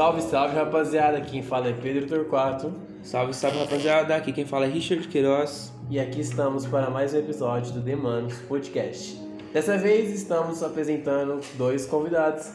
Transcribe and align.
Salve, 0.00 0.22
salve, 0.22 0.54
rapaziada. 0.54 1.20
Quem 1.20 1.42
fala 1.42 1.68
é 1.68 1.74
Pedro 1.74 2.06
Torquato. 2.06 2.72
Salve, 3.02 3.34
salve 3.34 3.58
rapaziada, 3.58 4.16
aqui 4.16 4.32
quem 4.32 4.46
fala 4.46 4.64
é 4.64 4.68
Richard 4.70 5.06
Queiroz. 5.06 5.74
E 5.90 6.00
aqui 6.00 6.22
estamos 6.22 6.64
para 6.64 6.88
mais 6.88 7.12
um 7.12 7.18
episódio 7.18 7.74
do 7.74 7.80
Demanos 7.80 8.32
Podcast. 8.48 9.20
Dessa 9.52 9.76
vez 9.76 10.10
estamos 10.10 10.62
apresentando 10.62 11.42
dois 11.58 11.84
convidados, 11.84 12.50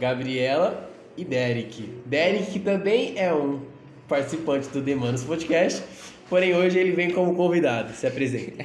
Gabriela 0.00 0.88
e 1.18 1.22
Derek. 1.22 1.82
Derek 2.06 2.52
que 2.52 2.60
também 2.60 3.12
é 3.18 3.30
um 3.30 3.60
participante 4.08 4.68
do 4.70 4.80
Demanos 4.80 5.22
Podcast, 5.22 5.84
porém 6.30 6.54
hoje 6.54 6.78
ele 6.78 6.92
vem 6.92 7.10
como 7.10 7.36
convidado. 7.36 7.92
Se 7.92 8.06
apresenta. 8.06 8.64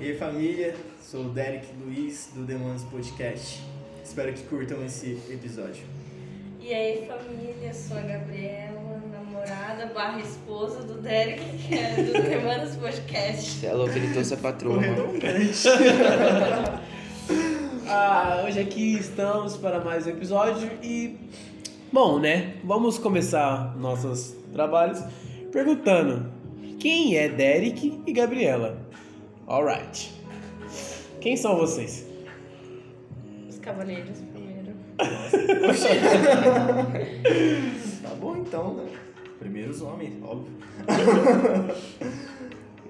E 0.00 0.08
aí 0.08 0.16
família, 0.16 0.74
sou 1.00 1.26
o 1.26 1.28
Derek 1.28 1.68
Luiz 1.80 2.32
do 2.34 2.42
Demônios 2.44 2.82
Podcast. 2.82 3.62
Espero 4.02 4.32
que 4.32 4.42
curtam 4.42 4.84
esse 4.84 5.16
episódio. 5.30 5.99
E 6.62 6.74
aí, 6.74 7.06
família, 7.06 7.72
sou 7.72 7.96
a 7.96 8.02
Gabriela, 8.02 9.02
namorada 9.10 9.86
barra 9.94 10.20
esposa 10.20 10.82
do 10.82 11.00
Derek, 11.00 11.40
que 11.66 11.74
é 11.74 12.02
do 12.02 12.12
Semanas 12.12 12.76
Podcast. 12.76 13.50
Você 13.50 13.66
é 13.66 13.72
louco, 13.72 13.96
ele 13.96 14.12
trouxe 14.12 14.34
a 14.34 14.36
patroa. 14.36 14.80
Ah, 17.92 18.44
hoje 18.46 18.60
aqui 18.60 18.98
estamos 18.98 19.56
para 19.56 19.80
mais 19.80 20.06
um 20.06 20.10
episódio 20.10 20.70
e 20.80 21.18
bom, 21.92 22.20
né? 22.20 22.54
Vamos 22.62 22.98
começar 22.98 23.76
nossos 23.76 24.36
trabalhos 24.52 25.02
perguntando 25.50 26.30
quem 26.78 27.16
é 27.16 27.28
Derek 27.28 28.00
e 28.06 28.12
Gabriela. 28.12 28.78
Alright. 29.44 30.12
Quem 31.20 31.36
são 31.36 31.56
vocês? 31.56 32.06
Os 33.48 33.58
cavaleiros. 33.58 34.18
Tá 38.02 38.10
bom 38.20 38.36
então, 38.36 38.74
né? 38.74 38.84
Primeiro 39.38 39.70
os 39.70 39.80
homens, 39.82 40.14
óbvio. 40.22 40.52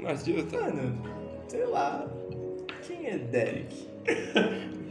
Mas, 0.00 0.24
Dilton, 0.24 0.60
Mano, 0.60 1.02
sei 1.48 1.66
lá. 1.66 2.06
Quem 2.86 3.06
é 3.06 3.18
Derek? 3.18 3.88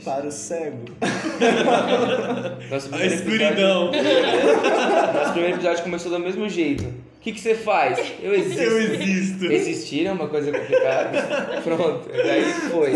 Para 0.03 0.27
o 0.27 0.31
cego. 0.31 0.85
nosso 2.69 2.94
A 2.95 3.05
escuridão. 3.05 3.91
Episódio, 3.94 5.13
nosso 5.13 5.31
primeiro 5.33 5.55
episódio 5.57 5.83
começou 5.83 6.11
do 6.11 6.19
mesmo 6.19 6.47
jeito. 6.47 6.83
O 6.85 7.22
que, 7.22 7.33
que 7.33 7.39
você 7.41 7.55
faz? 7.55 7.99
Eu 8.22 8.33
existo. 8.33 8.61
Eu 8.63 8.81
existo. 8.81 9.45
Existir 9.51 10.05
é 10.05 10.11
uma 10.11 10.27
coisa 10.29 10.51
complicada. 10.51 11.61
Pronto, 11.63 12.07
daí 12.09 12.44
foi. 12.72 12.94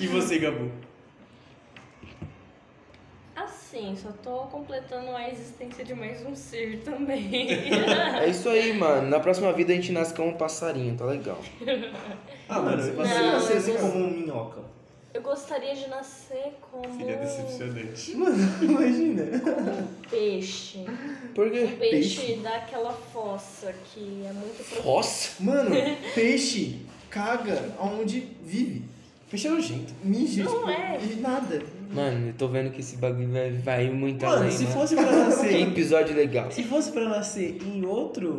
E 0.00 0.06
você, 0.08 0.38
Gabu? 0.38 0.70
Assim, 3.76 3.94
só 3.94 4.08
tô 4.22 4.46
completando 4.46 5.10
a 5.14 5.28
existência 5.28 5.84
de 5.84 5.94
mais 5.94 6.24
um 6.24 6.34
ser 6.34 6.80
também. 6.82 7.48
É 8.18 8.26
isso 8.30 8.48
aí, 8.48 8.72
mano. 8.72 9.08
Na 9.10 9.20
próxima 9.20 9.52
vida 9.52 9.70
a 9.72 9.76
gente 9.76 9.92
nasce 9.92 10.14
como 10.14 10.30
um 10.30 10.34
passarinho, 10.34 10.96
tá 10.96 11.04
legal. 11.04 11.38
Ah, 12.48 12.60
mano, 12.62 12.82
você 12.82 12.92
Não, 12.92 13.32
nasceu 13.32 13.50
eu 13.52 13.58
assim 13.58 13.74
como 13.76 14.04
um 14.04 14.10
minhoca. 14.10 14.62
Eu 15.12 15.20
gostaria 15.20 15.74
de 15.74 15.88
nascer 15.88 16.54
como 16.70 16.90
Filha 16.96 17.16
decepcionante. 17.16 18.16
Mano, 18.16 18.36
imagina. 18.62 19.24
peixe. 20.10 20.84
Por 21.34 21.48
Um 21.48 21.50
quê? 21.50 21.76
peixe, 21.78 22.20
Peixe? 22.20 22.36
daquela 22.42 22.92
fossa 23.12 23.74
que 23.92 24.24
é 24.26 24.32
muito. 24.32 24.84
Nossa! 24.86 25.42
Mano, 25.42 25.70
peixe 26.14 26.80
caga 27.10 27.72
onde 27.78 28.20
vive. 28.42 28.84
Peixe 29.30 29.48
é 29.48 29.50
nojento. 29.50 29.92
Mija, 30.02 30.44
Não 30.44 30.52
tipo, 30.58 30.70
é. 30.70 30.98
e 31.02 31.16
nada. 31.16 31.62
Mano, 31.92 32.28
eu 32.28 32.34
tô 32.34 32.48
vendo 32.48 32.70
que 32.70 32.80
esse 32.80 32.96
bagulho 32.96 33.28
vai, 33.30 33.50
vai 33.52 33.90
muito 33.90 34.24
Mano, 34.24 34.38
além, 34.38 34.50
se 34.50 34.64
mano. 34.64 34.74
fosse 34.76 34.94
pra 34.96 35.04
Que 35.04 35.10
nascer. 35.14 35.68
episódio 35.68 36.16
legal. 36.16 36.50
Se 36.50 36.62
fosse 36.64 36.90
pra 36.92 37.08
nascer 37.08 37.58
em 37.64 37.84
outro. 37.84 38.36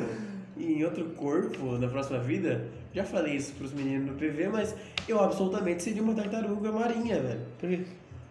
Em 0.60 0.84
outro 0.84 1.06
corpo 1.16 1.78
na 1.78 1.88
próxima 1.88 2.18
vida, 2.20 2.66
já 2.94 3.04
falei 3.04 3.36
isso 3.36 3.54
pros 3.54 3.72
meninos 3.74 4.08
no 4.08 4.14
PV, 4.14 4.50
mas 4.52 4.76
eu 5.08 5.22
absolutamente 5.24 5.84
seria 5.84 6.02
uma 6.02 6.16
tartaruga 6.16 6.72
marinha, 6.72 7.20
velho. 7.22 7.42
Por 7.60 7.70
quê? 7.70 7.80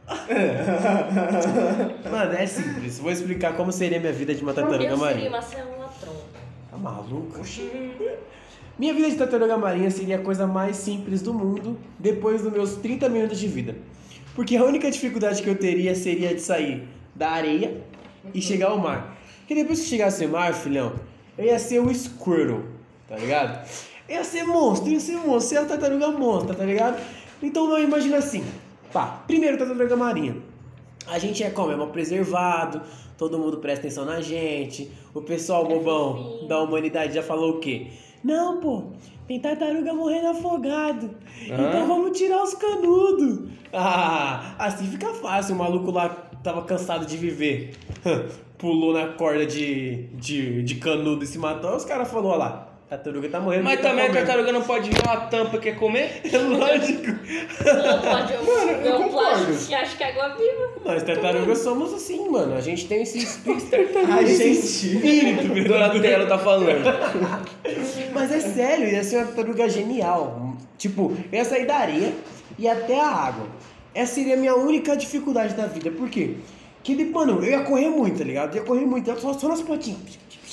Mano, 2.10 2.32
é 2.32 2.46
simples. 2.46 2.98
Vou 2.98 3.10
explicar 3.12 3.54
como 3.56 3.70
seria 3.72 3.98
minha 4.00 4.12
vida 4.12 4.34
de 4.34 4.42
uma 4.42 4.50
Eu 4.50 4.54
tartaruga 4.56 4.82
seria 4.82 4.96
marinha. 4.96 5.28
uma 5.28 5.42
célula-tron. 5.42 6.16
Tá 6.70 6.76
maluco? 6.76 7.40
Minha 8.78 8.92
vida 8.92 9.08
de 9.08 9.16
tartaruga 9.16 9.56
marinha 9.56 9.90
seria 9.90 10.16
a 10.16 10.20
coisa 10.20 10.46
mais 10.46 10.76
simples 10.76 11.22
do 11.22 11.32
mundo 11.32 11.78
depois 11.98 12.42
dos 12.42 12.52
meus 12.52 12.74
30 12.76 13.08
minutos 13.08 13.38
de 13.38 13.48
vida. 13.48 13.74
Porque 14.36 14.54
a 14.54 14.62
única 14.62 14.90
dificuldade 14.90 15.42
que 15.42 15.48
eu 15.48 15.56
teria 15.56 15.94
seria 15.94 16.34
de 16.34 16.42
sair 16.42 16.86
da 17.14 17.30
areia 17.30 17.82
e 18.34 18.42
chegar 18.42 18.68
ao 18.68 18.78
mar. 18.78 19.16
Porque 19.38 19.54
depois 19.54 19.80
que 19.80 19.86
chegasse 19.86 20.24
ao 20.24 20.30
mar, 20.30 20.52
filhão, 20.52 20.92
eu 21.38 21.46
ia 21.46 21.58
ser 21.58 21.80
o 21.80 21.92
Squirtle, 21.92 22.62
tá 23.08 23.16
ligado? 23.16 23.66
Eu 24.06 24.16
ia 24.16 24.24
ser 24.24 24.44
monstro, 24.44 24.90
ia 24.90 25.00
ser 25.00 25.16
monstro, 25.16 25.32
ia 25.32 25.40
ser 25.40 25.56
a 25.58 25.64
tartaruga 25.64 26.08
monstra, 26.08 26.54
tá 26.54 26.64
ligado? 26.64 27.02
Então 27.42 27.66
não 27.66 27.78
imagina 27.78 28.18
assim. 28.18 28.44
Pá, 28.92 29.24
primeiro 29.26 29.56
tartaruga 29.56 29.96
marinha. 29.96 30.36
A 31.06 31.18
gente 31.18 31.42
é 31.42 31.48
como? 31.48 31.72
É 31.72 31.76
mal 31.76 31.88
preservado, 31.88 32.82
todo 33.16 33.38
mundo 33.38 33.56
presta 33.56 33.86
atenção 33.86 34.04
na 34.04 34.20
gente. 34.20 34.90
O 35.14 35.22
pessoal 35.22 35.66
bobão 35.66 36.46
da 36.46 36.60
humanidade 36.60 37.14
já 37.14 37.22
falou 37.22 37.52
o 37.52 37.58
quê? 37.58 37.86
Não, 38.26 38.58
pô, 38.58 38.82
tem 39.28 39.38
tartaruga 39.38 39.94
morrendo 39.94 40.26
afogado. 40.26 41.10
Hã? 41.48 41.68
Então 41.68 41.86
vamos 41.86 42.18
tirar 42.18 42.42
os 42.42 42.54
canudos. 42.54 43.50
Ah, 43.72 44.56
assim 44.58 44.84
fica 44.88 45.14
fácil. 45.14 45.54
O 45.54 45.58
maluco 45.58 45.92
lá 45.92 46.08
tava 46.42 46.62
cansado 46.62 47.06
de 47.06 47.16
viver. 47.16 47.76
Pulou 48.58 48.92
na 48.92 49.12
corda 49.12 49.46
de, 49.46 50.08
de, 50.14 50.60
de 50.64 50.74
canudo 50.74 51.22
e 51.22 51.26
se 51.26 51.38
matou. 51.38 51.76
Os 51.76 51.84
caras 51.84 52.10
falaram, 52.10 52.36
lá, 52.36 52.68
tartaruga 52.88 53.28
tá 53.28 53.40
morrendo. 53.40 53.64
Mas 53.64 53.80
tá 53.80 53.88
também 53.88 54.04
a 54.04 54.08
comendo." 54.08 54.26
tartaruga 54.26 54.52
não 54.52 54.62
pode 54.62 54.90
ver 54.90 55.02
uma 55.04 55.16
tampa 55.22 55.58
que 55.58 55.70
quer 55.70 55.76
comer? 55.78 56.20
É 56.32 56.38
lógico. 56.38 57.06
Não 57.06 58.00
pode 58.00 58.32
eu 58.32 58.44
ver 58.82 58.94
um 58.94 59.02
concordo. 59.04 59.10
plástico 59.10 59.66
que 59.66 59.74
acha 59.74 59.96
que 59.96 60.04
é 60.04 60.10
água 60.10 60.36
viva. 60.36 60.72
Nós 60.84 61.02
tartarugas 61.02 61.58
somos 61.58 61.92
assim, 61.94 62.28
mano. 62.28 62.54
A 62.54 62.60
gente 62.60 62.86
tem 62.86 63.02
esse 63.02 63.18
espírito. 63.18 63.74
A 64.10 64.22
esse 64.22 64.36
gente. 64.54 64.94
espírito, 64.94 65.54
velho. 65.54 65.68
Donatello 65.68 66.26
tá 66.28 66.38
falando. 66.38 66.84
Mas 68.14 68.32
é 68.32 68.40
sério, 68.40 68.88
ia 68.88 69.02
ser 69.02 69.16
uma 69.16 69.26
tartaruga 69.26 69.68
genial. 69.68 70.54
Tipo, 70.78 71.16
eu 71.32 71.38
ia 71.38 71.44
sair 71.44 71.66
da 71.66 71.76
areia 71.76 72.12
e 72.58 72.68
até 72.68 73.00
a 73.00 73.08
água. 73.08 73.46
Essa 73.94 74.14
seria 74.16 74.34
a 74.34 74.36
minha 74.36 74.54
única 74.54 74.94
dificuldade 74.96 75.54
da 75.54 75.66
vida. 75.66 75.90
Por 75.90 76.08
quê? 76.10 76.34
Que, 76.86 77.04
mano, 77.06 77.44
eu 77.44 77.50
ia 77.50 77.60
correr 77.62 77.88
muito, 77.88 78.18
tá 78.18 78.24
ligado? 78.24 78.54
Eu 78.56 78.62
ia 78.62 78.66
correr 78.66 78.86
muito, 78.86 79.20
só, 79.20 79.32
só 79.32 79.48
nas 79.48 79.60
pontinhas. 79.60 79.98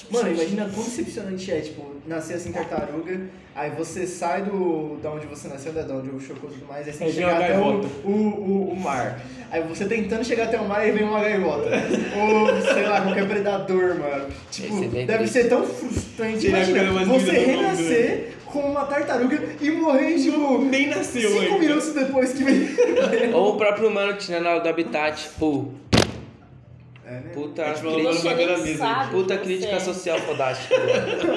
Mano, 0.10 0.34
imagina 0.34 0.68
quão 0.74 0.84
decepcionante 0.84 1.52
é, 1.52 1.62
tipo, 1.62 1.86
nascer 2.08 2.34
assim 2.34 2.52
tartaruga, 2.52 3.22
aí 3.56 3.70
você 3.70 4.08
sai 4.08 4.42
do 4.42 4.98
da 5.02 5.12
onde 5.12 5.28
você 5.28 5.48
nasceu, 5.48 5.72
né, 5.74 5.84
da 5.84 5.94
onde 5.94 6.10
o 6.10 6.20
chocou 6.20 6.50
e 6.50 6.54
tudo 6.54 6.68
mais, 6.68 6.88
aí 6.88 6.94
você 6.94 7.04
uma 7.04 7.14
chegar 7.14 7.36
até 7.36 7.58
o, 7.58 7.64
gaivota. 7.64 7.88
o, 8.04 8.12
o, 8.12 8.72
o 8.72 8.80
mar. 8.80 9.22
Aí 9.52 9.62
você 9.62 9.86
tentando 9.86 10.26
chegar 10.26 10.46
até 10.46 10.60
o 10.60 10.68
mar 10.68 10.88
e 10.88 10.92
vem 10.92 11.04
uma 11.04 11.20
gaivota. 11.22 11.70
Ou, 12.20 12.74
sei 12.74 12.88
lá, 12.88 13.02
qualquer 13.02 13.28
predador, 13.28 14.00
mano. 14.00 14.28
Tipo, 14.50 14.84
é 14.84 15.06
deve 15.06 15.18
triste. 15.20 15.34
ser 15.34 15.50
tão 15.50 15.64
frustrante. 15.64 16.50
Coisa 16.50 16.72
Imagina, 16.72 17.06
você 17.06 17.32
mundo, 17.32 17.46
renascer 17.46 18.34
como 18.46 18.68
uma 18.68 18.86
tartaruga 18.86 19.40
e 19.62 19.72
morrer, 19.72 20.16
tipo, 20.16 20.60
Nem 20.60 20.88
nasceu 20.88 21.30
cinco 21.30 21.42
ainda. 21.42 21.60
minutos 21.60 21.94
depois 21.94 22.34
que 22.34 22.44
vem. 22.44 23.34
Ou 23.34 23.54
o 23.54 23.58
próprio 23.58 23.90
humano 23.90 24.14
tirando 24.18 24.48
ela 24.48 24.60
do 24.60 24.70
habitat. 24.70 25.30
Pô, 25.40 25.66
É, 27.13 27.19
né? 27.19 27.31
puta, 27.34 27.66
gente 27.68 27.81
falou 27.81 28.00
crítica, 28.00 29.07
puta 29.12 29.38
crítica 29.38 29.75
é. 29.75 29.79
social 29.79 30.18
fodástica. 30.19 30.75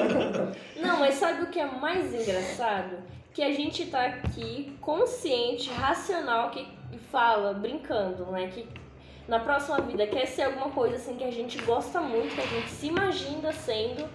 Não, 0.81 0.99
mas 0.99 1.15
sabe 1.15 1.43
o 1.43 1.47
que 1.47 1.59
é 1.59 1.65
mais 1.65 2.13
engraçado? 2.13 2.97
Que 3.33 3.43
a 3.43 3.53
gente 3.53 3.85
tá 3.85 4.05
aqui 4.05 4.75
consciente, 4.81 5.69
racional, 5.69 6.49
que 6.49 6.67
fala, 7.11 7.53
brincando, 7.53 8.25
né? 8.31 8.47
Que 8.47 8.67
na 9.27 9.39
próxima 9.39 9.79
vida 9.81 10.07
quer 10.07 10.25
ser 10.25 10.43
alguma 10.43 10.69
coisa 10.69 10.95
assim 10.95 11.15
que 11.15 11.23
a 11.23 11.31
gente 11.31 11.61
gosta 11.61 12.01
muito, 12.01 12.33
que 12.33 12.41
a 12.41 12.45
gente 12.45 12.69
se 12.69 12.87
imagina 12.87 13.51
sendo, 13.51 14.07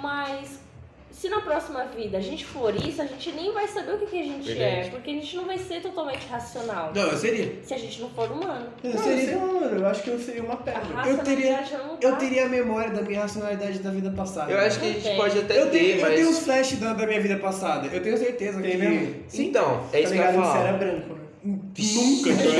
mas 0.00 0.62
se 1.10 1.28
na 1.28 1.40
próxima 1.40 1.84
vida 1.86 2.18
a 2.18 2.20
gente 2.20 2.44
for 2.44 2.74
isso, 2.74 3.00
a 3.02 3.06
gente 3.06 3.32
nem 3.32 3.52
vai 3.52 3.66
saber 3.68 3.94
o 3.94 3.98
que, 3.98 4.06
que 4.06 4.20
a 4.20 4.24
gente 4.24 4.46
Verdade. 4.46 4.88
é, 4.88 4.90
porque 4.90 5.10
a 5.10 5.14
gente 5.14 5.36
não 5.36 5.44
vai 5.44 5.58
ser 5.58 5.80
totalmente 5.82 6.26
racional. 6.28 6.92
Não, 6.94 7.02
eu 7.02 7.16
seria. 7.16 7.52
Se 7.62 7.74
a 7.74 7.78
gente 7.78 8.00
não 8.00 8.08
for 8.10 8.30
humano. 8.30 8.68
Eu 8.82 8.92
sei 8.98 9.18
seria. 9.18 9.36
lá, 9.38 9.46
mano, 9.46 9.78
eu 9.80 9.86
acho 9.86 10.02
que 10.02 10.10
eu 10.10 10.18
seria 10.18 10.42
uma 10.42 10.54
A 10.54 10.58
pedra. 10.58 10.80
raça 10.94 11.10
Eu 11.10 11.16
não 11.16 11.24
teria- 11.24 11.64
não 11.72 11.98
Eu 12.00 12.16
teria 12.16 12.46
a 12.46 12.48
memória 12.48 12.90
da 12.90 13.02
minha 13.02 13.20
racionalidade 13.20 13.78
da 13.80 13.90
vida 13.90 14.10
passada. 14.10 14.50
Eu 14.52 14.58
acho 14.60 14.80
que 14.80 14.86
a 14.86 14.92
gente 14.92 15.02
Tem. 15.02 15.16
pode 15.16 15.38
até 15.38 15.60
Eu 15.60 15.70
tenho, 15.70 15.98
ter, 15.98 16.00
eu 16.00 16.14
tenho 16.14 16.28
uns 16.28 16.36
mas. 16.36 16.44
flashes 16.44 16.78
da, 16.80 16.92
da 16.94 17.06
minha 17.06 17.20
vida 17.20 17.36
passada. 17.38 17.86
Eu 17.92 18.02
tenho 18.02 18.16
certeza 18.16 18.60
Tem 18.62 18.70
que. 18.72 18.76
mesmo? 18.78 19.14
Sim. 19.28 19.46
Então, 19.48 19.84
é 19.92 20.00
isso 20.00 20.14
tá 20.14 20.16
que 20.16 20.20
eu 20.20 20.24
ia 20.24 20.30
ligado 20.30 20.32
que 20.32 20.38
você 20.38 20.52
falar. 20.52 20.68
era 20.68 20.78
branco, 20.78 21.14
né? 21.14 21.20
Nunca, 21.42 22.30
cara. 22.36 22.50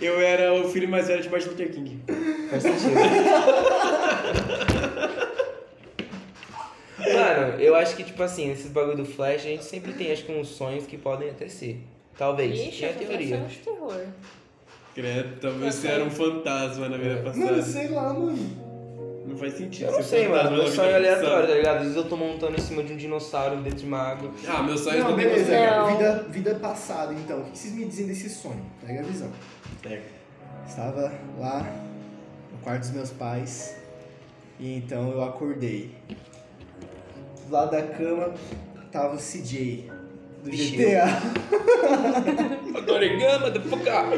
Eu 0.00 0.18
era 0.20 0.54
o 0.54 0.68
filho 0.70 0.88
mais 0.88 1.06
velho 1.08 1.22
de 1.22 1.28
Martin 1.28 1.48
Luther 1.48 1.70
King. 1.70 2.00
Faz 2.50 2.62
sentido. 2.62 2.90
Mano, 7.40 7.60
eu 7.60 7.74
acho 7.74 7.96
que, 7.96 8.04
tipo 8.04 8.22
assim, 8.22 8.50
esses 8.50 8.70
bagulho 8.70 8.98
do 8.98 9.04
Flash, 9.04 9.36
a 9.42 9.48
gente 9.48 9.64
sempre 9.64 9.92
tem, 9.92 10.12
acho 10.12 10.24
que, 10.24 10.32
uns 10.32 10.48
sonhos 10.48 10.86
que 10.86 10.96
podem 10.96 11.30
até 11.30 11.48
ser. 11.48 11.80
Talvez. 12.16 12.58
Ixi, 12.58 12.84
é 12.84 12.90
a 12.90 12.92
teoria. 12.92 13.38
de 13.38 13.56
terror. 13.58 14.06
Credo, 14.94 15.40
talvez 15.40 15.74
você 15.74 15.88
era 15.88 16.04
um 16.04 16.10
fantasma 16.10 16.88
na 16.88 16.96
vida 16.96 17.22
Mano, 17.22 17.24
passada. 17.24 17.62
sei 17.62 17.88
lá, 17.88 18.12
mano. 18.12 18.70
Não 19.26 19.36
faz 19.36 19.54
sentido. 19.54 19.86
Eu 19.86 19.92
não 19.92 20.02
sei, 20.02 20.28
mano. 20.28 20.50
Meu 20.50 20.66
sonho 20.66 20.90
é 20.90 20.94
aleatório, 20.96 21.48
tá 21.48 21.54
ligado? 21.54 21.76
Às 21.76 21.82
vezes 21.82 21.96
eu 21.96 22.04
tô 22.08 22.16
montando 22.16 22.56
em 22.56 22.60
cima 22.60 22.82
de 22.82 22.92
um 22.92 22.96
dinossauro 22.96 23.56
dentro 23.58 23.78
de 23.78 23.86
uma 23.86 23.98
água. 23.98 24.30
Ah, 24.48 24.62
meus 24.62 24.80
sonhos 24.80 25.04
Não, 25.04 25.14
tem 25.16 25.24
beleza, 25.28 25.52
cara. 25.52 25.84
Vida, 25.84 26.26
vida 26.28 26.54
passada, 26.56 27.14
então. 27.14 27.40
O 27.40 27.44
que 27.44 27.56
vocês 27.58 27.74
me 27.74 27.84
dizem 27.84 28.06
desse 28.06 28.28
sonho? 28.28 28.64
Pega 28.84 29.00
a 29.00 29.02
visão. 29.04 29.30
Pega. 29.80 30.02
Estava 30.66 31.12
lá 31.38 31.64
no 32.52 32.58
quarto 32.58 32.80
dos 32.80 32.90
meus 32.90 33.10
pais 33.10 33.76
e 34.58 34.76
então 34.76 35.10
eu 35.10 35.22
acordei. 35.22 35.94
Do 37.50 37.56
lado 37.56 37.70
da 37.72 37.82
cama 37.82 38.30
tava 38.92 39.16
o 39.16 39.18
CJ 39.18 39.90
do. 40.44 40.50
GTA. 40.52 41.04
Origama, 42.92 43.50
the 43.50 43.58
fuck 43.58 43.88
up. 43.88 44.16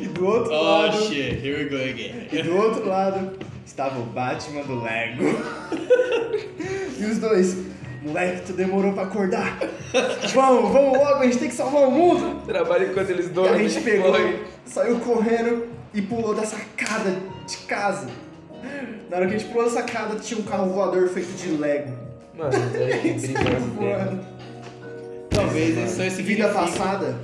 E 0.00 0.08
do 0.08 0.26
outro 0.26 0.52
Oh 0.52 0.62
lado. 0.62 0.96
shit, 1.04 1.38
here 1.40 1.58
we 1.62 1.68
go 1.70 1.76
again. 1.76 2.26
E 2.32 2.42
do 2.42 2.56
outro 2.56 2.88
lado 2.88 3.38
estava 3.64 4.00
o 4.00 4.02
Batman 4.06 4.62
do 4.62 4.82
Lego. 4.82 5.22
e 6.98 7.04
os 7.04 7.18
dois, 7.18 7.56
moleque, 8.02 8.46
tu 8.46 8.52
demorou 8.52 8.92
pra 8.94 9.04
acordar. 9.04 9.60
Vamos, 10.34 10.72
vamos 10.72 10.98
logo, 10.98 11.20
a 11.20 11.24
gente 11.24 11.38
tem 11.38 11.48
que 11.50 11.54
salvar 11.54 11.82
o 11.86 11.90
mundo. 11.92 12.44
Trabalha 12.46 12.86
enquanto 12.86 13.10
eles 13.10 13.26
E 13.26 13.30
a 13.30 13.32
dormem. 13.32 13.68
gente 13.68 13.84
pegou, 13.84 14.10
Corre. 14.10 14.38
saiu 14.64 14.98
correndo 14.98 15.68
e 15.94 16.02
pulou 16.02 16.34
da 16.34 16.44
sacada 16.44 17.16
de 17.46 17.56
casa. 17.58 18.08
Na 19.08 19.18
hora 19.18 19.28
que 19.28 19.36
a 19.36 19.38
gente 19.38 19.52
pulou 19.52 19.66
da 19.66 19.70
sacada, 19.70 20.16
tinha 20.18 20.40
um 20.40 20.42
carro 20.42 20.68
voador 20.70 21.08
feito 21.10 21.32
de 21.36 21.50
Lego. 21.56 22.01
Mano, 22.42 22.54
é. 23.86 24.32
Talvez 25.30 25.78
isso 25.78 25.96
só 25.96 26.02
esse 26.02 26.22
Vida 26.22 26.48
passada, 26.48 27.16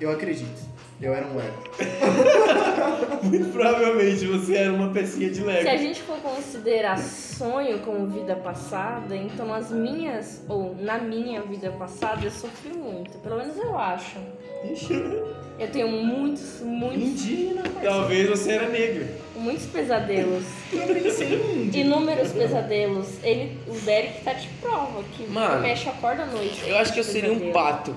eu 0.00 0.10
acredito. 0.10 0.68
Eu 1.00 1.14
era 1.14 1.26
um 1.26 1.36
Lego. 1.36 1.62
Muito 3.22 3.52
provavelmente 3.52 4.26
você 4.26 4.56
era 4.56 4.72
uma 4.72 4.90
pecinha 4.90 5.30
de 5.30 5.36
Se 5.36 5.42
a 5.42 5.46
Lego. 5.46 5.78
gente 5.78 6.02
for 6.02 6.18
considerar 6.18 6.98
sonho 6.98 7.78
como 7.80 8.08
vida 8.08 8.34
passada, 8.34 9.16
então 9.16 9.46
nas 9.46 9.70
minhas, 9.70 10.42
ou 10.48 10.74
na 10.74 10.98
minha 10.98 11.40
vida 11.42 11.70
passada, 11.70 12.24
eu 12.24 12.30
sofri 12.32 12.72
muito. 12.76 13.16
Pelo 13.18 13.36
menos 13.36 13.56
eu 13.56 13.78
acho. 13.78 14.18
Eu 15.58 15.68
tenho 15.72 15.88
muitos, 15.88 16.60
muitos, 16.60 17.02
Indígena, 17.02 17.64
Talvez 17.82 18.28
você 18.28 18.52
era 18.52 18.68
negro. 18.68 19.06
muitos 19.34 19.66
pesadelos. 19.66 20.44
Eu 20.72 20.94
pensei 20.94 21.34
em 21.34 21.62
índio. 21.64 21.80
Inúmeros 21.80 22.30
pesadelos. 22.30 23.08
Ele, 23.24 23.58
o 23.66 23.72
Derek 23.80 24.20
tá 24.22 24.34
de 24.34 24.46
prova 24.60 25.02
que 25.16 25.26
Mano, 25.26 25.60
mexe 25.60 25.88
acorda 25.88 26.22
à 26.22 26.26
noite. 26.26 26.62
Eu 26.64 26.78
acho 26.78 26.92
que 26.92 27.00
eu 27.00 27.04
seria 27.04 27.32
um 27.32 27.50
pato. 27.50 27.92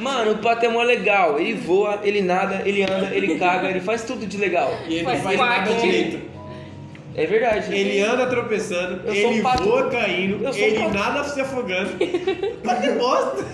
Mano, 0.00 0.32
o 0.32 0.38
pato 0.38 0.64
é 0.66 0.68
mó 0.68 0.82
legal. 0.82 1.40
Ele 1.40 1.54
voa, 1.54 1.98
ele 2.04 2.22
nada, 2.22 2.62
ele 2.64 2.84
anda, 2.84 3.12
ele 3.12 3.38
caga, 3.40 3.68
ele 3.68 3.80
faz 3.80 4.04
tudo 4.04 4.24
de 4.24 4.36
legal. 4.36 4.72
E 4.86 4.94
ele 4.94 5.04
Faz 5.04 5.16
não 5.18 5.24
faz 5.24 5.38
nada 5.38 5.74
direito. 5.74 6.33
É 7.16 7.26
verdade. 7.26 7.72
Ele 7.72 8.00
anda 8.00 8.26
tropeçando, 8.26 9.00
Eu 9.06 9.14
sou 9.14 9.30
um 9.30 9.32
ele 9.34 9.42
pato. 9.42 9.62
voa 9.62 9.88
caindo, 9.88 10.44
um 10.44 10.52
ele 10.52 10.78
pato. 10.80 10.94
nada 10.94 11.24
se 11.24 11.40
afogando. 11.40 11.90
Mas 12.64 12.78
que 12.80 12.90
bosta! 12.90 13.44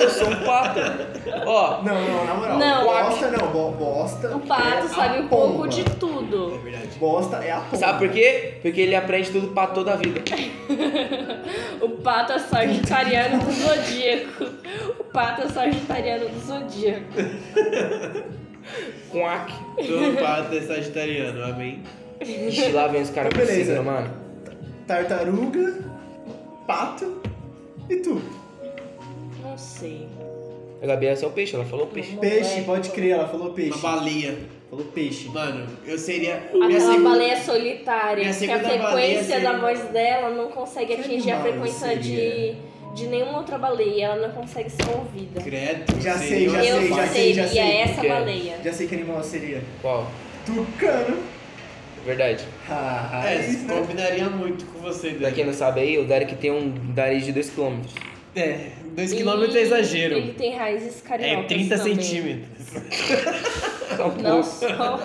Eu 0.00 0.10
sou 0.10 0.28
um 0.28 0.36
pato. 0.44 0.80
Ó, 1.46 1.82
Não, 1.82 1.94
não, 2.06 2.24
na 2.26 2.34
moral. 2.34 2.58
Não. 2.58 2.84
Bosta 2.84 3.30
não, 3.30 3.46
bo- 3.48 3.70
bosta. 3.72 4.36
O 4.36 4.40
pato 4.40 4.84
é 4.84 4.88
sabe 4.88 5.20
um 5.20 5.28
pouco 5.28 5.66
de 5.68 5.84
tudo. 5.84 6.58
verdade. 6.62 6.98
Bosta 6.98 7.36
é 7.38 7.52
a 7.52 7.60
pomba. 7.60 7.76
sabe 7.78 7.98
por 8.06 8.08
quê? 8.14 8.54
Porque 8.60 8.80
ele 8.82 8.94
aprende 8.94 9.30
tudo 9.30 9.48
pra 9.48 9.66
toda 9.68 9.94
a 9.94 9.96
vida. 9.96 10.20
O 11.80 11.88
pato 12.02 12.32
é 12.32 12.38
sagitariano 12.38 13.42
do 13.42 13.50
zodíaco. 13.52 14.44
O 14.98 15.04
pato 15.04 15.42
é 15.42 15.48
sagitariano 15.48 16.28
do 16.28 16.40
zodíaco. 16.40 17.06
Quack. 19.10 19.52
Todo 19.86 20.16
pato 20.20 20.54
é 20.56 20.60
sagitariano, 20.60 21.42
amém? 21.44 21.82
Ixi, 22.20 22.72
lá 22.72 22.86
vem 22.88 23.02
os 23.02 23.10
caras 23.10 23.30
Então, 23.32 23.44
com 23.46 23.50
beleza. 23.52 23.70
signo, 23.76 23.84
mano. 23.84 24.10
Tartaruga, 24.86 25.78
pato 26.66 27.20
e 27.88 27.96
tu. 27.96 28.20
Não 29.42 29.56
sei. 29.56 30.08
A 30.82 30.86
Gabi 30.86 31.06
é 31.06 31.16
seu 31.16 31.30
peixe, 31.30 31.54
ela 31.54 31.64
falou 31.64 31.86
peixe. 31.86 32.16
Peixe, 32.16 32.62
pode 32.62 32.90
crer, 32.90 33.10
ela 33.12 33.28
falou 33.28 33.52
peixe. 33.52 33.78
Uma 33.78 33.96
baleia. 33.96 34.38
Falou 34.70 34.84
peixe. 34.86 35.28
Mano, 35.28 35.66
eu 35.86 35.98
seria. 35.98 36.36
Aquela 36.36 36.80
segunda- 36.80 37.10
baleia 37.10 37.40
solitária, 37.42 38.24
minha 38.24 38.34
que 38.34 38.50
a 38.50 38.58
frequência 38.58 39.24
seria- 39.24 39.52
da 39.52 39.58
voz 39.58 39.80
dela 39.84 40.30
não 40.30 40.48
consegue 40.50 40.94
Que 40.96 41.00
atingir 41.00 41.30
a 41.32 41.40
frequência 41.40 41.96
de, 41.96 42.02
seria? 42.16 42.56
de 42.94 43.06
nenhuma 43.06 43.38
outra 43.38 43.56
baleia, 43.58 44.04
ela 44.06 44.28
não 44.28 44.34
consegue 44.34 44.68
ser 44.70 44.84
ouvida. 44.94 45.40
Credo. 45.40 46.00
Já 46.02 46.18
sei, 46.18 46.48
já 46.48 46.64
Eu 46.64 46.78
sei, 46.80 46.88
já 46.88 47.06
sei, 47.06 47.06
seria 47.34 47.42
já 47.42 47.48
sei. 47.48 47.76
essa 47.78 48.00
Que 48.00 48.06
é? 48.06 48.10
baleia. 48.10 48.56
Já 48.64 48.72
sei 48.72 48.86
que 48.86 48.94
animal 48.94 49.22
seria. 49.24 49.62
Qual? 49.80 50.06
Tucano. 50.46 51.16
Verdade. 52.04 52.44
Ah, 52.68 53.22
É, 53.26 53.40
isso, 53.46 53.66
né? 53.66 53.74
combinaria 53.78 54.28
muito 54.30 54.64
com 54.66 54.78
você, 54.80 55.10
Pra 55.10 55.18
Derek. 55.18 55.34
quem 55.36 55.44
não 55.46 55.52
sabe 55.52 55.80
aí, 55.80 55.98
o 55.98 56.04
Derek 56.06 56.34
tem 56.36 56.50
um 56.50 56.72
nariz 56.96 57.24
de 57.24 57.32
2km. 57.32 57.80
É, 58.36 58.70
2 58.94 59.12
E 59.12 59.16
km 59.16 59.42
é 59.56 59.60
exagero. 59.60 60.16
Ele 60.16 60.32
tem 60.32 60.56
raízes 60.56 61.00
cariocas 61.02 61.44
É 61.44 61.48
30 61.48 61.76
também. 61.78 61.94
centímetros. 62.00 62.48
Não 64.22 64.42
só. 64.44 65.00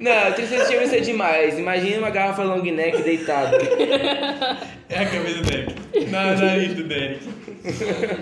Não, 0.00 0.32
30 0.32 0.48
centímetros 0.58 0.92
é 0.92 1.00
demais. 1.00 1.58
Imagina 1.58 1.98
uma 1.98 2.10
garrafa 2.10 2.42
long 2.42 2.62
neck 2.62 3.02
deitada. 3.02 3.56
É 4.88 4.98
a 4.98 5.06
cabeça 5.06 5.38
do 5.38 5.42
Derek. 5.44 5.74
Na 6.10 6.34
nariz 6.34 6.74
do 6.74 6.84
Derek. 6.84 7.20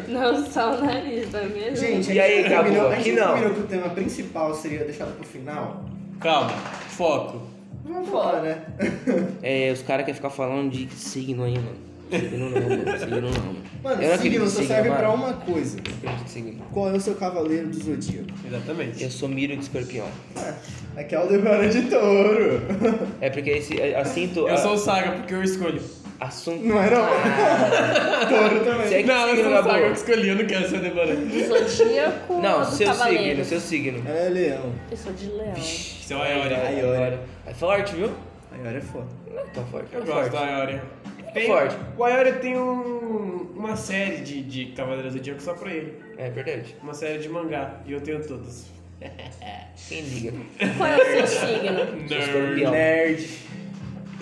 Não 0.08 0.46
só 0.50 0.74
o 0.74 0.84
nariz, 0.84 1.30
não 1.32 1.40
é 1.40 1.44
mesmo? 1.46 1.76
Gente, 1.76 2.12
E 2.12 2.20
a 2.20 2.24
aí, 2.24 2.36
gente 2.42 2.48
Gabo, 2.50 2.64
combinou, 2.68 2.88
a 2.88 2.92
aqui 2.94 3.04
gente 3.04 3.16
não. 3.18 3.28
combinou 3.32 3.54
que 3.54 3.60
o 3.60 3.64
tema 3.66 3.88
principal 3.90 4.54
seria 4.54 4.84
deixado 4.84 5.16
pro 5.16 5.26
final. 5.26 5.84
Calma, 6.22 6.50
foco. 6.96 7.42
Vamos 7.84 8.08
falar, 8.08 8.42
né? 8.42 8.62
É, 9.42 9.72
os 9.72 9.82
caras 9.82 10.04
querem 10.04 10.14
ficar 10.14 10.30
falando 10.30 10.70
de 10.70 10.88
signo 10.94 11.44
aí, 11.44 11.54
mano. 11.54 11.76
Signo 12.10 12.50
não, 12.50 12.60
mano. 12.60 12.98
Signo 12.98 13.20
não, 13.20 13.30
mano. 13.30 13.56
Mano, 13.82 14.00
Eu 14.00 14.10
não 14.10 14.16
signo 14.18 14.36
acredito 14.36 14.42
em 14.44 14.48
só 14.48 14.60
signo, 14.60 14.68
serve 14.68 14.88
mano. 14.90 15.00
pra 15.00 15.10
uma 15.12 15.32
coisa. 15.32 15.76
Eu 15.78 15.92
acredito 16.10 16.24
em 16.24 16.28
signo. 16.28 16.62
Qual 16.72 16.88
é 16.88 16.92
o 16.92 17.00
seu 17.00 17.16
cavaleiro 17.16 17.66
do 17.68 17.82
zodíaco? 17.82 18.28
Exatamente. 18.46 19.02
Eu 19.02 19.10
sou 19.10 19.28
miro 19.28 19.56
de 19.56 19.62
escorpião. 19.64 20.06
Aqui 20.96 21.14
é 21.16 21.18
o 21.18 21.22
Aldebaran 21.22 21.68
de 21.68 21.82
touro. 21.82 22.62
É 23.20 23.28
porque 23.28 23.50
esse 23.50 23.82
assunto. 23.82 24.46
Eu 24.48 24.56
sou 24.56 24.74
o 24.74 24.78
Saga 24.78 25.12
porque 25.12 25.34
eu 25.34 25.42
escolho. 25.42 25.82
Assunto. 26.20 26.64
Não 26.64 26.80
é 26.82 26.90
não? 26.90 27.02
Ah, 27.04 28.26
touro 28.28 28.60
também. 28.64 28.94
é 28.94 29.02
que 29.02 29.08
Não, 29.08 29.28
eu 29.28 29.36
signo, 29.36 29.50
sou 29.50 29.60
o 29.60 29.62
Saga, 29.64 29.78
eu 29.86 29.92
escolhi, 29.92 30.28
eu 30.28 30.36
não 30.36 30.46
quero 30.46 30.68
ser 30.68 30.76
o 30.76 30.80
Deborah. 30.80 31.14
Do 31.14 31.68
zodíaco 31.68 32.32
ou 32.34 32.42
Não, 32.42 32.60
do 32.60 32.66
seu 32.70 32.86
cavaleiro? 32.86 33.24
signo, 33.24 33.44
seu 33.44 33.60
signo. 33.60 34.02
Ela 34.08 34.18
é 34.18 34.28
leão. 34.28 34.72
Eu 34.90 34.96
sou 34.96 35.12
de 35.12 35.26
leão. 35.28 35.56
Seu 35.56 36.22
Ayoria. 36.22 36.56
Ai, 36.58 36.66
Aí, 36.76 36.84
olha. 36.84 37.20
É 37.46 37.54
forte, 37.54 37.94
viu? 37.96 38.10
A 38.52 38.56
Yara 38.64 38.78
é 38.78 38.80
foda. 38.80 39.06
Não 39.32 39.38
é 39.40 39.44
tão 39.54 39.64
forte. 39.66 39.88
Eu 39.92 40.02
é 40.02 40.04
gosto 40.04 40.30
forte. 40.30 40.30
do 40.30 40.38
Ayoria. 40.38 40.82
Tem, 41.32 41.46
Forte. 41.46 41.76
O 41.96 42.04
Ayoria 42.04 42.32
tem 42.34 42.58
um, 42.58 43.50
uma 43.56 43.74
série 43.74 44.18
de, 44.18 44.42
de 44.42 44.66
Cavaleiros 44.72 45.12
do 45.14 45.16
Zodíaco 45.18 45.40
só 45.40 45.54
pra 45.54 45.72
ele. 45.72 45.94
É 46.18 46.28
verdade. 46.28 46.76
Uma 46.82 46.92
série 46.92 47.18
de 47.20 47.28
mangá. 47.30 47.76
E 47.86 47.92
eu 47.92 48.00
tenho 48.02 48.22
todos. 48.22 48.66
Quem 49.88 50.02
liga? 50.02 50.32
Qual 50.76 50.88
é 50.88 50.96
o 50.96 51.26
seu 51.26 51.26
signo? 51.26 52.04
Escorpião. 52.20 52.70
Nerd. 52.70 53.28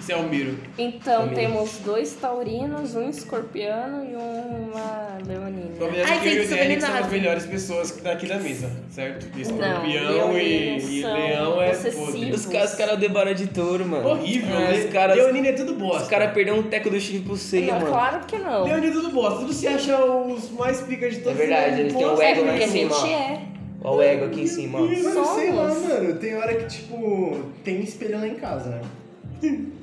Esse 0.01 0.13
é 0.13 0.17
o 0.17 0.23
Miro. 0.23 0.57
Então 0.79 1.25
Família. 1.25 1.47
temos 1.49 1.79
dois 1.85 2.15
taurinos, 2.15 2.95
um 2.97 3.07
escorpiano 3.11 4.03
e 4.05 4.15
uma 4.17 5.19
leonina. 5.27 5.77
Combinado 5.79 6.11
Ai, 6.11 6.21
que 6.21 6.29
eu 6.29 6.33
e 6.33 6.45
o 6.45 6.49
feitiço 6.49 6.55
Derek 6.55 6.81
são 6.81 6.95
as 6.97 7.11
melhores 7.11 7.45
pessoas 7.47 7.91
daqui 8.03 8.27
da 8.27 8.39
mesa, 8.39 8.71
certo? 8.91 9.27
Escorpião 9.39 10.29
Não, 10.29 10.39
e, 10.39 10.79
e 11.01 11.03
leão 11.03 11.61
é 11.63 11.71
podre. 11.75 12.33
Os 12.33 12.47
caras 12.47 12.75
cara 12.75 12.97
debaram 12.97 13.35
de 13.35 13.47
touro, 13.49 13.85
mano. 13.87 14.09
Horrível, 14.09 14.57
Ah, 14.57 14.61
né? 14.73 14.85
Os 14.87 14.91
caras 14.93 15.17
Leonino 15.17 15.47
é 15.47 15.53
tudo 15.53 15.75
bosta. 15.75 16.03
os 16.05 16.09
cara 16.09 16.29
perderam 16.29 16.59
um 16.61 16.63
teco 16.63 16.89
do 16.89 16.99
chifre 16.99 17.21
pro 17.21 17.37
seio, 17.37 17.67
Não, 17.67 17.75
mano. 17.75 17.87
claro 17.87 18.21
que 18.27 18.39
não. 18.39 18.65
Leonino 18.65 18.87
é 18.87 18.91
tudo 18.93 19.11
bosta. 19.11 19.41
Tudo 19.41 19.53
se 19.53 19.69
acha 19.69 20.03
os 20.03 20.51
mais 20.53 20.81
pica 20.81 21.11
de 21.11 21.19
todos. 21.19 21.39
É 21.39 21.43
verdade, 21.47 21.81
eles 21.83 21.95
têm 21.95 22.07
o. 22.07 22.23
É 22.23 22.31
ego 22.33 22.41
lá 22.41 22.47
porque 22.53 22.65
em 22.65 22.67
a 22.67 22.69
cima, 22.71 22.95
gente 22.95 23.05
ó. 23.05 23.17
é. 23.19 23.43
Ó 23.83 23.97
o 23.97 24.03
ego 24.03 24.25
aqui 24.27 24.41
em 24.43 24.47
cima. 24.47 24.79
Mano, 24.81 25.25
sei 25.35 25.53
lá, 25.53 25.69
mano. 25.75 26.15
Tem 26.17 26.35
hora 26.37 26.55
que, 26.55 26.67
tipo, 26.67 27.39
tem 27.63 27.81
espelho 27.81 28.19
lá 28.19 28.27
em 28.27 28.35
casa, 28.35 28.71
né? 28.71 28.81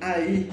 Aí, 0.01 0.49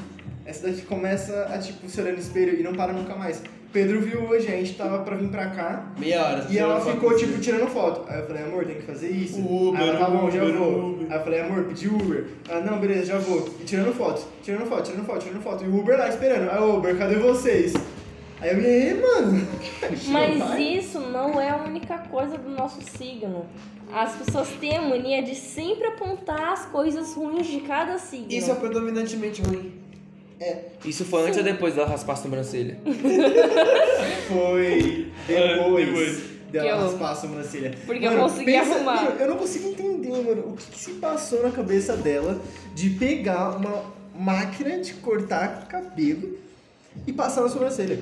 essa 0.47 0.67
daqui 0.67 0.83
começa 0.83 1.49
a, 1.53 1.59
tipo, 1.59 1.89
se 1.89 2.01
olhar 2.01 2.13
no 2.13 2.19
espelho 2.19 2.59
e 2.59 2.63
não 2.63 2.73
para 2.75 2.93
nunca 2.93 3.15
mais. 3.15 3.43
Pedro 3.73 4.01
viu 4.01 4.21
hoje, 4.21 4.47
a 4.47 4.53
gente 4.53 4.75
tava 4.75 5.01
pra 5.01 5.17
vir 5.17 5.29
pra 5.29 5.47
cá. 5.47 5.87
Meia 5.99 6.23
hora. 6.23 6.47
E 6.49 6.57
ela 6.57 6.81
ficou, 6.81 7.17
tipo, 7.17 7.41
tirando 7.41 7.67
foto. 7.67 8.09
Aí 8.09 8.21
eu 8.21 8.27
falei, 8.27 8.45
amor, 8.45 8.65
tem 8.65 8.77
que 8.77 8.83
fazer 8.83 9.11
isso. 9.11 9.41
Uber, 9.41 9.81
Aí 9.81 9.89
ela, 9.89 9.99
tá 9.99 10.11
bom, 10.11 10.31
já 10.31 10.45
vou. 10.45 10.91
Uber. 10.93 11.07
Aí 11.11 11.19
eu 11.19 11.25
falei, 11.25 11.41
amor, 11.41 11.65
pedi 11.65 11.89
Uber. 11.89 12.25
Ela, 12.49 12.61
não, 12.61 12.79
beleza, 12.79 13.07
já 13.07 13.19
vou. 13.19 13.53
E 13.61 13.65
tirando 13.65 13.93
foto, 13.93 14.29
tirando 14.45 14.65
foto, 14.69 14.85
tirando 14.85 15.05
foto, 15.05 15.25
tirando 15.25 15.43
foto. 15.43 15.65
E 15.65 15.69
o 15.69 15.77
Uber 15.77 15.99
lá 15.99 16.09
esperando. 16.09 16.51
Aí, 16.51 16.63
Uber, 16.63 16.97
cadê 16.97 17.17
vocês? 17.17 17.73
Aí 18.41 18.50
eu, 18.50 18.57
aí, 18.59 19.00
mano? 19.00 19.49
Mas 20.09 20.59
isso 20.61 21.00
não 21.00 21.41
é 21.41 21.50
a 21.50 21.57
única 21.57 21.99
coisa 21.99 22.37
do 22.37 22.50
nosso 22.50 22.81
signo. 22.83 23.47
As 23.93 24.12
pessoas 24.17 24.49
têm 24.61 24.76
a 24.76 24.83
mania 24.83 25.23
de 25.23 25.35
sempre 25.35 25.87
apontar 25.87 26.53
as 26.53 26.67
coisas 26.67 27.14
ruins 27.14 27.47
de 27.47 27.61
cada 27.61 27.97
signo. 27.99 28.26
Isso 28.31 28.50
é 28.50 28.55
predominantemente 28.55 29.41
ruim. 29.43 29.73
Isso 30.85 31.05
foi 31.05 31.23
antes 31.23 31.38
ou 31.38 31.45
depois 31.45 31.75
dela 31.75 31.87
raspar 31.88 32.14
a 32.14 32.17
sobrancelha? 32.17 32.76
Foi 34.29 35.07
Ah, 35.29 35.57
depois. 35.57 35.87
depois. 35.87 36.23
dela 36.50 36.69
eu- 36.69 36.76
raspar 36.81 37.11
a 37.12 37.14
sobrancelha. 37.14 37.75
porque 37.87 38.07
eu 38.07 38.17
consegui 38.19 38.57
arrumar. 38.57 39.05
mano, 39.05 39.17
eu 39.21 39.29
não 39.29 39.37
consigo 39.37 39.69
entender, 39.69 40.11
mano, 40.11 40.49
o 40.49 40.53
que, 40.57 40.67
que 40.71 40.79
se 40.79 40.91
passou 40.95 41.43
na 41.43 41.50
cabeça 41.50 41.97
dela 41.97 42.38
de 42.75 42.91
pegar 42.91 43.57
uma 43.57 43.85
máquina 44.14 44.79
de 44.79 44.95
cortar 44.95 45.67
cabelo 45.67 46.37
e 47.07 47.12
passar 47.12 47.41
na 47.43 47.49
sobrancelha. 47.49 48.00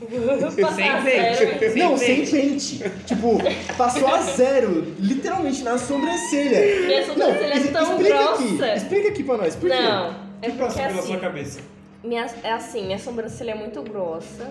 Sem 0.00 1.02
pente. 1.02 1.70
Sem 1.72 1.82
não, 1.82 1.98
pente. 1.98 2.26
sem 2.26 2.42
pente. 2.50 2.90
tipo, 3.06 3.38
passou 3.76 4.06
a 4.08 4.20
zero, 4.22 4.94
literalmente 4.98 5.62
na 5.62 5.78
sobrancelha. 5.78 6.86
Minha 6.86 7.06
sobrancelha 7.06 7.54
é 7.54 7.56
es- 7.58 7.70
tão 7.70 7.82
explica 7.96 8.14
grossa. 8.16 8.34
aqui, 8.66 8.76
explica 8.76 9.08
aqui 9.08 9.24
pra 9.24 9.36
nós, 9.38 9.56
por 9.56 9.70
quê? 9.70 9.76
Não, 9.76 10.10
O 10.10 10.14
é 10.42 10.50
que 10.50 10.56
passou 10.56 10.66
porque 10.74 10.88
pela 10.88 10.98
assim, 11.00 11.08
sua 11.12 11.18
cabeça? 11.20 11.60
minha, 12.04 12.26
é 12.42 12.52
assim, 12.52 12.84
minha 12.86 12.98
sobrancelha 12.98 13.52
é 13.52 13.54
muito 13.54 13.82
grossa 13.82 14.50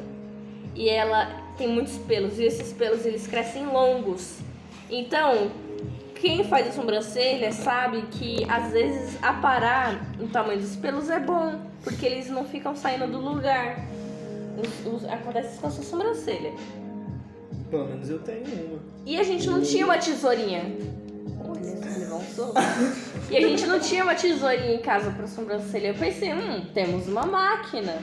e 0.73 0.89
ela 0.89 1.29
tem 1.57 1.67
muitos 1.67 1.97
pelos 1.99 2.39
e 2.39 2.43
esses 2.43 2.73
pelos 2.73 3.05
eles 3.05 3.27
crescem 3.27 3.65
longos. 3.67 4.37
Então, 4.89 5.51
quem 6.15 6.43
faz 6.43 6.67
a 6.67 6.71
sobrancelha 6.71 7.51
sabe 7.51 8.01
que 8.11 8.45
às 8.49 8.71
vezes 8.71 9.17
aparar 9.21 10.01
o 10.19 10.27
tamanho 10.27 10.59
dos 10.59 10.75
pelos 10.75 11.09
é 11.09 11.19
bom, 11.19 11.59
porque 11.83 12.05
eles 12.05 12.29
não 12.29 12.45
ficam 12.45 12.75
saindo 12.75 13.07
do 13.07 13.19
lugar. 13.19 13.77
Os- 14.57 14.93
os- 15.03 15.05
acontece 15.09 15.59
com 15.59 15.67
a 15.67 15.69
sua 15.71 15.83
sobrancelha. 15.83 16.53
Pelo 17.69 17.85
menos 17.87 18.09
eu 18.09 18.19
tenho 18.19 18.43
uma. 18.45 18.79
E 19.05 19.19
a 19.19 19.23
gente 19.23 19.47
não 19.49 19.61
tinha 19.61 19.85
uma 19.85 19.97
tesourinha. 19.97 20.63
Olha, 21.47 21.75
você 21.75 21.99
levou 21.99 22.19
um 22.19 22.23
soco. 22.23 22.53
E 23.29 23.37
a 23.37 23.41
gente 23.41 23.65
não 23.65 23.79
tinha 23.79 24.03
uma 24.03 24.13
tesourinha 24.15 24.75
em 24.75 24.79
casa 24.81 25.09
pra 25.11 25.25
sobrancelha. 25.27 25.87
Eu 25.87 25.95
pensei, 25.95 26.31
hum, 26.33 26.63
temos 26.73 27.07
uma 27.07 27.25
máquina. 27.25 27.97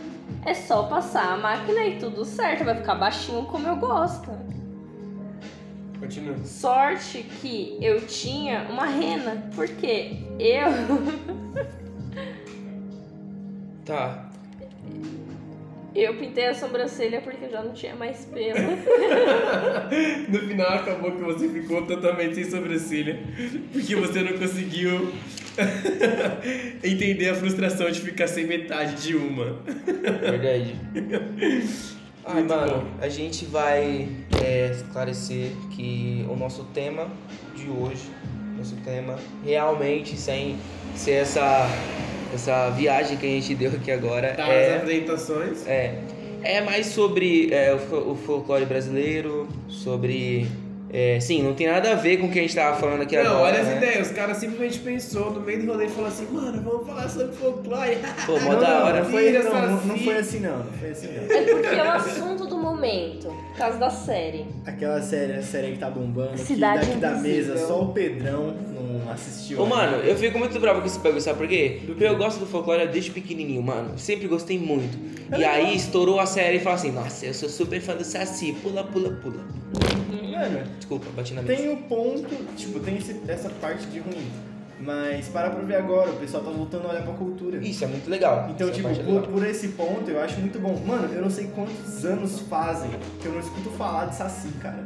É 0.45 0.53
só 0.53 0.83
passar 0.85 1.33
a 1.35 1.37
máquina 1.37 1.85
e 1.87 1.99
tudo 1.99 2.25
certo. 2.25 2.65
Vai 2.65 2.75
ficar 2.75 2.97
baixinho 2.97 3.45
como 3.47 3.67
eu 3.69 3.77
gosto. 3.77 4.31
Continua. 6.01 6.37
Sorte 6.45 7.23
que 7.41 7.79
eu 7.81 8.05
tinha 8.07 8.67
uma 8.69 8.87
rena. 8.87 9.49
Porque 9.55 10.17
eu. 10.41 10.69
Tá. 13.85 14.31
Eu 15.95 16.17
pintei 16.17 16.47
a 16.47 16.55
sobrancelha 16.55 17.21
porque 17.21 17.49
já 17.49 17.63
não 17.63 17.73
tinha 17.73 17.95
mais 17.95 18.25
pelo. 18.25 18.59
No 20.29 20.39
final 20.39 20.69
acabou 20.75 21.13
que 21.13 21.23
você 21.23 21.49
ficou 21.49 21.87
totalmente 21.87 22.35
sem 22.35 22.45
sobrancelha, 22.45 23.19
porque 23.73 23.95
você 23.95 24.23
não 24.23 24.39
conseguiu 24.39 25.13
entender 26.83 27.29
a 27.29 27.35
frustração 27.35 27.91
de 27.91 28.01
ficar 28.01 28.27
sem 28.27 28.47
metade 28.47 29.03
de 29.03 29.17
uma. 29.17 29.59
Verdade. 30.21 30.75
Ai, 32.25 32.35
Muito 32.35 32.49
mano, 32.55 32.73
bom. 32.79 32.87
a 33.01 33.09
gente 33.09 33.45
vai 33.47 34.09
é, 34.41 34.71
esclarecer 34.71 35.51
que 35.75 36.25
o 36.29 36.37
nosso 36.37 36.63
tema 36.73 37.11
de 37.57 37.69
hoje, 37.69 38.09
nosso 38.57 38.77
tema 38.77 39.19
realmente 39.45 40.17
sem 40.17 40.57
ser 40.95 41.13
essa, 41.23 41.67
essa 42.35 42.71
viagem 42.71 43.17
que 43.17 43.27
a 43.27 43.29
gente 43.29 43.55
deu 43.55 43.71
aqui 43.73 43.91
agora, 43.91 44.33
Das 44.37 44.49
é, 44.49 44.77
apresentações. 44.77 45.67
é, 45.67 45.95
é 46.43 46.61
mais 46.61 46.87
sobre 46.87 47.53
é, 47.53 47.73
o, 47.75 48.13
o 48.13 48.15
folclore 48.17 48.65
brasileiro, 48.65 49.47
sobre. 49.69 50.47
é, 50.93 51.19
sim, 51.21 51.43
não 51.43 51.55
tem 51.55 51.67
nada 51.69 51.93
a 51.93 51.95
ver 51.95 52.17
com 52.19 52.27
o 52.27 52.31
que 52.31 52.39
a 52.39 52.43
gente 52.43 52.55
tava 52.55 52.77
falando 52.79 53.03
aqui 53.03 53.17
Não, 53.17 53.23
agora. 53.23 53.43
olha 53.43 53.61
as 53.61 53.67
né? 53.69 53.77
ideias. 53.77 54.09
Os 54.09 54.13
caras 54.13 54.37
simplesmente 54.39 54.79
pensou 54.81 55.31
no 55.33 55.41
meio 55.41 55.61
do 55.65 55.73
rolê 55.73 55.87
e 55.87 55.89
falou 55.89 56.09
assim, 56.09 56.27
mano, 56.33 56.61
vamos 56.63 56.87
falar 56.87 57.09
sobre 57.09 57.33
folclore. 57.37 57.97
Pô, 58.27 58.39
mó 58.41 58.53
não, 58.55 58.61
da 58.61 58.69
não, 58.81 58.87
hora. 58.87 59.03
não 59.05 59.11
foi, 59.11 59.31
não, 59.33 59.43
não, 59.43 59.87
não 59.87 59.99
foi 59.99 60.17
assim 60.19 60.41
não, 60.41 60.59
não 60.59 60.73
foi 60.73 60.91
assim 60.91 61.09
não. 61.09 61.37
É 61.37 61.43
porque 61.45 61.67
é 61.75 61.83
o 61.85 61.91
assunto 61.93 62.47
do 62.47 62.59
momento. 62.59 63.29
Por 63.53 63.59
causa 63.59 63.79
da 63.79 63.91
série. 63.91 64.47
Aquela 64.67 65.01
série, 65.01 65.35
a 65.35 65.43
série 65.43 65.73
que 65.73 65.79
tá 65.79 65.89
bombando, 65.91 66.37
Cidade 66.39 66.81
que 66.87 66.97
daqui 66.97 67.01
da 67.01 67.23
mesa 67.23 67.57
só 67.59 67.83
o 67.83 67.93
Pedrão 67.93 68.55
não 68.99 69.11
assistiu. 69.13 69.59
Ô, 69.61 69.65
ainda. 69.65 69.77
mano, 69.77 69.97
eu 69.99 70.17
fico 70.17 70.39
muito 70.39 70.59
bravo 70.61 70.81
com 70.81 70.87
esse 70.87 70.99
bagulho, 70.99 71.21
sabe 71.21 71.39
por 71.39 71.49
quê? 71.49 71.81
Porque 71.87 72.05
eu 72.05 72.17
gosto 72.17 72.39
do 72.41 72.47
folclore 72.47 72.87
desde 72.89 73.11
pequenininho, 73.11 73.63
mano. 73.63 73.99
Sempre 73.99 74.29
gostei 74.29 74.59
muito. 74.59 74.97
É 75.31 75.35
e 75.37 75.39
legal. 75.39 75.55
aí 75.55 75.77
estourou 75.77 76.21
a 76.21 76.27
série 76.27 76.57
e 76.59 76.61
falou 76.61 76.77
assim: 76.79 76.91
Nossa, 76.93 77.27
eu 77.27 77.35
sou 77.35 77.49
super 77.49 77.81
fã 77.81 77.95
do 77.97 78.05
Saci, 78.05 78.53
pula, 78.63 78.85
pula, 78.85 79.11
pula. 79.23 79.43
Mano, 80.31 80.65
Desculpa, 80.79 81.07
bati 81.15 81.35
na 81.35 81.43
mesa. 81.43 81.57
tem 81.63 81.73
o 81.73 81.77
ponto, 81.85 82.29
tipo, 82.57 82.81
tem 82.81 82.97
esse- 82.97 83.21
essa 83.29 83.49
parte 83.49 83.87
de 83.87 84.01
ruim. 84.01 84.27
Mas 84.81 85.29
para 85.29 85.49
pra 85.51 85.63
ver 85.63 85.77
agora, 85.77 86.11
o 86.11 86.17
pessoal 86.17 86.43
tá 86.43 86.51
voltando 86.51 86.87
a 86.89 86.91
olhar 86.91 87.03
pra 87.05 87.13
cultura. 87.15 87.59
Isso 87.59 87.85
é 87.85 87.87
muito 87.87 88.11
legal. 88.11 88.49
Então, 88.51 88.67
Essa 88.69 88.77
tipo, 88.77 88.89
é 88.89 88.95
por, 88.95 89.23
por 89.29 89.47
esse 89.47 89.69
ponto, 89.69 90.11
eu 90.11 90.21
acho 90.21 90.41
muito 90.41 90.59
bom. 90.59 90.77
Mano, 90.85 91.09
eu 91.15 91.23
não 91.23 91.31
sei 91.31 91.47
quantos 91.55 92.05
anos 92.05 92.41
fazem 92.51 92.91
que 93.21 93.27
eu 93.27 93.33
não 93.33 93.39
escuto 93.41 93.71
falar 93.71 94.07
de 94.07 94.17
Saci, 94.17 94.49
cara. 94.61 94.85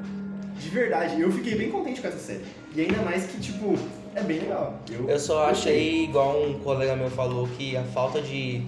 De 0.58 0.68
verdade, 0.70 1.20
eu 1.20 1.30
fiquei 1.30 1.54
bem 1.56 1.70
contente 1.70 2.00
com 2.00 2.08
essa 2.08 2.18
série. 2.18 2.40
E 2.74 2.80
ainda 2.80 2.98
mais 3.02 3.26
que, 3.26 3.40
tipo, 3.40 3.74
é 4.14 4.22
bem 4.22 4.40
legal. 4.40 4.80
Eu, 4.90 5.08
Eu 5.08 5.18
só 5.18 5.48
gostei. 5.48 5.72
achei, 5.74 6.04
igual 6.04 6.42
um 6.42 6.58
colega 6.60 6.96
meu 6.96 7.10
falou, 7.10 7.46
que 7.56 7.76
a 7.76 7.84
falta 7.84 8.20
de 8.22 8.62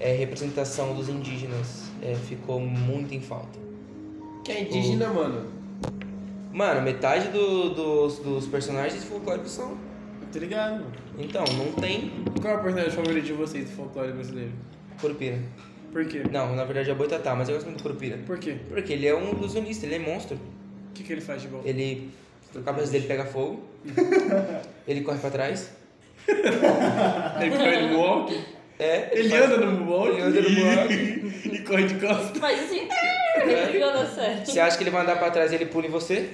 é, 0.00 0.14
representação 0.14 0.94
dos 0.94 1.08
indígenas 1.08 1.84
é, 2.02 2.14
ficou 2.14 2.60
muito 2.60 3.14
em 3.14 3.20
falta. 3.20 3.58
Que 4.44 4.52
é 4.52 4.62
indígena, 4.62 5.08
mano. 5.08 5.46
Mano, 6.52 6.80
metade 6.82 7.28
do- 7.28 7.70
dos, 7.74 8.18
dos 8.18 8.46
personagens 8.46 9.04
folclóricos 9.04 9.52
são. 9.52 9.76
Tá 10.32 10.40
ligado? 10.40 10.84
Então, 11.18 11.44
não 11.56 11.72
tem 11.80 12.10
Qual 12.42 12.54
é 12.54 12.56
o 12.58 12.62
personagem 12.62 12.90
favorito 12.92 13.24
de 13.24 13.32
vocês 13.32 13.70
do 13.70 13.76
folclore 13.76 14.12
brasileiro? 14.12 14.52
Curupira. 15.00 15.38
Por 15.92 16.04
quê? 16.06 16.22
Não, 16.30 16.54
na 16.54 16.64
verdade 16.64 16.90
é 16.90 16.92
o 16.92 16.96
Boitatá, 16.96 17.34
mas 17.34 17.48
eu 17.48 17.54
gosto 17.54 17.66
muito 17.66 17.78
do 17.78 17.82
Curupira. 17.82 18.18
Por 18.26 18.38
quê? 18.38 18.56
Porque 18.68 18.92
ele 18.92 19.06
é 19.06 19.14
um 19.14 19.30
ilusionista, 19.30 19.86
ele 19.86 19.94
é 19.94 19.98
monstro. 19.98 20.38
O 20.96 20.98
que, 20.98 21.04
que 21.04 21.12
ele 21.12 21.20
faz 21.20 21.42
de 21.42 21.48
bom? 21.48 21.60
Ele. 21.62 22.10
A 22.58 22.60
cabeça 22.62 22.90
dele 22.90 23.06
pega 23.06 23.26
fogo. 23.26 23.62
ele 24.88 25.02
corre 25.02 25.18
pra 25.18 25.28
trás. 25.30 25.70
Ele 26.26 27.50
corre 27.50 27.88
no 27.88 27.98
walk? 27.98 28.44
É. 28.78 29.10
Ele 29.12 29.28
faz- 29.28 29.44
anda 29.44 29.58
no 29.58 29.90
walk? 29.90 30.08
Ele 30.10 30.22
anda 30.22 30.40
no 30.40 30.64
walk. 30.64 30.94
e 31.52 31.58
corre 31.58 31.84
de 31.84 31.94
costas. 31.96 32.40
Mas 32.40 32.60
assim, 32.64 32.88
série. 34.16 34.46
Você 34.46 34.60
acha 34.60 34.76
que 34.76 34.82
ele 34.82 34.90
vai 34.90 35.02
andar 35.02 35.16
pra 35.16 35.30
trás 35.30 35.52
e 35.52 35.54
ele 35.54 35.66
pula 35.66 35.86
em 35.86 35.90
você? 35.90 36.30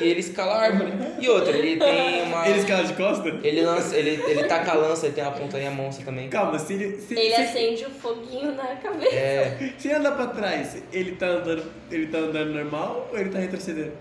e 0.00 0.04
ele 0.04 0.20
escala 0.20 0.52
a 0.52 0.62
árvore. 0.62 0.92
E 1.18 1.28
outra, 1.28 1.56
ele 1.56 1.78
tem 1.78 2.22
uma. 2.24 2.48
Ele 2.48 2.58
escala 2.58 2.84
de 2.84 2.92
costas? 2.94 3.34
Ele 3.42 3.62
lança, 3.62 3.96
ele, 3.96 4.22
ele 4.26 4.44
taca 4.44 4.72
a 4.72 4.74
lança, 4.74 5.06
ele 5.06 5.14
tem 5.14 5.24
uma 5.24 5.32
pontaria 5.32 5.70
monstra 5.70 6.04
também. 6.04 6.28
Calma, 6.28 6.58
se 6.58 6.74
ele. 6.74 7.00
Se, 7.00 7.14
Ele 7.14 7.34
se, 7.34 7.40
acende 7.40 7.86
o 7.86 7.90
foguinho 7.90 8.54
na 8.54 8.76
cabeça. 8.76 9.14
É. 9.14 9.72
se 9.78 9.88
ele 9.88 9.96
andar 9.96 10.12
pra 10.12 10.26
trás, 10.26 10.76
ele 10.92 11.12
tá 11.12 11.26
andando. 11.26 11.64
Ele 11.90 12.06
tá 12.06 12.18
andando 12.18 12.52
normal 12.52 13.08
ou 13.12 13.18
ele 13.18 13.30
tá 13.30 13.38
retrocedendo? 13.38 13.92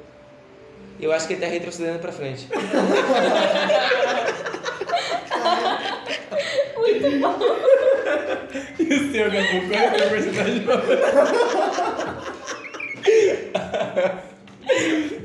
Eu 1.00 1.14
acho 1.14 1.28
que 1.28 1.34
ele 1.34 1.42
tá 1.42 1.48
retrocedendo 1.48 2.00
pra 2.00 2.12
frente. 2.12 2.48
E 8.80 8.94
o 8.94 9.12
seu, 9.12 9.30
Gabu, 9.30 9.68
qual 9.68 9.80
é 9.80 9.92
o 9.92 10.00
seu 10.00 10.10
personagem 10.10 10.62
favorito? 10.64 11.04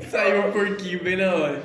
Saiu 0.09 0.47
um 0.47 0.51
porquinho 0.51 1.03
bem 1.03 1.17
na 1.17 1.33
hora. 1.33 1.61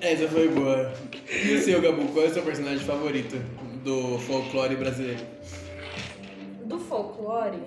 Essa 0.00 0.28
foi 0.28 0.48
boa. 0.48 0.92
E 1.30 1.54
o 1.54 1.62
seu, 1.62 1.80
Gabu, 1.80 2.08
qual 2.08 2.26
é 2.26 2.28
o 2.28 2.34
seu 2.34 2.42
personagem 2.42 2.84
favorito 2.84 3.36
do 3.82 4.18
folclore 4.18 4.76
brasileiro? 4.76 5.24
Do 6.64 6.78
folclore, 6.78 7.62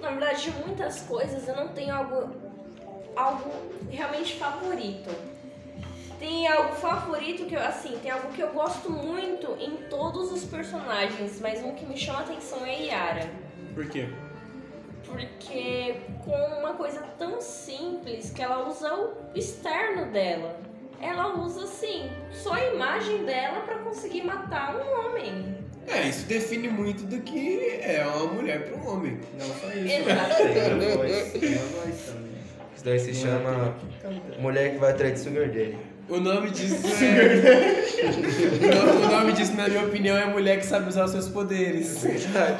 na 0.00 0.10
verdade, 0.10 0.50
de 0.50 0.50
muitas 0.66 1.00
coisas 1.02 1.46
eu 1.48 1.56
não 1.56 1.68
tenho 1.68 1.94
algo, 1.94 2.30
algo 3.16 3.50
realmente 3.90 4.34
favorito. 4.36 5.10
Tem 6.18 6.48
algo 6.48 6.74
favorito 6.74 7.46
que 7.46 7.54
eu, 7.54 7.62
assim, 7.62 7.96
tem 8.02 8.10
algo 8.10 8.28
que 8.32 8.40
eu 8.40 8.50
gosto 8.52 8.90
muito 8.90 9.56
em 9.60 9.76
todos 9.88 10.32
os 10.32 10.44
personagens, 10.44 11.40
mas 11.40 11.62
um 11.62 11.74
que 11.74 11.86
me 11.86 11.96
chama 11.96 12.20
a 12.20 12.22
atenção 12.22 12.66
é 12.66 12.70
a 12.70 12.78
Yara. 12.78 13.30
Por 13.74 13.86
quê? 13.86 14.08
Porque 15.04 15.94
com 16.24 16.36
uma 16.58 16.74
coisa 16.74 17.00
tão 17.18 17.40
simples 17.40 18.30
que 18.30 18.42
ela 18.42 18.68
usa 18.68 18.92
o 18.94 19.14
externo 19.34 20.10
dela. 20.12 20.60
Ela 21.00 21.38
usa 21.40 21.62
assim, 21.62 22.10
só 22.32 22.54
a 22.54 22.64
imagem 22.74 23.24
dela 23.24 23.60
pra 23.60 23.78
conseguir 23.78 24.24
matar 24.24 24.74
um 24.74 25.06
homem. 25.06 25.56
É, 25.86 26.08
isso 26.08 26.26
define 26.26 26.68
muito 26.68 27.04
do 27.04 27.20
que 27.22 27.78
é 27.80 28.04
uma 28.04 28.26
mulher 28.26 28.68
para 28.68 28.76
um 28.76 28.88
homem. 28.94 29.20
Não 29.38 29.46
só 29.46 29.68
isso. 29.68 30.04
Também. 32.10 32.32
Isso 32.74 32.84
daí 32.84 32.98
se 32.98 33.10
é 33.10 33.14
chama. 33.14 33.76
Mulher 34.38 34.72
que 34.72 34.78
vai 34.78 34.90
atrás 34.90 35.14
de 35.14 35.20
Sugar 35.20 35.46
Daddy. 35.46 35.78
O 36.08 36.18
nome 36.20 36.50
disso 36.50 36.86
é. 37.04 37.84
o 38.02 38.74
nome- 38.74 39.04
o 39.06 39.10
nome 39.10 39.32
disso, 39.32 39.54
na 39.54 39.68
minha 39.68 39.84
opinião, 39.84 40.16
é 40.16 40.26
mulher 40.26 40.58
que 40.58 40.64
sabe 40.66 40.88
usar 40.88 41.04
os 41.04 41.10
seus 41.10 41.28
poderes. 41.28 42.02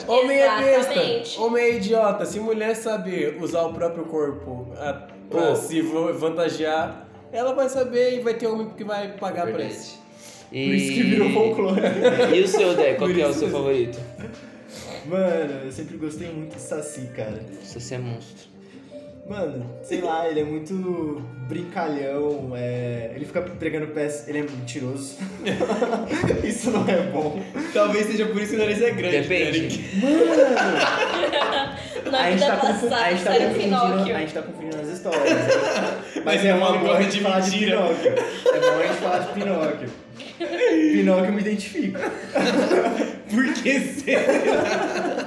Homem 0.07 0.39
é 0.39 0.59
besta. 0.63 1.41
Homem 1.41 1.63
é 1.65 1.77
idiota. 1.77 2.27
Se 2.27 2.39
mulher 2.41 2.75
saber 2.77 3.39
usar 3.41 3.63
o 3.63 3.73
próprio 3.73 4.05
corpo 4.05 4.69
a, 4.77 4.93
pra 5.31 5.49
Pô. 5.51 5.57
se 5.57 5.81
vantagear, 5.81 7.07
ela 7.33 7.55
vai 7.55 7.69
saber 7.69 8.19
e 8.19 8.21
vai 8.21 8.35
ter 8.35 8.47
homem 8.47 8.69
que 8.77 8.85
vai 8.85 9.09
pagar 9.17 9.47
pra 9.51 9.63
isso. 9.65 9.99
E... 10.53 10.67
Por 10.67 10.75
isso 10.75 10.93
que 10.93 11.03
virou 11.03 11.31
folclore. 11.31 11.81
E 12.37 12.41
o 12.43 12.49
seu, 12.49 12.75
Dé? 12.75 12.95
Qual 12.95 13.11
é 13.11 13.27
o 13.27 13.33
seu 13.35 13.49
favorito? 13.49 13.99
Mano, 15.07 15.61
eu 15.65 15.73
sempre 15.73 15.97
gostei 15.97 16.29
muito 16.29 16.55
de 16.57 16.61
Saci, 16.61 17.09
cara. 17.17 17.41
Você 17.63 17.95
é 17.95 17.99
monstro. 17.99 18.48
Mano, 19.29 19.65
sei 19.83 20.01
lá, 20.01 20.27
ele 20.27 20.41
é 20.41 20.45
muito 20.45 21.23
brincalhão, 21.49 22.53
é... 22.57 23.13
ele 23.15 23.27
fica 23.27 23.43
pregando 23.43 23.89
peças, 23.89 24.27
ele 24.27 24.39
é 24.39 24.43
mentiroso. 24.43 25.17
Isso 26.43 26.71
não 26.71 26.89
é 26.89 27.03
bom. 27.11 27.43
Talvez 27.75 28.07
seja 28.07 28.27
por 28.27 28.41
isso 28.41 28.51
que 28.51 28.57
o 28.57 28.59
nariz 28.59 28.81
é 28.81 28.91
grande. 28.91 29.21
Depende. 29.21 29.59
Eric. 29.59 29.85
Na 32.11 32.21
a 32.21 32.31
gente 32.31 32.41
vida 32.41 32.57
tá, 32.57 32.57
passada, 32.57 32.97
a 32.97 33.11
gente 33.11 33.25
tá 33.25 33.35
era 33.35 33.45
o 33.45 33.49
confundindo, 33.49 33.81
Pinóquio. 33.81 34.17
a 34.17 34.19
gente 34.21 34.35
tá 34.35 34.43
confundindo 34.43 34.77
as 34.81 34.89
histórias. 34.89 35.25
né? 35.25 35.47
Mas 36.25 36.25
Mas 36.25 36.45
é 36.45 36.49
é 36.49 36.55
uma 36.55 36.79
boa 36.79 37.05
de 37.05 37.21
falar 37.21 37.41
de. 37.41 37.59
Pinóquio. 37.59 38.13
É 38.13 38.61
bom 38.61 38.79
a 38.79 38.87
gente 38.87 38.97
falar 39.01 39.19
de 39.19 39.33
Pinóquio. 39.33 39.91
Pinóquio 40.93 41.27
eu 41.27 41.33
me 41.33 41.41
identifico. 41.41 41.99
Por 43.31 43.55
que 43.55 43.81
será? 43.81 45.18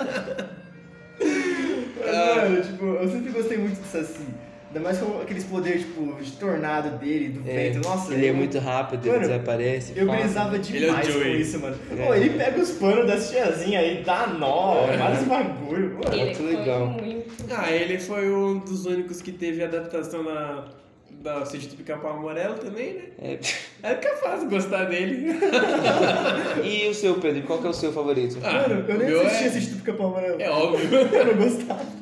Muito 3.93 4.07
do 4.07 4.07
Saci. 4.07 4.25
Ainda 4.73 4.79
mais 4.79 4.99
com 4.99 5.19
aqueles 5.21 5.43
poderes, 5.43 5.81
tipo, 5.81 6.15
de 6.21 6.31
tornado 6.31 6.97
dele, 6.97 7.27
do 7.27 7.41
É, 7.49 7.71
vento. 7.71 7.85
Nossa, 7.85 8.13
ele 8.13 8.27
é 8.27 8.31
muito 8.31 8.57
rápido, 8.57 9.01
ele 9.05 9.17
Mano, 9.17 9.27
desaparece. 9.27 9.91
Eu 9.97 10.07
brisava 10.09 10.55
Ele 10.55 10.77
é 10.77 10.79
demais 10.79 11.07
com 11.07 11.11
Joey. 11.13 11.41
isso, 11.41 11.59
mano. 11.59 11.75
É. 11.91 12.05
Pô, 12.05 12.13
ele 12.15 12.29
pega 12.29 12.57
os 12.61 12.71
panos 12.71 13.05
das 13.05 13.29
tiazinhas 13.29 13.83
aí, 13.83 14.01
dá 14.01 14.27
nó, 14.27 14.77
É. 14.87 14.95
vários 14.95 15.23
bagulho. 15.25 15.95
Mano, 16.01 16.13
Ele 16.13 16.23
muito 16.23 16.37
foi 16.37 16.55
legal. 16.55 16.87
muito. 16.87 17.31
Ah, 17.49 17.69
ele 17.69 17.99
foi 17.99 18.33
um 18.33 18.59
dos 18.59 18.85
únicos 18.85 19.21
que 19.21 19.33
teve 19.33 19.61
adaptação 19.61 20.23
na, 20.23 20.63
da 21.21 21.45
Sítio 21.45 21.67
do 21.71 21.75
Pica-Pau 21.75 22.15
Amarelo 22.17 22.55
também, 22.55 22.93
né? 22.93 23.01
É. 23.21 23.39
É 23.83 23.93
capaz 23.95 24.39
de 24.39 24.45
gostar 24.47 24.85
dele. 24.85 25.33
E 26.63 26.87
o 26.87 26.93
seu, 26.93 27.15
Pedro? 27.15 27.41
Qual 27.43 27.59
que 27.59 27.67
é 27.67 27.69
o 27.69 27.73
seu 27.73 27.91
favorito? 27.91 28.37
Ah, 28.41 28.67
Mano, 28.69 28.85
eu 28.87 28.97
nem 28.97 29.25
assisti 29.25 29.43
é- 29.43 29.47
esse 29.47 29.69
do 29.71 29.77
Pica-Pau 29.79 30.07
Amarelo. 30.07 30.41
É 30.41 30.49
óbvio. 30.49 30.87
Eu 30.97 31.25
não 31.25 31.33
gostava. 31.43 32.00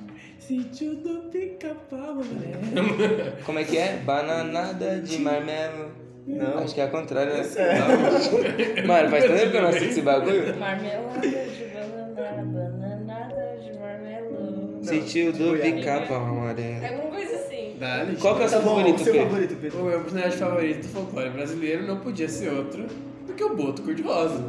Sítio 0.50 0.96
do 0.96 1.30
Pica-Pau 1.30 2.00
Amarelo. 2.10 3.34
Como 3.46 3.60
é 3.60 3.64
que 3.64 3.78
é? 3.78 3.98
Bananada 4.04 5.00
de 5.00 5.20
marmelo. 5.20 5.92
Não. 6.26 6.58
Acho 6.58 6.74
que 6.74 6.82
é 6.82 6.86
ao 6.86 6.90
contrário, 6.90 7.34
né? 7.34 7.44
É. 7.56 8.82
Mano, 8.82 9.10
faz 9.12 9.26
tanto 9.26 9.38
tempo 9.38 9.52
que 9.52 9.58
eu 9.58 9.62
não 9.62 9.70
assisto 9.70 9.90
esse 9.90 10.02
bagulho. 10.02 10.58
Marmelada 10.58 11.20
de 11.22 11.66
banana, 11.72 12.44
bananada 12.52 13.58
de 13.64 13.78
marmelo. 13.80 14.80
Sentiu 14.82 15.32
do 15.34 15.50
Goiás. 15.50 15.76
pica-pau 15.76 16.18
amarelo. 16.26 16.84
Alguma 16.84 17.12
coisa 17.16 17.36
assim. 17.36 17.76
Dale, 17.80 18.16
Qual 18.18 18.36
que 18.36 18.42
é 18.42 18.46
o 18.46 18.50
Tá 18.50 18.56
seu 18.56 18.62
bom, 18.64 18.76
favorito, 18.78 18.96
o 18.96 19.04
seu 19.04 19.14
Pedro? 19.14 19.30
favorito, 19.30 19.78
O 19.78 19.84
meu 19.84 20.00
personagem 20.02 20.32
favorito 20.40 20.82
do 20.82 20.88
folclore 20.90 21.30
brasileiro 21.30 21.86
não 21.86 22.00
podia 22.00 22.28
ser 22.28 22.50
outro 22.52 22.88
do 23.28 23.34
que 23.36 23.44
o 23.44 23.56
Boto 23.56 23.84
Cor-de-Rosa. 23.84 24.44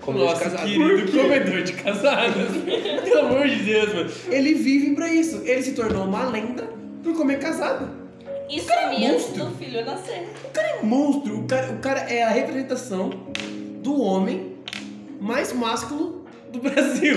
Comedor 0.00 0.26
de 0.28 0.32
Nosso 0.34 0.44
casado. 0.44 0.66
querido 0.68 1.12
comedor 1.12 1.62
de 1.62 1.72
casadas. 1.72 2.48
Pelo 3.04 3.20
amor 3.26 3.48
de 3.48 3.56
Deus, 3.56 3.94
mano. 3.94 4.10
Ele 4.30 4.54
vive 4.54 4.94
pra 4.94 5.12
isso. 5.12 5.42
Ele 5.44 5.62
se 5.62 5.72
tornou 5.72 6.04
uma 6.04 6.24
lenda 6.30 6.68
por 7.02 7.14
comer 7.16 7.38
casado. 7.38 7.88
Isso 8.48 8.66
Cara, 8.68 8.92
é 8.94 9.06
antes 9.08 9.26
monstro. 9.26 9.44
do 9.46 9.56
filho 9.56 9.84
nascer. 9.84 10.28
O 10.44 10.50
cara 10.50 10.68
é 10.68 10.82
monstro. 10.82 11.38
O 11.40 11.44
cara, 11.44 11.72
o 11.72 11.78
cara 11.78 12.00
é 12.12 12.22
a 12.22 12.28
representação 12.30 13.10
do 13.82 14.00
homem 14.00 14.52
mais 15.20 15.52
másculo 15.52 16.24
do 16.52 16.60
Brasil. 16.62 17.16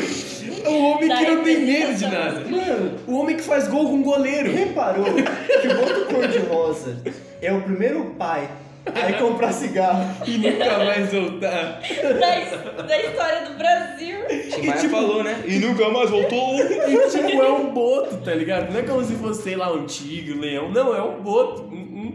É 0.66 0.70
o 0.70 0.82
homem 0.86 1.08
Da 1.08 1.18
que 1.18 1.26
não 1.30 1.44
tem 1.44 1.60
medo 1.66 1.94
de 1.94 2.04
nada. 2.06 2.40
Mano, 2.50 2.92
O 3.08 3.14
homem 3.20 3.36
que 3.36 3.44
faz 3.44 3.68
gol 3.68 3.86
com 3.90 4.02
goleiro. 4.02 4.52
reparou 4.52 5.06
que 5.06 5.68
o 5.68 5.76
Boto 5.78 6.06
Cor-de-Rosa 6.16 6.98
é 7.42 7.54
o 7.54 7.62
primeiro 7.62 8.16
pai 8.18 8.50
a 8.94 9.10
ir 9.10 9.18
comprar 9.20 9.52
cigarro. 9.52 10.04
E 10.26 10.38
nunca 10.38 10.78
mais 10.80 11.12
voltar. 11.12 11.82
Da, 12.20 12.82
da 12.84 13.02
história 13.02 13.46
do 13.50 13.58
Brasil. 13.58 14.18
Tim 14.54 14.66
Maia 14.66 14.80
tipo- 14.80 14.96
falou, 14.96 15.24
né? 15.24 15.44
E 15.46 15.60
nunca 15.60 15.90
mais 15.90 16.10
voltou. 16.10 16.56
E 16.60 17.10
tipo, 17.10 17.42
é 17.42 17.52
um 17.52 17.72
boto, 17.74 18.18
tá 18.18 18.34
ligado? 18.34 18.72
Não 18.72 18.80
é 18.80 18.84
como 18.84 19.04
se 19.04 19.14
fosse, 19.16 19.44
sei 19.44 19.56
lá, 19.56 19.72
um 19.72 19.86
tigre, 19.86 20.34
um 20.34 20.40
leão. 20.40 20.72
Não, 20.72 20.96
é 20.96 21.02
um 21.02 21.22
boto. 21.22 21.64
Um, 21.64 21.76
um 21.76 22.14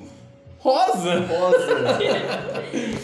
rosa. 0.59 1.21
Rosa. 1.21 1.99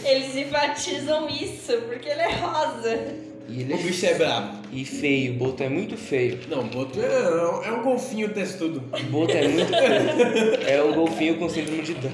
Eles 0.03 0.35
enfatizam 0.35 1.29
isso, 1.29 1.73
porque 1.87 2.09
ele 2.09 2.21
é 2.21 2.31
rosa. 2.35 2.99
E 3.47 3.61
ele 3.61 3.73
O 3.73 3.77
bicho 3.77 4.05
é 4.05 4.13
brabo. 4.13 4.61
E 4.71 4.85
feio, 4.85 5.33
o 5.33 5.35
Boto 5.35 5.61
é 5.61 5.67
muito 5.67 5.97
feio. 5.97 6.39
Não, 6.47 6.63
boto 6.63 6.97
é, 7.01 7.67
é 7.67 7.71
um 7.73 7.83
golfinho 7.83 8.29
testudo. 8.29 8.81
O 8.93 9.03
Boto 9.11 9.33
é 9.35 9.45
muito 9.45 9.67
feio. 9.67 10.69
É 10.69 10.81
um 10.81 10.93
golfinho 10.93 11.35
com 11.37 11.49
síndrome 11.49 11.81
de 11.81 11.93
Down. 11.95 12.11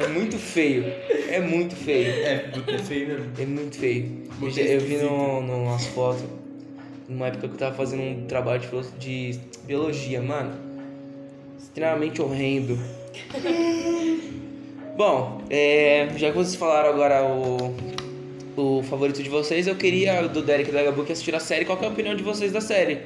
É 0.00 0.08
muito 0.08 0.38
feio. 0.38 0.84
É 1.30 1.40
muito 1.40 1.74
feio. 1.76 2.06
É, 2.08 2.50
é 2.68 2.78
feio 2.78 3.08
mesmo. 3.08 3.26
É 3.38 3.46
muito 3.46 3.76
feio. 3.78 4.22
Eu, 4.40 4.50
já- 4.50 4.62
eu 4.62 4.80
vi 4.80 4.96
no, 4.98 5.42
no, 5.42 5.64
umas 5.64 5.86
fotos, 5.86 6.22
numa 7.08 7.26
época 7.28 7.48
que 7.48 7.54
eu 7.54 7.58
tava 7.58 7.74
fazendo 7.74 8.02
um 8.02 8.26
trabalho 8.26 8.60
de, 8.98 9.32
de 9.32 9.40
biologia, 9.66 10.20
mano. 10.22 10.52
Extremamente 11.58 12.20
horrendo. 12.22 12.78
Bom, 14.96 15.42
é, 15.48 16.08
já 16.16 16.30
que 16.30 16.36
vocês 16.36 16.56
falaram 16.56 16.90
agora 16.90 17.24
o, 17.24 17.74
o 18.56 18.82
favorito 18.82 19.22
de 19.22 19.28
vocês, 19.28 19.66
eu 19.66 19.76
queria, 19.76 20.22
do 20.26 20.42
Derek 20.42 20.70
e 20.70 21.04
que 21.04 21.12
assistiram 21.12 21.38
a 21.38 21.40
série, 21.40 21.64
qual 21.64 21.78
que 21.78 21.84
é 21.84 21.88
a 21.88 21.90
opinião 21.90 22.16
de 22.16 22.22
vocês 22.22 22.50
da 22.52 22.60
série? 22.60 22.98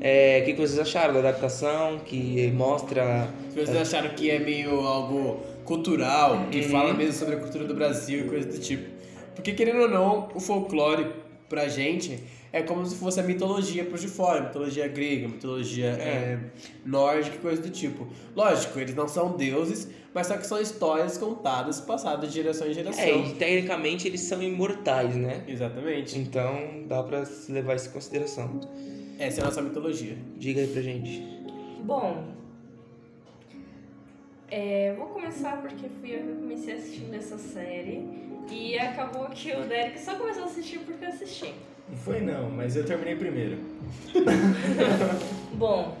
É, 0.00 0.40
o 0.42 0.44
que, 0.46 0.52
que 0.54 0.60
vocês 0.60 0.78
acharam 0.78 1.12
da 1.14 1.20
adaptação, 1.20 1.98
que 2.04 2.50
mostra... 2.52 3.28
Vocês 3.54 3.76
acharam 3.76 4.10
que 4.10 4.30
é 4.30 4.38
meio 4.38 4.80
algo 4.80 5.40
cultural, 5.66 6.46
que 6.50 6.60
Uhum. 6.62 6.68
fala 6.70 6.94
mesmo 6.94 7.12
sobre 7.12 7.34
a 7.34 7.38
cultura 7.38 7.64
do 7.64 7.74
Brasil 7.74 8.20
e 8.20 8.28
coisa 8.28 8.48
do 8.48 8.58
tipo. 8.58 8.88
Porque, 9.34 9.52
querendo 9.52 9.82
ou 9.82 9.88
não, 9.88 10.28
o 10.34 10.40
folclore 10.40 11.06
pra 11.48 11.68
gente 11.68 12.18
é 12.52 12.62
como 12.62 12.86
se 12.86 12.96
fosse 12.96 13.20
a 13.20 13.22
mitologia 13.22 13.84
por 13.84 13.98
de 13.98 14.08
fora, 14.08 14.40
mitologia 14.44 14.88
grega, 14.88 15.28
mitologia 15.28 15.88
é, 15.88 16.38
nórdica 16.84 17.36
e 17.36 17.38
coisa 17.38 17.60
do 17.60 17.68
tipo. 17.68 18.06
Lógico, 18.34 18.78
eles 18.80 18.94
não 18.94 19.06
são 19.06 19.36
deuses, 19.36 19.88
mas 20.14 20.26
só 20.26 20.36
que 20.38 20.46
são 20.46 20.58
histórias 20.60 21.18
contadas, 21.18 21.80
passadas 21.80 22.30
de 22.30 22.36
geração 22.36 22.66
em 22.66 22.72
geração. 22.72 23.04
É, 23.04 23.14
e 23.14 23.34
tecnicamente 23.34 24.08
eles 24.08 24.22
são 24.22 24.42
imortais, 24.42 25.14
né? 25.14 25.44
Exatamente. 25.46 26.18
Então 26.18 26.84
dá 26.88 27.02
pra 27.02 27.24
se 27.26 27.52
levar 27.52 27.74
isso 27.76 27.88
em 27.88 27.92
consideração. 27.92 28.60
Essa 29.18 29.40
é 29.40 29.42
a 29.42 29.46
nossa 29.46 29.60
mitologia. 29.62 30.16
Diga 30.38 30.60
aí 30.62 30.66
pra 30.68 30.80
gente. 30.80 31.22
Bom, 31.84 32.24
é, 34.50 34.94
vou 34.96 35.06
começar 35.08 35.60
porque 35.60 35.88
fui 36.00 36.14
eu 36.14 36.20
que 36.20 36.34
comecei 36.34 36.74
assistindo 36.74 37.14
essa 37.14 37.38
série. 37.38 38.26
E 38.50 38.78
acabou 38.78 39.26
que 39.30 39.52
o 39.52 39.64
Derek 39.64 39.98
só 39.98 40.14
começou 40.14 40.44
a 40.44 40.46
assistir 40.46 40.78
porque 40.80 41.04
eu 41.04 41.08
assisti. 41.08 41.52
Não 41.88 41.96
foi 41.96 42.20
não, 42.20 42.50
mas 42.50 42.76
eu 42.76 42.84
terminei 42.84 43.16
primeiro. 43.16 43.58
Bom, 45.54 45.96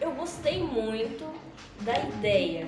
eu 0.00 0.12
gostei 0.12 0.62
muito 0.62 1.24
da 1.80 1.98
ideia 1.98 2.66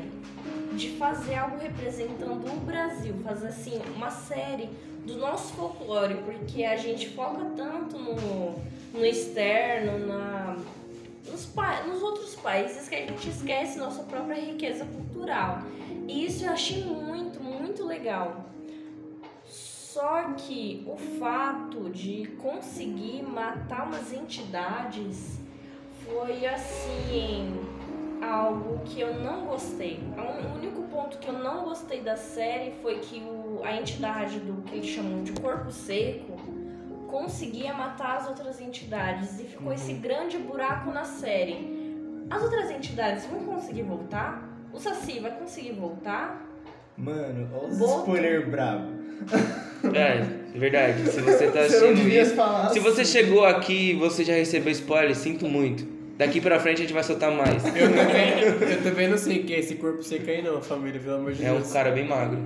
de 0.74 0.90
fazer 0.90 1.36
algo 1.36 1.58
representando 1.58 2.46
o 2.52 2.60
Brasil, 2.60 3.14
fazer 3.24 3.48
assim 3.48 3.80
uma 3.94 4.10
série 4.10 4.68
do 5.04 5.16
nosso 5.16 5.54
folclore, 5.54 6.16
porque 6.24 6.64
a 6.64 6.76
gente 6.76 7.08
foca 7.10 7.44
tanto 7.56 7.96
no, 7.96 8.60
no 8.92 9.06
externo, 9.06 10.04
na, 10.06 10.56
nos, 11.30 11.48
nos 11.86 12.02
outros 12.02 12.34
países 12.36 12.88
que 12.88 12.94
a 12.94 13.06
gente 13.06 13.28
esquece 13.28 13.78
nossa 13.78 14.02
própria 14.02 14.40
riqueza 14.40 14.84
cultural. 14.84 15.62
E 16.08 16.26
isso 16.26 16.44
eu 16.44 16.52
achei 16.52 16.84
muito, 16.84 17.42
muito 17.42 17.84
legal. 17.84 18.46
Só 19.44 20.34
que 20.36 20.84
o 20.86 20.96
fato 21.18 21.88
de 21.88 22.26
conseguir 22.38 23.22
matar 23.22 23.86
umas 23.86 24.12
entidades 24.12 25.38
foi 26.04 26.46
assim 26.46 27.54
algo 28.22 28.80
que 28.84 29.00
eu 29.00 29.14
não 29.14 29.46
gostei. 29.46 30.00
O 30.16 30.56
único 30.56 30.82
ponto 30.82 31.18
que 31.18 31.28
eu 31.28 31.38
não 31.38 31.64
gostei 31.64 32.00
da 32.00 32.16
série 32.16 32.72
foi 32.82 32.98
que 32.98 33.20
o, 33.20 33.62
a 33.64 33.74
entidade 33.74 34.38
do 34.40 34.62
que 34.62 34.76
eles 34.76 34.86
chamam 34.86 35.22
de 35.24 35.32
corpo 35.32 35.70
seco 35.70 36.36
conseguia 37.20 37.72
matar 37.72 38.18
as 38.18 38.28
outras 38.28 38.60
entidades 38.60 39.40
e 39.40 39.44
ficou 39.44 39.72
esse 39.72 39.92
grande 39.94 40.36
buraco 40.36 40.90
na 40.92 41.04
série. 41.04 41.74
As 42.28 42.42
outras 42.42 42.70
entidades 42.70 43.24
vão 43.26 43.40
conseguir 43.44 43.82
voltar? 43.82 44.46
O 44.72 44.78
Saci 44.78 45.18
vai 45.20 45.30
conseguir 45.30 45.72
voltar? 45.72 46.44
Mano, 46.98 47.48
olha 47.54 47.68
os 47.68 47.78
Boto. 47.78 48.00
spoiler 48.00 48.50
brabo. 48.50 48.88
É, 49.94 50.18
é 50.54 50.58
verdade. 50.58 51.08
Se 51.10 51.20
você 51.22 51.46
tá 51.46 51.62
Você 51.64 51.80
não 51.80 51.88
assistindo 51.88 51.94
devia 51.96 52.22
isso. 52.22 52.34
falar 52.34 52.68
Se 52.70 52.80
você 52.80 53.00
assim. 53.02 53.12
chegou 53.12 53.44
aqui 53.46 53.90
e 53.92 53.94
você 53.94 54.22
já 54.24 54.34
recebeu 54.34 54.70
spoiler, 54.72 55.14
sinto 55.16 55.46
muito. 55.48 55.96
Daqui 56.18 56.40
pra 56.40 56.58
frente 56.58 56.78
a 56.78 56.80
gente 56.82 56.94
vai 56.94 57.02
soltar 57.02 57.30
mais. 57.30 57.62
Eu 57.76 57.88
também, 57.94 58.40
eu 58.72 58.82
também 58.82 59.08
não 59.08 59.18
sei 59.18 59.40
o 59.40 59.44
que 59.44 59.54
é 59.54 59.58
esse 59.58 59.74
corpo 59.76 60.02
seco 60.02 60.28
aí 60.30 60.42
não, 60.42 60.60
família, 60.62 60.98
pelo 61.00 61.16
amor 61.16 61.32
de 61.32 61.44
É 61.44 61.52
um 61.52 61.56
Deus. 61.56 61.72
cara 61.72 61.90
bem 61.90 62.06
magro. 62.06 62.38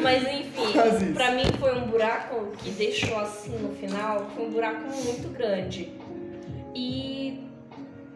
Mas 0.00 0.22
enfim, 0.22 0.49
Quase 0.72 1.04
isso. 1.04 1.14
pra 1.14 1.30
mim 1.32 1.44
foi 1.58 1.76
um 1.78 1.86
buraco 1.88 2.46
que 2.58 2.70
deixou 2.70 3.18
assim 3.18 3.56
no 3.58 3.74
final, 3.76 4.30
foi 4.34 4.46
um 4.46 4.50
buraco 4.50 4.82
muito 4.84 5.28
grande. 5.32 5.92
E 6.74 7.42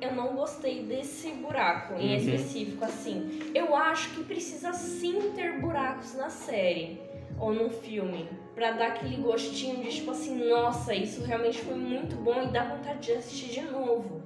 eu 0.01 0.14
não 0.14 0.35
gostei 0.35 0.83
desse 0.85 1.31
buraco 1.33 1.95
em 1.95 2.11
Uhum. 2.11 2.17
específico, 2.17 2.85
assim. 2.85 3.40
Eu 3.55 3.75
acho 3.75 4.11
que 4.14 4.25
precisa 4.25 4.73
sim 4.73 5.33
ter 5.35 5.59
buracos 5.61 6.14
na 6.14 6.31
série 6.31 7.01
ou 7.38 7.53
no 7.53 7.71
filme. 7.71 8.29
Pra 8.55 8.71
dar 8.71 8.88
aquele 8.88 9.17
gostinho 9.17 9.83
de 9.83 9.90
tipo 9.90 10.12
assim, 10.12 10.49
nossa, 10.49 10.95
isso 10.95 11.25
realmente 11.25 11.59
foi 11.59 11.75
muito 11.75 12.14
bom 12.17 12.45
e 12.45 12.53
dá 12.53 12.62
vontade 12.64 13.01
de 13.07 13.12
assistir 13.12 13.51
de 13.61 13.61
novo. 13.62 14.23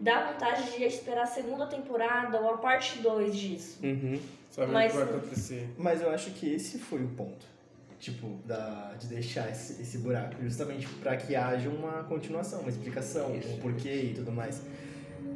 dá 0.00 0.32
vontade 0.32 0.72
de 0.76 0.82
esperar 0.82 1.22
a 1.22 1.26
segunda 1.26 1.64
temporada 1.64 2.40
ou 2.40 2.54
a 2.54 2.58
parte 2.58 2.98
2 2.98 3.36
disso. 3.36 3.78
Uhum. 3.84 4.18
Sabe 4.50 4.70
o 4.70 4.74
Mas- 4.74 4.90
que 4.90 4.98
vai 4.98 5.06
acontecer. 5.08 5.68
Mas 5.78 6.02
eu 6.02 6.10
acho 6.10 6.30
que 6.32 6.52
esse 6.52 6.76
foi 6.80 7.04
o 7.04 7.08
ponto. 7.10 7.46
Tipo, 8.02 8.36
da, 8.44 8.94
de 8.98 9.06
deixar 9.06 9.48
esse, 9.48 9.80
esse 9.80 9.98
buraco. 9.98 10.34
Justamente 10.42 10.88
pra 11.00 11.16
que 11.16 11.36
haja 11.36 11.70
uma 11.70 12.02
continuação, 12.02 12.58
uma 12.58 12.68
explicação, 12.68 13.32
Isso. 13.36 13.48
um 13.48 13.58
porquê 13.58 14.10
e 14.10 14.12
tudo 14.12 14.32
mais. 14.32 14.60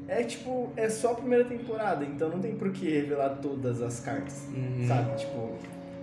É 0.08 0.24
tipo, 0.24 0.72
é 0.76 0.90
só 0.90 1.12
a 1.12 1.14
primeira 1.14 1.44
temporada, 1.44 2.04
então 2.04 2.28
não 2.28 2.40
tem 2.40 2.56
por 2.56 2.72
que 2.72 2.90
revelar 2.90 3.36
todas 3.36 3.80
as 3.80 4.00
cartas. 4.00 4.48
Uhum. 4.48 4.84
Sabe? 4.88 5.16
Tipo, 5.16 5.52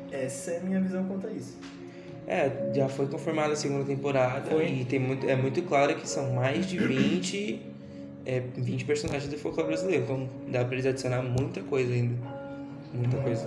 essa 0.10 0.52
é 0.52 0.60
a 0.60 0.62
minha 0.62 0.80
visão 0.80 1.04
quanto 1.04 1.28
a 1.28 1.32
isso. 1.32 1.58
É, 2.26 2.72
já 2.74 2.88
foi 2.88 3.08
confirmada 3.08 3.52
a 3.52 3.58
segunda 3.58 3.84
temporada 3.84 4.50
Foi. 4.50 4.70
e 4.70 4.86
tem 4.86 5.00
muito, 5.00 5.30
é 5.30 5.36
muito 5.36 5.62
claro 5.64 5.94
que 5.98 6.08
são 6.08 6.32
mais 6.32 6.66
de 6.66 6.80
20, 6.80 7.62
é, 8.26 8.40
20 8.40 8.86
personagens 8.86 9.30
do 9.30 9.38
folclore 9.38 9.68
brasileiro. 9.68 10.04
Então 10.06 10.30
dá 10.48 10.64
pra 10.64 10.76
eles 10.76 10.86
adicionar 10.86 11.22
muita 11.22 11.62
coisa 11.62 11.94
ainda. 11.94 12.16
Muita 12.94 13.18
coisa. 13.18 13.46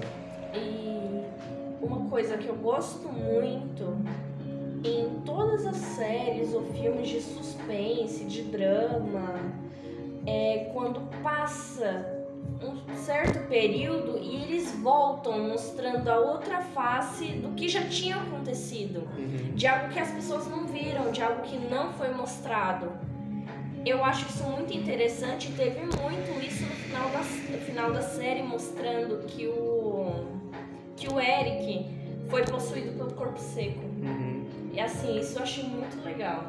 Uma 1.86 2.08
coisa 2.08 2.36
que 2.36 2.48
eu 2.48 2.56
gosto 2.56 3.08
muito 3.08 3.96
em 4.84 5.20
todas 5.24 5.66
as 5.66 5.76
séries 5.76 6.52
ou 6.52 6.62
filmes 6.72 7.08
de 7.08 7.20
suspense, 7.20 8.24
de 8.24 8.42
drama, 8.42 9.34
é 10.26 10.70
quando 10.72 11.00
passa 11.22 12.14
um 12.62 12.96
certo 12.96 13.46
período 13.48 14.18
e 14.18 14.42
eles 14.42 14.72
voltam 14.72 15.48
mostrando 15.48 16.08
a 16.08 16.18
outra 16.18 16.60
face 16.60 17.26
do 17.32 17.54
que 17.54 17.68
já 17.68 17.82
tinha 17.82 18.16
acontecido. 18.16 19.08
Uhum. 19.16 19.54
de 19.54 19.66
algo 19.66 19.88
que 19.88 19.98
as 19.98 20.10
pessoas 20.10 20.46
não 20.48 20.66
viram, 20.66 21.10
de 21.10 21.22
algo 21.22 21.42
que 21.42 21.56
não 21.56 21.92
foi 21.92 22.12
mostrado. 22.12 22.92
Eu 23.84 24.04
acho 24.04 24.28
isso 24.28 24.42
muito 24.44 24.76
interessante 24.76 25.48
e 25.48 25.52
teve 25.52 25.80
muito 25.80 26.44
isso 26.44 26.64
no 26.64 26.74
final 26.74 27.08
da, 27.10 27.18
no 27.18 27.58
final 27.58 27.92
da 27.92 28.02
série, 28.02 28.42
mostrando 28.42 29.24
que 29.26 29.46
o, 29.46 30.26
que 30.96 31.08
o 31.12 31.20
Eric 31.20 31.86
foi 32.28 32.42
possuído 32.44 32.92
pelo 32.92 33.12
corpo 33.12 33.38
seco. 33.38 33.84
Uhum. 34.02 34.46
E 34.72 34.80
assim, 34.80 35.18
isso 35.18 35.38
eu 35.38 35.42
achei 35.42 35.64
muito 35.64 36.04
legal. 36.04 36.44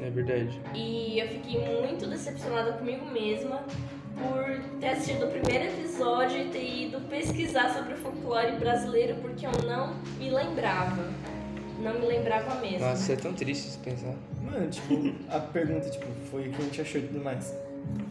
É 0.00 0.10
verdade. 0.10 0.60
E 0.74 1.18
eu 1.18 1.28
fiquei 1.28 1.60
muito 1.80 2.06
decepcionada 2.06 2.72
comigo 2.72 3.04
mesma 3.06 3.62
por 4.14 4.78
ter 4.78 4.88
assistido 4.88 5.26
o 5.26 5.28
primeiro 5.28 5.64
episódio 5.64 6.38
e 6.38 6.48
ter 6.48 6.84
ido 6.84 7.00
pesquisar 7.08 7.72
sobre 7.72 7.94
o 7.94 7.96
folclore 7.96 8.56
brasileiro 8.56 9.16
porque 9.16 9.46
eu 9.46 9.52
não 9.66 9.94
me 10.18 10.30
lembrava. 10.30 11.10
Não 11.80 11.94
me 11.94 12.06
lembrava 12.06 12.60
mesmo. 12.60 12.80
Nossa, 12.80 13.12
é 13.12 13.16
tão 13.16 13.32
triste 13.32 13.70
se 13.70 13.78
pensar. 13.78 14.14
Mano, 14.40 14.68
tipo, 14.68 14.94
a 15.28 15.40
pergunta, 15.40 15.88
tipo, 15.90 16.06
foi 16.30 16.48
o 16.48 16.52
que 16.52 16.62
a 16.62 16.64
gente 16.64 16.80
achou 16.80 17.00
e 17.00 17.04
tudo 17.04 17.24
mais. 17.24 17.54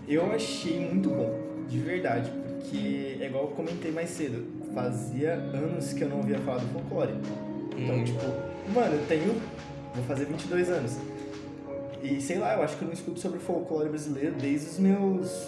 Eu 0.07 0.31
achei 0.31 0.79
muito 0.79 1.09
bom, 1.09 1.39
de 1.71 1.79
verdade, 1.79 2.29
porque 2.29 3.17
é 3.19 3.25
igual 3.25 3.45
eu 3.45 3.49
comentei 3.51 3.91
mais 3.91 4.09
cedo, 4.09 4.45
fazia 4.73 5.33
anos 5.33 5.93
que 5.93 6.01
eu 6.03 6.09
não 6.09 6.17
ouvia 6.17 6.37
falar 6.39 6.59
do 6.59 6.67
folclore. 6.67 7.13
Então, 7.77 7.95
Uhum. 7.95 8.03
tipo, 8.03 8.19
mano, 8.73 8.93
eu 8.95 9.05
tenho. 9.07 9.41
Vou 9.95 10.03
fazer 10.05 10.25
22 10.25 10.69
anos. 10.69 10.97
E 12.03 12.19
sei 12.21 12.37
lá, 12.39 12.53
eu 12.55 12.63
acho 12.63 12.75
que 12.77 12.83
eu 12.83 12.87
não 12.87 12.93
escuto 12.93 13.19
sobre 13.19 13.39
folclore 13.39 13.89
brasileiro 13.89 14.35
desde 14.35 14.67
os 14.69 14.79
meus. 14.79 15.47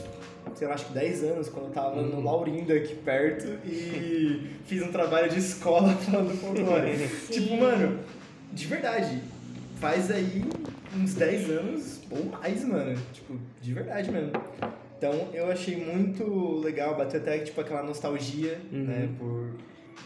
Sei 0.56 0.68
lá, 0.68 0.74
acho 0.74 0.86
que 0.88 0.94
10 0.94 1.24
anos, 1.24 1.50
quando 1.50 1.66
eu 1.68 1.72
tava 1.72 2.02
no 2.02 2.18
Uhum. 2.18 2.24
Laurindo 2.24 2.74
aqui 2.74 2.96
perto 2.96 3.48
e 3.66 4.50
fiz 4.66 4.82
um 4.82 4.92
trabalho 4.92 5.30
de 5.30 5.40
escola 5.40 5.90
falando 6.04 6.30
do 6.32 6.38
folclore. 6.38 7.08
Tipo, 7.30 7.58
mano, 7.58 8.00
de 8.52 8.68
verdade, 8.68 9.22
faz 9.80 10.12
aí 10.12 10.44
uns 10.96 11.14
10 11.16 11.50
anos 11.50 12.00
ou 12.12 12.26
mais, 12.26 12.64
mano. 12.66 12.98
Tipo, 13.14 13.36
de 13.62 13.74
verdade 13.74 14.12
mesmo. 14.12 14.32
Então 15.04 15.28
eu 15.34 15.52
achei 15.52 15.76
muito 15.76 16.62
legal, 16.63 16.96
bateu 16.96 17.20
até 17.20 17.38
tipo 17.39 17.60
aquela 17.60 17.84
nostalgia, 17.84 18.58
Uhum. 18.72 18.84
né, 18.86 19.10
por 19.20 19.50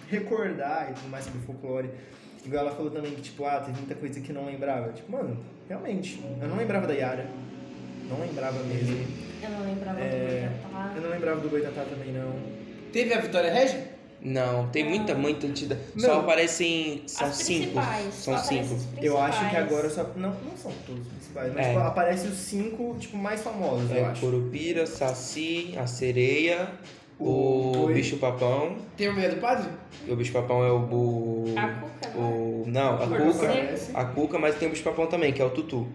recordar 0.10 0.90
e 0.90 0.94
tudo 0.96 1.08
mais 1.10 1.24
sobre 1.26 1.38
o 1.40 1.44
folclore. 1.44 1.88
Igual 2.44 2.66
ela 2.66 2.76
falou 2.76 2.90
também 2.90 3.12
que, 3.12 3.22
tipo, 3.22 3.46
ah, 3.46 3.60
teve 3.60 3.78
muita 3.78 3.94
coisa 3.94 4.20
que 4.20 4.34
não 4.34 4.48
lembrava. 4.48 4.92
Tipo, 4.94 5.12
mano, 5.12 5.38
realmente, 5.70 6.20
eu 6.42 6.48
não 6.48 6.58
lembrava 6.58 6.88
da 6.88 6.94
Yara. 6.96 7.28
Não 8.10 8.20
lembrava 8.20 8.58
mesmo. 8.64 9.06
Eu 9.44 9.50
não 9.52 9.66
lembrava 9.66 10.00
É, 10.00 10.50
do 10.50 10.58
Boitatá. 10.64 10.94
Eu 10.96 11.02
não 11.04 11.10
lembrava 11.12 11.42
do 11.42 11.50
Boitatá 11.50 11.84
também, 11.84 12.12
não. 12.14 12.34
Teve 12.92 13.14
a 13.14 13.20
Vitória 13.20 13.54
Regia? 13.54 13.97
Não, 14.20 14.68
tem 14.70 14.84
muita, 14.84 15.14
muita 15.14 15.46
entidade. 15.46 15.80
Não. 15.96 16.02
Só 16.06 16.20
aparecem. 16.22 17.04
São 17.06 17.28
As 17.28 17.36
cinco. 17.36 17.74
São 17.76 17.84
só 18.12 18.32
aparecem 18.34 18.64
cinco. 18.64 18.76
os 18.76 19.04
Eu 19.04 19.18
acho 19.22 19.50
que 19.50 19.56
agora 19.56 19.90
só. 19.90 20.04
Não, 20.16 20.30
não 20.30 20.58
são 20.58 20.72
todos 20.86 21.02
os 21.06 21.08
principais, 21.14 21.54
mas 21.54 21.66
É. 21.66 21.70
tipo, 21.74 21.80
aparece 21.86 22.28
os 22.28 22.38
cinco, 22.38 22.96
tipo, 23.00 23.16
mais 23.18 23.42
famosos, 23.42 23.92
eu 23.92 23.98
É, 23.98 24.06
acho. 24.06 24.22
Curupira, 24.22 24.86
Saci, 24.88 25.76
a 25.78 25.86
sereia, 25.86 26.68
O 27.20 27.26
o, 27.30 27.72
boi. 27.74 27.94
bicho-papão. 27.94 28.78
Tem 28.98 29.08
o 29.08 29.14
meia 29.16 29.30
do 29.30 29.40
padre? 29.40 29.70
O 30.08 30.16
bicho-papão 30.16 30.64
é 30.64 30.72
o. 30.72 30.80
bu- 30.80 31.46
A 31.56 31.68
Cuca, 31.68 32.08
né? 32.10 32.14
o 32.18 32.64
não, 32.66 32.94
a 32.96 32.98
Cuca 32.98 33.18
cuca. 33.24 33.46
aparece. 33.46 33.92
A 33.94 34.06
cuca, 34.06 34.40
mas 34.40 34.56
tem 34.56 34.68
o 34.68 34.72
bicho-papão 34.72 35.06
também, 35.08 35.32
que 35.32 35.42
é 35.42 35.46
o 35.46 35.50
tutu. 35.52 35.88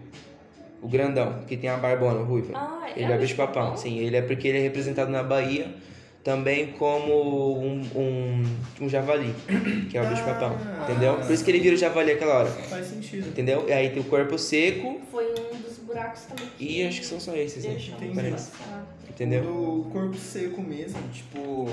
O 0.81 0.87
grandão, 0.87 1.43
que 1.47 1.55
tem 1.57 1.69
a 1.69 1.77
barbona 1.77 2.21
ruiva. 2.23 2.53
Ah, 2.55 2.89
Ele 2.95 3.11
é, 3.11 3.17
bicho-papão, 3.17 3.75
sim. 3.77 3.99
Ele 3.99 4.15
é 4.17 4.21
porque 4.21 4.47
ele 4.47 4.57
é 4.59 4.61
representado 4.61 5.09
na 5.11 5.23
Bahia 5.23 5.73
também 6.23 6.67
como 6.73 7.59
um, 7.59 7.81
um, 7.95 8.43
um 8.81 8.89
javali, 8.89 9.33
que 9.89 9.97
é 9.97 10.01
o 10.01 10.07
bicho-papão. 10.07 10.55
Ah. 10.65 10.87
Entendeu? 10.89 11.17
Por 11.17 11.31
isso 11.31 11.43
que 11.43 11.51
ele 11.51 11.59
vira 11.59 11.75
o 11.75 11.77
javali 11.77 12.11
aquela 12.11 12.39
hora. 12.39 12.49
Faz 12.49 12.87
sentido. 12.87 13.27
Entendeu? 13.27 13.65
E 13.67 13.73
aí 13.73 13.89
tem 13.89 13.99
o 14.01 14.05
corpo 14.05 14.37
seco 14.37 15.01
Foi 15.11 15.25
um 15.31 15.57
dos 15.61 15.77
buracos 15.79 16.21
também. 16.23 16.45
que 16.57 16.79
e 16.79 16.87
acho 16.87 17.01
que 17.01 17.05
são 17.05 17.19
só 17.19 17.35
esses, 17.35 17.65
né? 17.65 17.77
Parece. 18.15 18.51
Entendeu? 19.09 19.43
Do 19.43 19.89
corpo 19.91 20.15
seco 20.15 20.61
mesmo, 20.61 20.99
tipo. 21.11 21.67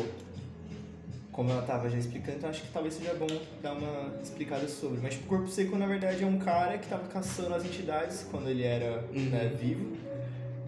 Como 1.33 1.49
ela 1.53 1.63
tava 1.63 1.89
já 1.89 1.97
explicando, 1.97 2.39
então 2.39 2.51
acho 2.51 2.61
que 2.63 2.69
talvez 2.73 2.93
seja 2.95 3.15
bom 3.15 3.29
dar 3.63 3.73
uma 3.73 4.13
explicada 4.21 4.67
sobre. 4.67 4.99
Mas 5.01 5.15
tipo, 5.15 5.27
o 5.27 5.29
corpo 5.39 5.49
seco, 5.49 5.77
na 5.77 5.87
verdade, 5.87 6.25
é 6.25 6.27
um 6.27 6.39
cara 6.39 6.77
que 6.77 6.89
tava 6.89 7.07
caçando 7.07 7.55
as 7.55 7.65
entidades 7.65 8.27
quando 8.31 8.49
ele 8.51 8.65
era 8.65 9.05
Uhum. 9.15 9.31
né, 9.31 9.51
vivo. 9.59 9.97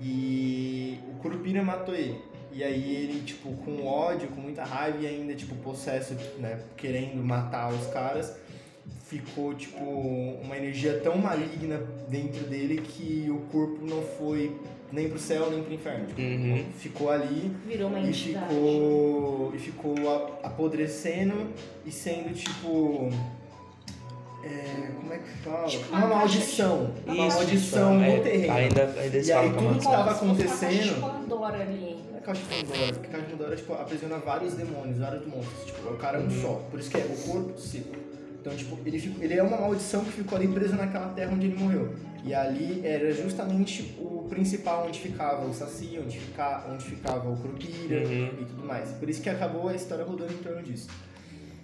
E 0.01 0.99
o 1.11 1.19
Curupira 1.21 1.63
matou 1.63 1.95
ele. 1.95 2.17
E 2.53 2.63
aí 2.63 2.97
ele, 2.97 3.23
tipo, 3.23 3.51
com 3.65 3.87
ódio, 3.87 4.29
com 4.29 4.41
muita 4.41 4.63
raiva 4.63 4.99
e 5.01 5.07
ainda, 5.07 5.35
tipo, 5.35 5.55
possesso, 5.57 6.15
né, 6.39 6.61
querendo 6.77 7.23
matar 7.25 7.73
os 7.73 7.87
caras, 7.87 8.37
ficou, 9.07 9.55
tipo, 9.55 9.83
uma 10.43 10.57
energia 10.57 10.99
tão 11.01 11.17
maligna 11.17 11.79
dentro 12.09 12.45
dele 12.45 12.81
que 12.81 13.27
o 13.31 13.41
corpo 13.51 13.85
não 13.85 14.03
foi 14.03 14.55
nem 14.93 15.09
pro 15.09 15.19
céu 15.19 15.51
nem 15.51 15.63
pro 15.63 15.73
inferno. 15.73 16.07
Uhum. 16.19 16.65
Ficou 16.77 17.11
ali 17.11 17.51
Virou 17.67 17.89
uma 17.89 18.01
e 18.01 18.09
entidade. 18.09 18.47
ficou, 18.55 19.53
e 19.55 19.59
ficou 19.59 20.41
apodrecendo 20.43 21.51
e 21.87 21.91
sendo, 21.91 22.35
tipo... 22.35 23.11
é, 24.45 24.91
como 24.97 25.13
é 25.13 25.19
que 25.19 25.29
fala? 25.45 25.67
Tipo 25.67 25.89
uma 25.95 26.07
uma 26.07 26.17
maldição. 26.17 26.91
Uma 27.07 27.27
Isso, 27.27 27.37
maldição 27.37 28.03
é, 28.03 28.17
no 28.17 28.23
terreno. 28.23 28.53
Ainda, 28.55 28.83
ainda 28.99 29.19
E 29.19 29.33
aí 29.33 29.47
é 29.49 29.53
tudo 29.53 29.65
uma 29.67 29.79
que 29.79 29.85
tava 29.85 30.15
Como 30.15 30.35
se 30.37 30.43
fosse 30.43 30.65
uma 30.65 30.69
acontecendo- 30.69 30.79
caixa 30.79 30.95
de 30.95 31.01
Pandora 31.01 31.61
ali. 31.63 32.05
Não 32.11 32.19
é 32.19 32.21
caixa 32.21 32.43
de 32.43 32.65
Pandora, 32.65 32.93
porque 32.93 33.09
caixa 33.09 33.27
de 33.27 33.33
Pandora 33.33 33.57
tipo, 33.57 33.73
aprisiona 33.75 34.19
vários 34.19 34.55
demônios, 34.55 34.99
vários 34.99 35.27
monstros. 35.27 35.65
Tipo, 35.67 35.89
o 35.91 35.97
cara 35.97 36.19
é 36.19 36.21
um 36.21 36.25
Uhum. 36.25 36.43
só. 36.43 36.53
Por 36.71 36.81
isso 36.81 36.91
que 36.91 36.97
é 36.97 37.01
o 37.01 37.17
corpo 37.33 37.59
seco. 37.59 37.97
Então, 38.41 38.57
tipo, 38.57 38.77
ele, 38.85 38.99
ficou, 38.99 39.23
ele 39.23 39.35
é 39.35 39.43
uma 39.43 39.57
maldição 39.57 40.05
que 40.05 40.11
ficou 40.11 40.37
ali 40.37 40.49
preso 40.49 40.75
naquela 40.75 41.09
terra 41.11 41.31
onde 41.33 41.47
ele 41.47 41.57
morreu. 41.57 41.95
E 42.25 42.35
ali 42.35 42.81
era 42.85 43.13
justamente 43.13 43.95
o 44.01 44.27
principal 44.29 44.87
onde 44.89 44.99
ficava 44.99 45.45
o 45.47 45.55
Saci, 45.55 45.99
onde, 46.03 46.19
fica, 46.19 46.65
onde 46.69 46.85
ficava 46.85 47.29
o 47.31 47.37
Curupira 47.37 48.05
Uhum. 48.05 48.31
e 48.41 48.45
tudo 48.45 48.65
mais. 48.65 48.91
Por 48.93 49.09
isso 49.09 49.23
que 49.23 49.31
acabou 49.31 49.69
a 49.69 49.75
história 49.77 50.05
rodando 50.05 50.33
em 50.33 50.37
torno 50.39 50.61
disso. 50.63 50.89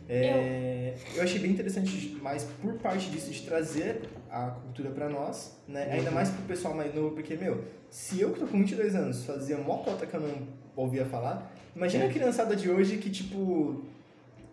É, 0.09 0.95
eu 1.15 1.23
achei 1.23 1.39
bem 1.39 1.51
interessante, 1.51 2.17
mas 2.23 2.45
por 2.63 2.75
parte 2.75 3.11
disso, 3.11 3.31
de 3.31 3.43
trazer 3.43 4.03
a 4.31 4.47
cultura 4.51 4.91
pra 4.91 5.09
nós, 5.09 5.57
né? 5.69 5.89
Ainda 5.93 6.11
mais 6.11 6.31
pro 6.31 6.43
pessoal 6.45 6.75
mais 6.75 6.95
novo, 6.95 7.11
porque, 7.15 7.37
meu, 7.37 7.63
se 7.91 8.21
eu 8.21 8.33
que 8.33 8.41
tô 8.41 8.47
com 8.47 8.59
22 8.59 8.95
anos 8.95 9.25
fazia 9.25 9.57
mó 9.59 9.79
cota 9.79 10.07
que 10.07 10.15
eu 10.15 10.21
não 10.21 10.35
ouvia 10.75 11.05
falar, 11.05 11.53
imagina 11.77 12.07
a 12.07 12.09
criançada 12.09 12.57
de 12.57 12.71
hoje 12.71 12.97
que, 12.97 13.11
tipo, 13.11 13.83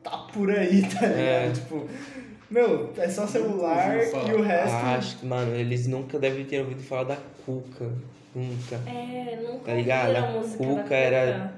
tá 0.03 0.17
por 0.33 0.51
aí, 0.51 0.81
tá 0.81 1.05
ligado? 1.07 1.19
É. 1.19 1.51
Tipo, 1.51 1.87
meu, 2.49 2.91
é 2.97 3.07
só 3.09 3.25
celular 3.25 3.95
e 3.97 4.33
o 4.33 4.41
resto. 4.41 4.73
Ah, 4.75 4.95
acho 4.95 5.17
que, 5.19 5.25
mano, 5.25 5.55
eles 5.55 5.87
nunca 5.87 6.19
devem 6.19 6.45
ter 6.45 6.59
ouvido 6.61 6.83
falar 6.83 7.03
da 7.05 7.17
Cuca. 7.45 7.89
Nunca. 8.35 8.75
É, 8.89 9.39
nunca 9.41 9.63
Tá 9.65 9.73
ligado? 9.73 10.15
A 10.15 10.19
a 10.19 10.31
música 10.31 10.57
Cuca 10.57 10.83
da 10.89 10.95
era- 10.95 11.53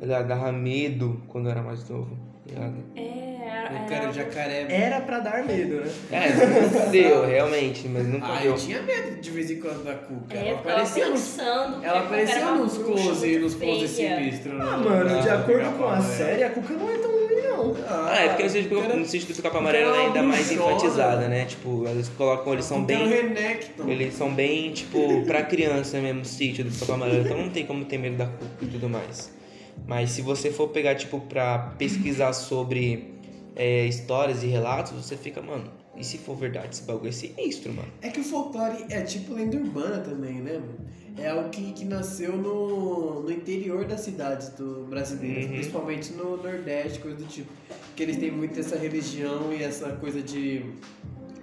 Ele 0.00 0.14
agarra 0.14 0.50
medo 0.50 1.20
quando 1.28 1.46
eu 1.46 1.50
era 1.50 1.62
mais 1.62 1.86
novo. 1.88 2.16
Ligado? 2.54 2.74
É, 2.96 3.38
era, 3.46 3.84
quero 3.88 4.02
era- 4.04 4.12
jacaré. 4.12 4.66
Era 4.68 5.00
pra 5.00 5.18
dar 5.20 5.44
medo, 5.44 5.76
né? 5.80 5.90
É, 6.12 6.28
não 6.84 6.90
deu, 6.90 7.26
realmente, 7.26 7.88
mas 7.88 8.06
nunca 8.06 8.26
Ah, 8.26 8.38
deu. 8.40 8.52
eu 8.52 8.56
tinha 8.58 8.82
medo 8.82 9.20
de 9.20 9.30
vez 9.30 9.50
em 9.50 9.60
quando 9.60 9.84
da 9.84 9.94
Cuca. 9.94 10.36
É, 10.36 10.48
ela 10.48 10.58
aparecia 10.60 11.08
nos, 11.08 11.38
ela 11.38 11.64
a 11.66 11.72
Cuca 11.72 11.98
aparecia 11.98 12.50
nos 12.52 12.78
close, 12.78 13.38
nos 13.38 13.54
close 13.54 13.88
sinistros. 13.88 14.60
Ah, 14.60 14.76
no- 14.76 14.88
mano, 14.90 15.20
de 15.20 15.28
no 15.28 15.34
acordo 15.34 15.78
com 15.78 15.84
a 15.88 15.96
né? 15.96 16.02
série, 16.02 16.44
a 16.44 16.50
Cuca 16.50 16.74
não 16.74 16.90
é 16.90 16.98
tão 16.98 17.10
ruim, 17.10 17.42
não. 17.42 17.76
Ah, 17.88 18.16
é 18.20 18.28
porque 18.28 18.42
no 18.44 18.50
sentido, 18.50 18.78
Era- 18.78 18.96
no 18.96 19.02
do 19.04 19.34
Pica-Pau 19.34 19.60
Amarelo 19.60 19.88
ela 19.88 19.96
é 20.02 20.06
ainda 20.06 20.22
mais 20.22 20.50
enfatizada, 20.52 21.28
né? 21.28 21.44
Tipo, 21.44 21.86
eles 21.88 22.08
colocam, 22.10 22.52
eles 22.52 22.64
são 22.64 22.84
bem... 22.84 23.08
Renekton. 23.08 23.88
Eles 23.88 24.14
são 24.14 24.32
bem, 24.32 24.72
tipo, 24.72 25.22
pra 25.26 25.42
criança 25.42 25.98
mesmo, 26.00 26.22
o 26.22 26.24
sítio 26.24 26.64
do 26.64 26.70
Pica-Pau 26.70 26.94
Amarelo. 26.96 27.24
Então 27.24 27.36
não 27.38 27.50
tem 27.50 27.66
como 27.66 27.84
ter 27.84 27.98
medo 27.98 28.16
da 28.16 28.26
culpa 28.26 28.54
e 28.62 28.66
tudo 28.66 28.88
mais. 28.88 29.36
Mas 29.86 30.10
se 30.10 30.22
você 30.22 30.50
for 30.50 30.68
pegar, 30.68 30.94
tipo, 30.94 31.20
pra 31.20 31.74
pesquisar 31.78 32.32
sobre 32.32 33.14
é, 33.56 33.86
histórias 33.86 34.42
e 34.42 34.46
relatos, 34.46 34.92
você 34.92 35.16
fica, 35.16 35.40
mano, 35.40 35.70
e 35.96 36.04
se 36.04 36.18
for 36.18 36.36
verdade 36.36 36.68
esse 36.74 36.82
bagulho 36.82 37.08
é 37.08 37.12
sinistro, 37.12 37.72
mano. 37.72 37.88
É 38.02 38.08
que 38.10 38.20
o 38.20 38.24
folclore 38.24 38.84
é 38.90 39.00
tipo 39.02 39.34
lenda 39.34 39.56
urbana 39.56 39.98
também, 39.98 40.34
né, 40.34 40.52
mano? 40.54 40.88
É 41.20 41.30
algo 41.30 41.48
que, 41.48 41.72
que 41.72 41.84
nasceu 41.84 42.36
no, 42.36 43.22
no 43.22 43.32
interior 43.32 43.84
das 43.84 44.02
cidades 44.02 44.50
do 44.50 44.86
brasileiras, 44.88 45.46
Uhum. 45.46 45.50
principalmente 45.52 46.12
no 46.12 46.36
Nordeste, 46.36 47.00
coisa 47.00 47.16
do 47.16 47.24
tipo. 47.24 47.50
Que 47.96 48.04
eles 48.04 48.16
têm 48.18 48.30
muito 48.30 48.60
essa 48.60 48.76
religião 48.78 49.52
e 49.52 49.60
essa 49.60 49.88
coisa 49.96 50.22
de, 50.22 50.62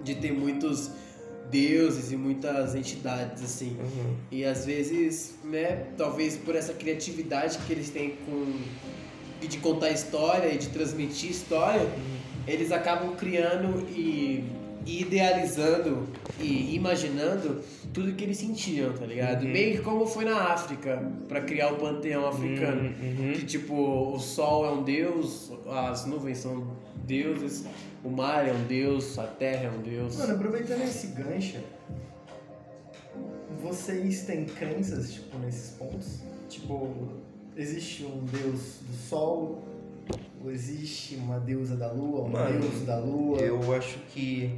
de 0.02 0.14
ter 0.14 0.32
muitos 0.32 0.92
deuses 1.50 2.12
e 2.12 2.16
muitas 2.16 2.74
entidades, 2.74 3.42
assim. 3.42 3.76
Uhum. 3.78 4.16
E 4.30 4.44
às 4.44 4.66
vezes, 4.66 5.34
né, 5.44 5.86
talvez 5.96 6.36
por 6.36 6.54
essa 6.54 6.72
criatividade 6.72 7.58
que 7.66 7.72
eles 7.72 7.90
têm 7.90 8.16
com 8.26 8.54
de 9.40 9.58
contar 9.58 9.90
história 9.90 10.52
e 10.52 10.58
de 10.58 10.68
transmitir 10.70 11.30
história, 11.30 11.86
eles 12.48 12.72
acabam 12.72 13.14
criando 13.14 13.86
e 13.90 14.44
e 14.86 15.02
idealizando 15.02 16.04
e 16.40 16.76
imaginando 16.76 17.60
tudo 17.92 18.12
que 18.12 18.22
eles 18.22 18.38
sentiam, 18.38 18.92
tá 18.92 19.04
ligado? 19.04 19.44
Uhum. 19.44 19.50
Meio 19.50 19.76
que 19.76 19.82
como 19.82 20.06
foi 20.06 20.24
na 20.24 20.52
África, 20.52 21.02
pra 21.28 21.40
criar 21.40 21.72
o 21.72 21.76
panteão 21.76 22.28
africano. 22.28 22.82
Uhum. 22.82 23.32
Que 23.34 23.44
tipo, 23.44 23.74
o 24.14 24.18
sol 24.20 24.64
é 24.64 24.70
um 24.70 24.84
deus, 24.84 25.52
as 25.68 26.06
nuvens 26.06 26.38
são 26.38 26.76
deuses, 27.04 27.66
o 28.06 28.10
mar 28.10 28.46
é 28.46 28.52
um 28.52 28.64
deus, 28.66 29.18
a 29.18 29.26
terra 29.26 29.64
é 29.64 29.70
um 29.70 29.82
deus. 29.82 30.16
Mano, 30.16 30.34
aproveitando 30.34 30.82
esse 30.82 31.08
gancho, 31.08 31.58
vocês 33.60 34.22
têm 34.22 34.44
crenças, 34.44 35.12
tipo, 35.12 35.36
nesses 35.40 35.70
pontos? 35.70 36.20
Tipo, 36.48 36.88
existe 37.56 38.04
um 38.04 38.24
deus 38.24 38.78
do 38.82 38.96
sol, 39.08 39.64
ou 40.42 40.52
existe 40.52 41.16
uma 41.16 41.40
deusa 41.40 41.74
da 41.74 41.90
lua, 41.90 42.22
um 42.22 42.28
Mano, 42.28 42.60
deus 42.60 42.82
da 42.82 42.96
lua? 42.96 43.40
Eu 43.40 43.74
acho 43.74 43.98
que 44.12 44.56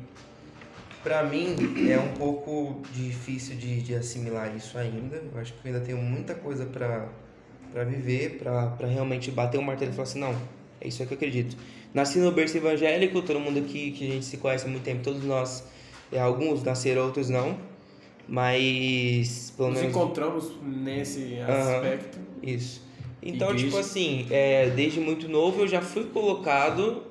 pra 1.02 1.22
mim 1.22 1.56
é 1.90 1.98
um 1.98 2.12
pouco 2.18 2.82
difícil 2.92 3.56
de, 3.56 3.80
de 3.80 3.94
assimilar 3.94 4.54
isso 4.54 4.76
ainda. 4.76 5.16
Eu 5.16 5.40
acho 5.40 5.54
que 5.54 5.66
eu 5.66 5.72
ainda 5.72 5.84
tenho 5.84 5.96
muita 5.96 6.34
coisa 6.34 6.66
pra, 6.66 7.08
pra 7.72 7.84
viver, 7.84 8.36
pra, 8.38 8.66
pra 8.72 8.86
realmente 8.86 9.30
bater 9.30 9.56
o 9.56 9.62
martelo 9.62 9.90
e 9.90 9.94
falar 9.94 10.06
assim, 10.06 10.20
não, 10.20 10.36
é 10.82 10.88
isso 10.88 11.00
aí 11.00 11.08
que 11.08 11.14
eu 11.14 11.16
acredito. 11.16 11.56
Nasci 11.94 12.18
no 12.18 12.30
berço 12.32 12.56
evangélico, 12.56 13.22
todo 13.22 13.40
mundo 13.40 13.58
aqui 13.58 13.92
que 13.92 14.06
a 14.08 14.12
gente 14.12 14.24
se 14.24 14.36
conhece 14.36 14.66
há 14.66 14.68
muito 14.68 14.84
tempo, 14.84 15.02
todos 15.02 15.24
nós, 15.24 15.64
é, 16.12 16.18
alguns 16.18 16.62
nasceram, 16.62 17.04
outros 17.04 17.28
não. 17.28 17.56
Mas 18.28 19.52
pelo 19.56 19.70
Nos 19.70 19.78
menos 19.80 19.96
encontramos 19.96 20.52
nesse 20.62 21.38
aspecto. 21.40 22.18
isso. 22.42 22.86
Então, 23.22 23.48
Igreja. 23.48 23.64
tipo 23.66 23.78
assim, 23.78 24.26
é, 24.30 24.68
desde 24.70 25.00
muito 25.00 25.28
novo 25.28 25.62
eu 25.62 25.68
já 25.68 25.80
fui 25.80 26.04
colocado 26.04 27.04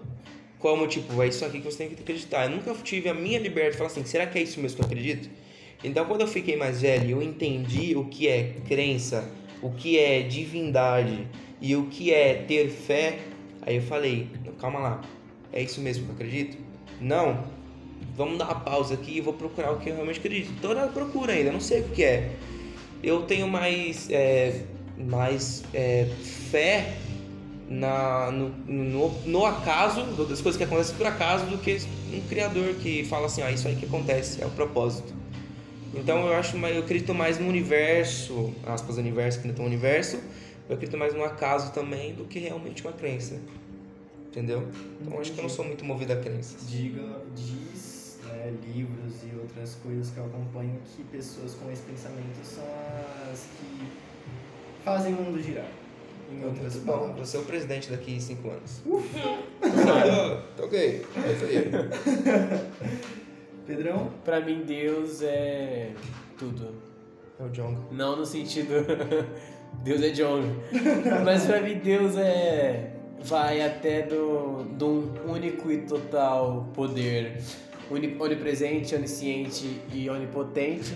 como, 0.59 0.87
tipo, 0.87 1.21
é 1.21 1.27
isso 1.27 1.43
aqui 1.43 1.59
que 1.59 1.65
você 1.65 1.79
tem 1.79 1.89
que 1.89 2.01
acreditar. 2.01 2.45
Eu 2.45 2.51
nunca 2.51 2.73
tive 2.83 3.09
a 3.09 3.13
minha 3.13 3.39
liberdade 3.39 3.71
de 3.71 3.77
falar 3.77 3.89
assim, 3.89 4.05
será 4.05 4.25
que 4.27 4.37
é 4.37 4.43
isso 4.43 4.59
mesmo 4.59 4.77
que 4.77 4.83
eu 4.83 4.85
acredito? 4.85 5.29
Então, 5.83 6.05
quando 6.05 6.21
eu 6.21 6.27
fiquei 6.27 6.55
mais 6.55 6.81
velho, 6.81 7.17
eu 7.17 7.21
entendi 7.21 7.95
o 7.95 8.05
que 8.05 8.27
é 8.27 8.55
crença, 8.67 9.29
o 9.61 9.71
que 9.71 9.97
é 9.99 10.21
divindade 10.21 11.27
e 11.61 11.75
o 11.75 11.85
que 11.87 12.13
é 12.13 12.33
ter 12.47 12.69
fé. 12.69 13.19
Aí 13.61 13.75
eu 13.75 13.81
falei, 13.81 14.27
calma 14.59 14.79
lá, 14.79 15.01
é 15.51 15.61
isso 15.61 15.81
mesmo 15.81 16.05
que 16.05 16.09
eu 16.09 16.15
acredito? 16.15 16.57
Não, 16.99 17.43
vamos 18.15 18.37
dar 18.37 18.45
uma 18.45 18.59
pausa 18.59 18.93
aqui 18.93 19.17
e 19.17 19.21
vou 19.21 19.33
procurar 19.33 19.71
o 19.71 19.79
que 19.79 19.89
eu 19.89 19.95
realmente 19.95 20.19
acredito. 20.19 20.51
Tô 20.61 20.73
na 20.73 20.87
procura 20.87 21.33
ainda, 21.33 21.51
não 21.51 21.59
sei 21.59 21.81
o 21.81 21.89
que 21.89 22.03
é. 22.03 22.31
Eu 23.03 23.23
tenho 23.23 23.47
mais, 23.47 24.09
é, 24.09 24.63
mais 24.97 25.63
é, 25.73 26.07
fé 26.51 26.95
na, 27.69 28.31
no, 28.31 28.49
no, 28.65 29.09
no 29.25 29.45
acaso, 29.45 30.01
das 30.25 30.41
coisas 30.41 30.57
que 30.57 30.63
acontecem 30.63 30.95
por 30.95 31.05
acaso, 31.05 31.45
do 31.45 31.57
que 31.57 31.77
um 32.13 32.21
criador 32.27 32.73
que 32.75 33.03
fala 33.05 33.27
assim, 33.27 33.41
ah, 33.41 33.51
isso 33.51 33.67
aí 33.67 33.75
que 33.75 33.85
acontece, 33.85 34.41
é 34.41 34.45
o 34.45 34.51
propósito. 34.51 35.13
Então 35.93 36.27
eu 36.27 36.33
acho, 36.33 36.57
eu 36.57 36.79
acredito 36.79 37.13
mais 37.13 37.39
no 37.39 37.47
universo, 37.47 38.53
aspas, 38.65 38.97
universo, 38.97 39.41
que 39.41 39.47
não 39.47 39.53
é 39.53 39.57
tão 39.57 39.65
universo, 39.65 40.19
eu 40.69 40.75
acredito 40.75 40.97
mais 40.97 41.13
no 41.13 41.23
acaso 41.23 41.71
também 41.71 42.13
do 42.13 42.25
que 42.25 42.39
realmente 42.39 42.83
uma 42.83 42.93
crença. 42.93 43.39
Entendeu? 44.37 44.67
Então 45.01 45.19
acho 45.19 45.31
que 45.31 45.39
eu 45.39 45.41
não 45.41 45.49
sou 45.49 45.65
muito 45.65 45.83
movido 45.83 46.13
a 46.13 46.17
crenças. 46.17 46.69
Diga, 46.69 47.23
diz 47.35 48.19
né, 48.27 48.53
livros 48.71 49.23
e 49.23 49.35
outras 49.35 49.73
coisas 49.81 50.11
que 50.11 50.19
eu 50.19 50.25
acompanho 50.25 50.79
que 50.95 51.03
pessoas 51.05 51.55
com 51.55 51.71
esse 51.71 51.81
pensamento 51.81 52.37
são 52.43 52.63
as 53.31 53.47
que 53.57 53.87
fazem 54.83 55.15
o 55.15 55.17
mundo 55.23 55.41
girar. 55.41 55.65
Em 56.31 56.45
outras 56.45 56.75
Muito 56.75 56.85
bom, 56.85 56.99
palavras. 56.99 57.29
você 57.29 57.37
é 57.37 57.39
o 57.39 57.43
presidente 57.45 57.89
daqui 57.89 58.13
em 58.13 58.19
5 58.19 58.47
anos. 58.47 58.83
Tá 59.63 60.43
ok, 60.63 61.05
é 61.15 61.31
isso 61.31 61.45
aí. 61.45 61.71
Pedrão? 63.65 64.11
Pra 64.23 64.39
mim, 64.39 64.63
Deus 64.67 65.23
é 65.23 65.93
tudo. 66.37 66.75
É 67.39 67.43
o 67.43 67.49
Jong. 67.49 67.79
Não 67.91 68.15
no 68.15 68.25
sentido. 68.25 68.85
Deus 69.83 70.01
é 70.01 70.09
John. 70.09 70.41
Mas 71.25 71.45
pra 71.45 71.61
mim, 71.61 71.75
Deus 71.75 72.15
é. 72.17 72.96
Vai 73.23 73.61
até 73.61 74.03
do, 74.03 74.65
de 74.77 74.83
um 74.83 75.11
único 75.27 75.71
e 75.71 75.79
total 75.79 76.67
poder. 76.73 77.41
Onipresente, 77.89 78.95
onisciente 78.95 79.81
e 79.93 80.09
onipotente. 80.09 80.93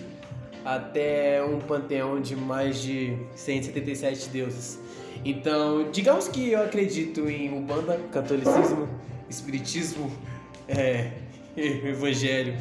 Até 0.63 1.43
um 1.43 1.60
panteão 1.60 2.21
de 2.21 2.36
mais 2.36 2.81
de 2.81 3.17
177 3.36 4.29
deuses. 4.29 4.79
Então, 5.23 5.89
digamos 5.91 6.27
que 6.27 6.51
eu 6.51 6.63
acredito 6.63 7.29
em 7.29 7.53
Umbanda, 7.53 7.99
catolicismo, 8.12 8.89
espiritismo, 9.29 10.12
é, 10.67 11.12
evangelho. 11.55 12.55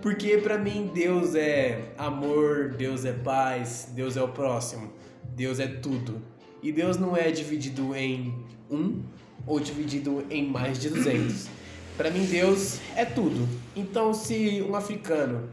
Porque 0.00 0.36
pra 0.38 0.58
mim 0.58 0.90
Deus 0.94 1.34
é 1.34 1.80
amor, 1.96 2.74
Deus 2.76 3.04
é 3.04 3.12
paz, 3.12 3.88
Deus 3.94 4.16
é 4.16 4.22
o 4.22 4.28
próximo, 4.28 4.92
Deus 5.34 5.58
é 5.58 5.66
tudo. 5.66 6.20
E 6.64 6.72
Deus 6.72 6.96
não 6.96 7.14
é 7.14 7.30
dividido 7.30 7.94
em 7.94 8.34
um 8.70 9.02
ou 9.46 9.60
dividido 9.60 10.24
em 10.30 10.48
mais 10.48 10.80
de 10.80 10.88
200. 10.88 11.46
Pra 11.94 12.10
mim 12.10 12.24
Deus 12.24 12.80
é 12.96 13.04
tudo. 13.04 13.46
Então 13.76 14.14
se 14.14 14.64
um 14.66 14.74
africano 14.74 15.46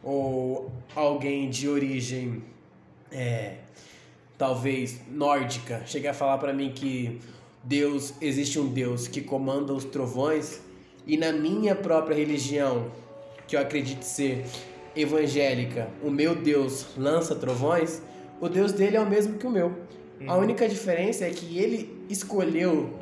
ou 0.00 0.70
alguém 0.94 1.50
de 1.50 1.68
origem 1.68 2.40
é, 3.10 3.56
talvez 4.38 5.00
nórdica 5.10 5.82
chegar 5.86 6.12
a 6.12 6.14
falar 6.14 6.38
pra 6.38 6.52
mim 6.52 6.70
que 6.70 7.18
Deus 7.64 8.14
existe 8.20 8.56
um 8.56 8.68
Deus 8.68 9.08
que 9.08 9.20
comanda 9.22 9.72
os 9.72 9.84
trovões 9.84 10.60
e 11.04 11.16
na 11.16 11.32
minha 11.32 11.74
própria 11.74 12.14
religião 12.14 12.92
que 13.48 13.56
eu 13.56 13.60
acredito 13.60 14.02
ser 14.02 14.46
evangélica, 14.94 15.90
o 16.00 16.10
meu 16.10 16.36
Deus 16.36 16.86
lança 16.96 17.34
trovões, 17.34 18.00
o 18.40 18.48
Deus 18.48 18.70
dele 18.70 18.96
é 18.96 19.00
o 19.00 19.10
mesmo 19.10 19.36
que 19.36 19.46
o 19.46 19.50
meu. 19.50 19.74
A 20.26 20.36
única 20.36 20.68
diferença 20.68 21.24
é 21.24 21.30
que 21.30 21.58
ele 21.58 22.04
escolheu 22.08 22.94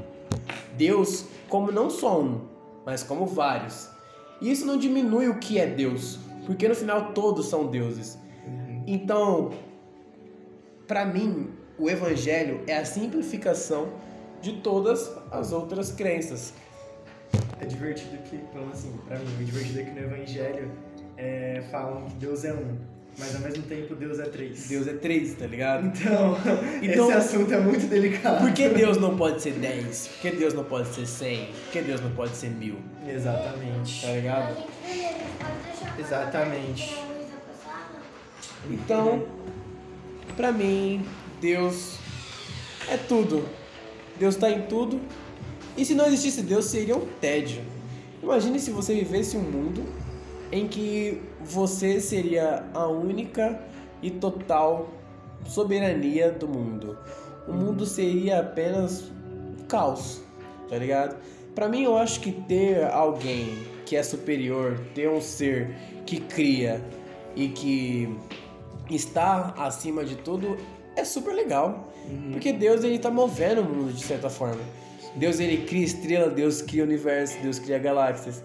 Deus 0.77 1.27
como 1.49 1.71
não 1.71 1.91
só 1.91 2.21
um, 2.21 2.41
mas 2.85 3.03
como 3.03 3.27
vários. 3.27 3.89
E 4.41 4.51
isso 4.51 4.67
não 4.67 4.77
diminui 4.77 5.29
o 5.29 5.39
que 5.39 5.59
é 5.59 5.67
Deus, 5.67 6.19
porque 6.47 6.67
no 6.67 6.75
final 6.75 7.13
todos 7.13 7.49
são 7.49 7.67
deuses. 7.67 8.19
Então, 8.87 9.51
para 10.87 11.05
mim, 11.05 11.51
o 11.79 11.89
evangelho 11.89 12.63
é 12.67 12.77
a 12.77 12.85
simplificação 12.85 13.89
de 14.41 14.55
todas 14.55 15.17
as 15.31 15.53
outras 15.53 15.93
crenças. 15.93 16.53
É 17.61 17.65
divertido 17.65 18.19
que, 18.25 18.39
pelo 18.53 18.69
assim, 18.71 18.93
pra 19.07 19.19
mim, 19.19 19.27
o 19.41 19.45
divertido 19.45 19.81
é 19.81 19.85
que 19.85 19.91
no 19.93 20.01
Evangelho 20.01 20.71
é, 21.17 21.63
falam 21.71 22.05
que 22.07 22.15
Deus 22.15 22.45
é 22.45 22.53
um, 22.53 22.77
mas 23.19 23.35
ao 23.37 23.43
mesmo 23.43 23.63
tempo 23.65 23.95
Deus 23.95 24.19
é 24.19 24.25
três. 24.25 24.69
Deus 24.69 24.87
é 24.89 24.95
três, 24.95 25.35
tá 25.35 25.47
ligado? 25.47 25.87
Então, 25.87 26.37
Então- 26.83 27.09
esse 27.11 27.13
assunto 27.19 27.53
é 27.53 27.61
muito 27.61 27.87
delicado. 27.87 28.41
Por 28.45 28.53
que 28.53 28.69
Deus 28.69 28.97
não 28.99 29.17
pode 29.17 29.43
ser 29.43 29.53
10? 29.53 30.09
Por 30.09 30.21
que 30.21 30.31
Deus 30.37 30.55
não 30.55 30.65
pode 30.65 30.89
ser 30.89 31.07
100? 31.07 31.47
Por 31.47 31.73
que 31.73 31.83
Deus 31.83 32.01
não 32.01 32.11
pode 32.13 32.35
ser 32.37 32.49
mil? 32.51 32.77
Exatamente. 33.07 34.03
Tá 34.07 34.13
ligado? 34.13 34.57
Exatamente. 35.99 36.95
Então, 38.71 39.27
pra 40.37 40.53
mim, 40.53 41.05
Deus 41.41 41.97
é 42.89 42.97
tudo. 42.97 43.45
Deus 44.19 44.37
tá 44.37 44.51
em 44.51 44.63
tudo. 44.63 45.01
E 45.77 45.85
se 45.85 45.95
não 45.95 46.07
existisse 46.07 46.43
Deus, 46.43 46.67
seria 46.67 46.97
um 46.97 47.07
tédio. 47.21 47.63
Imagine 48.23 48.59
se 48.61 48.71
você 48.71 48.95
vivesse 48.95 49.37
um 49.37 49.41
mundo 49.43 49.85
em 50.53 50.69
que 50.69 51.23
você 51.41 51.99
seria 52.01 52.65
a 52.75 52.87
única 52.87 53.59
e 54.03 54.11
total 54.11 54.91
soberania 55.47 56.31
do 56.31 56.47
mundo. 56.47 56.99
O 57.49 57.53
mundo 57.53 57.87
seria 57.87 58.41
apenas 58.41 59.11
caos, 59.69 60.23
tá 60.69 60.77
ligado? 60.77 61.17
Pra 61.55 61.69
mim, 61.69 61.83
eu 61.83 61.97
acho 61.97 62.21
que 62.21 62.31
ter 62.31 62.85
alguém 62.85 63.67
que 63.87 63.97
é 63.97 64.03
superior, 64.03 64.79
ter 64.95 65.09
um 65.09 65.21
ser 65.21 65.75
que 66.07 66.21
cria 66.21 66.81
e 67.35 67.49
que 67.49 68.15
está 68.91 69.55
acima 69.57 70.05
de 70.05 70.17
tudo 70.17 70.57
é 70.97 71.05
super 71.05 71.35
legal. 71.35 71.93
Porque 72.31 72.53
Deus 72.53 72.85
ele 72.85 72.99
tá 72.99 73.11
movendo 73.11 73.63
o 73.63 73.65
mundo 73.65 73.93
de 73.93 74.03
certa 74.03 74.29
forma. 74.29 74.61
Deus 75.15 75.41
ele 75.41 75.67
cria 75.67 75.85
estrela, 75.85 76.31
Deus 76.31 76.63
cria 76.63 76.85
universo, 76.85 77.39
Deus 77.43 77.59
cria 77.59 77.79
galáxias. 77.79 78.43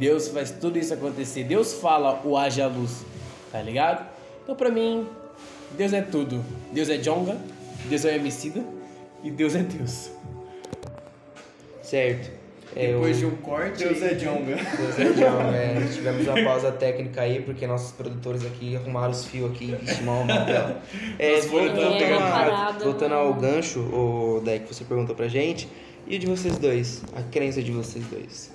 Deus 0.00 0.28
faz 0.28 0.50
tudo 0.50 0.78
isso 0.78 0.92
acontecer. 0.94 1.44
Deus 1.44 1.74
fala 1.74 2.20
o 2.24 2.36
haja 2.36 2.66
luz, 2.66 3.04
tá 3.52 3.60
ligado? 3.62 4.04
Então 4.42 4.56
pra 4.56 4.70
mim, 4.70 5.06
Deus 5.76 5.92
é 5.92 6.00
tudo. 6.00 6.42
Deus 6.72 6.88
é 6.88 6.96
Jonga, 6.96 7.36
Deus 7.84 8.04
é 8.06 8.16
Emicida 8.16 8.64
e 9.22 9.30
Deus 9.30 9.54
é 9.54 9.62
Deus. 9.62 10.10
Certo. 11.82 12.30
É, 12.76 12.92
Depois 12.92 13.16
o- 13.16 13.20
de 13.20 13.26
um 13.26 13.36
corte. 13.38 13.78
Deus 13.84 14.00
é 14.00 14.14
Jonga. 14.14 14.54
Deus 14.54 14.98
é 14.98 15.12
John, 15.12 15.52
é, 15.52 15.86
tivemos 15.92 16.24
uma 16.26 16.40
pausa 16.44 16.70
técnica 16.70 17.22
aí, 17.22 17.42
porque 17.42 17.66
nossos 17.66 17.90
produtores 17.90 18.46
aqui 18.46 18.76
arrumaram 18.76 19.10
os 19.10 19.24
fios 19.24 19.50
aqui 19.50 19.76
e 19.82 19.86
chamar 19.88 20.20
uma 20.20 20.44
tela. 20.44 20.80
É, 21.18 21.40
voltando, 21.40 22.14
a- 22.14 22.30
parada, 22.30 22.84
voltando 22.84 23.14
ao 23.14 23.34
gancho, 23.34 23.80
o 23.80 24.40
Deck, 24.44 24.66
que 24.68 24.74
você 24.74 24.84
perguntou 24.84 25.16
pra 25.16 25.26
gente, 25.26 25.68
e 26.06 26.14
o 26.14 26.18
de 26.20 26.26
vocês 26.28 26.56
dois? 26.58 27.02
A 27.16 27.22
crença 27.22 27.60
de 27.60 27.72
vocês 27.72 28.04
dois? 28.06 28.52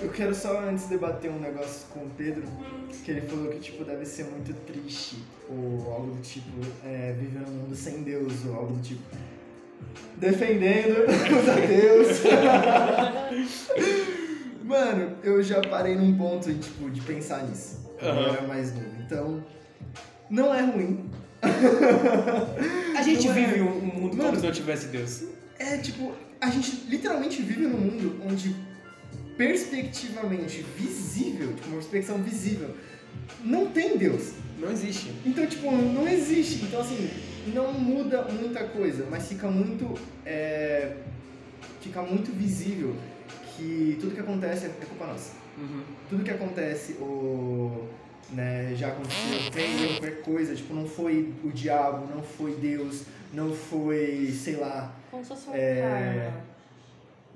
Eu 0.00 0.10
quero 0.10 0.34
só 0.34 0.60
antes 0.60 0.86
debater 0.88 1.30
um 1.30 1.38
negócio 1.40 1.86
com 1.88 2.00
o 2.00 2.10
Pedro, 2.16 2.42
que 3.04 3.10
ele 3.10 3.22
falou 3.22 3.48
que 3.48 3.58
tipo 3.60 3.82
deve 3.84 4.04
ser 4.04 4.24
muito 4.24 4.52
triste 4.66 5.16
ou 5.48 5.90
algo 5.92 6.14
do 6.14 6.20
tipo 6.22 6.50
é, 6.84 7.14
viver 7.18 7.40
num 7.40 7.52
mundo 7.62 7.74
sem 7.74 8.02
Deus 8.02 8.44
ou 8.46 8.54
algo 8.54 8.74
do 8.74 8.82
tipo 8.82 9.02
defendendo 10.18 11.04
os 11.08 11.48
ateus. 11.48 12.18
Mano, 14.62 15.16
eu 15.22 15.42
já 15.42 15.60
parei 15.62 15.94
num 15.96 16.16
ponto 16.18 16.52
tipo 16.54 16.90
de 16.90 17.00
pensar 17.00 17.44
nisso. 17.46 17.80
quando 17.98 18.20
Eu 18.20 18.32
era 18.34 18.42
mais 18.46 18.74
novo. 18.74 18.86
Então, 19.04 19.42
não 20.28 20.54
é 20.54 20.60
ruim. 20.62 21.08
A 22.98 23.02
gente 23.02 23.28
Não 23.28 23.34
é- 23.36 23.46
vive 23.46 23.60
um 23.62 23.80
mundo 23.80 24.10
como 24.10 24.22
Mano. 24.24 24.36
se 24.40 24.44
não 24.44 24.52
tivesse 24.52 24.88
Deus. 24.88 25.22
É 25.58 25.78
tipo, 25.78 26.12
a 26.40 26.50
gente 26.50 26.84
literalmente 26.88 27.40
vive 27.42 27.62
num 27.66 27.78
mundo 27.78 28.20
onde 28.28 28.54
perspectivamente 29.36 30.64
visível, 30.76 31.54
tipo, 31.54 31.68
uma 31.68 31.76
perspectiva 31.76 32.18
visível, 32.18 32.74
não 33.44 33.66
tem 33.70 33.96
Deus. 33.96 34.32
Não 34.58 34.70
existe. 34.70 35.12
Então, 35.24 35.46
tipo, 35.46 35.70
não 35.70 36.08
existe. 36.08 36.64
Então, 36.64 36.80
assim, 36.80 37.10
não 37.52 37.72
muda 37.72 38.22
muita 38.22 38.64
coisa, 38.64 39.06
mas 39.10 39.28
fica 39.28 39.48
muito. 39.48 39.94
é, 40.24 40.96
fica 41.80 42.02
muito 42.02 42.32
visível 42.32 42.96
que 43.56 43.96
tudo 44.00 44.14
que 44.14 44.20
acontece 44.20 44.66
é 44.66 44.68
culpa 44.68 45.06
nossa. 45.06 45.32
Uhum. 45.58 45.82
Tudo 46.08 46.24
que 46.24 46.30
acontece, 46.30 46.94
o. 46.94 47.86
Né, 48.32 48.74
já 48.74 48.88
aconteceu, 48.88 49.50
tem 49.52 49.86
qualquer 49.86 50.20
coisa, 50.22 50.52
tipo, 50.52 50.74
não 50.74 50.84
foi 50.84 51.32
o 51.44 51.50
diabo, 51.50 52.12
não 52.12 52.20
foi 52.24 52.56
Deus, 52.56 53.04
não 53.32 53.54
foi, 53.54 54.32
sei 54.32 54.56
lá, 54.56 54.92
Como 55.12 55.22
se 55.22 55.28
fosse 55.28 55.48
um 55.48 55.54
É, 55.54 55.80
karma. 55.80 56.55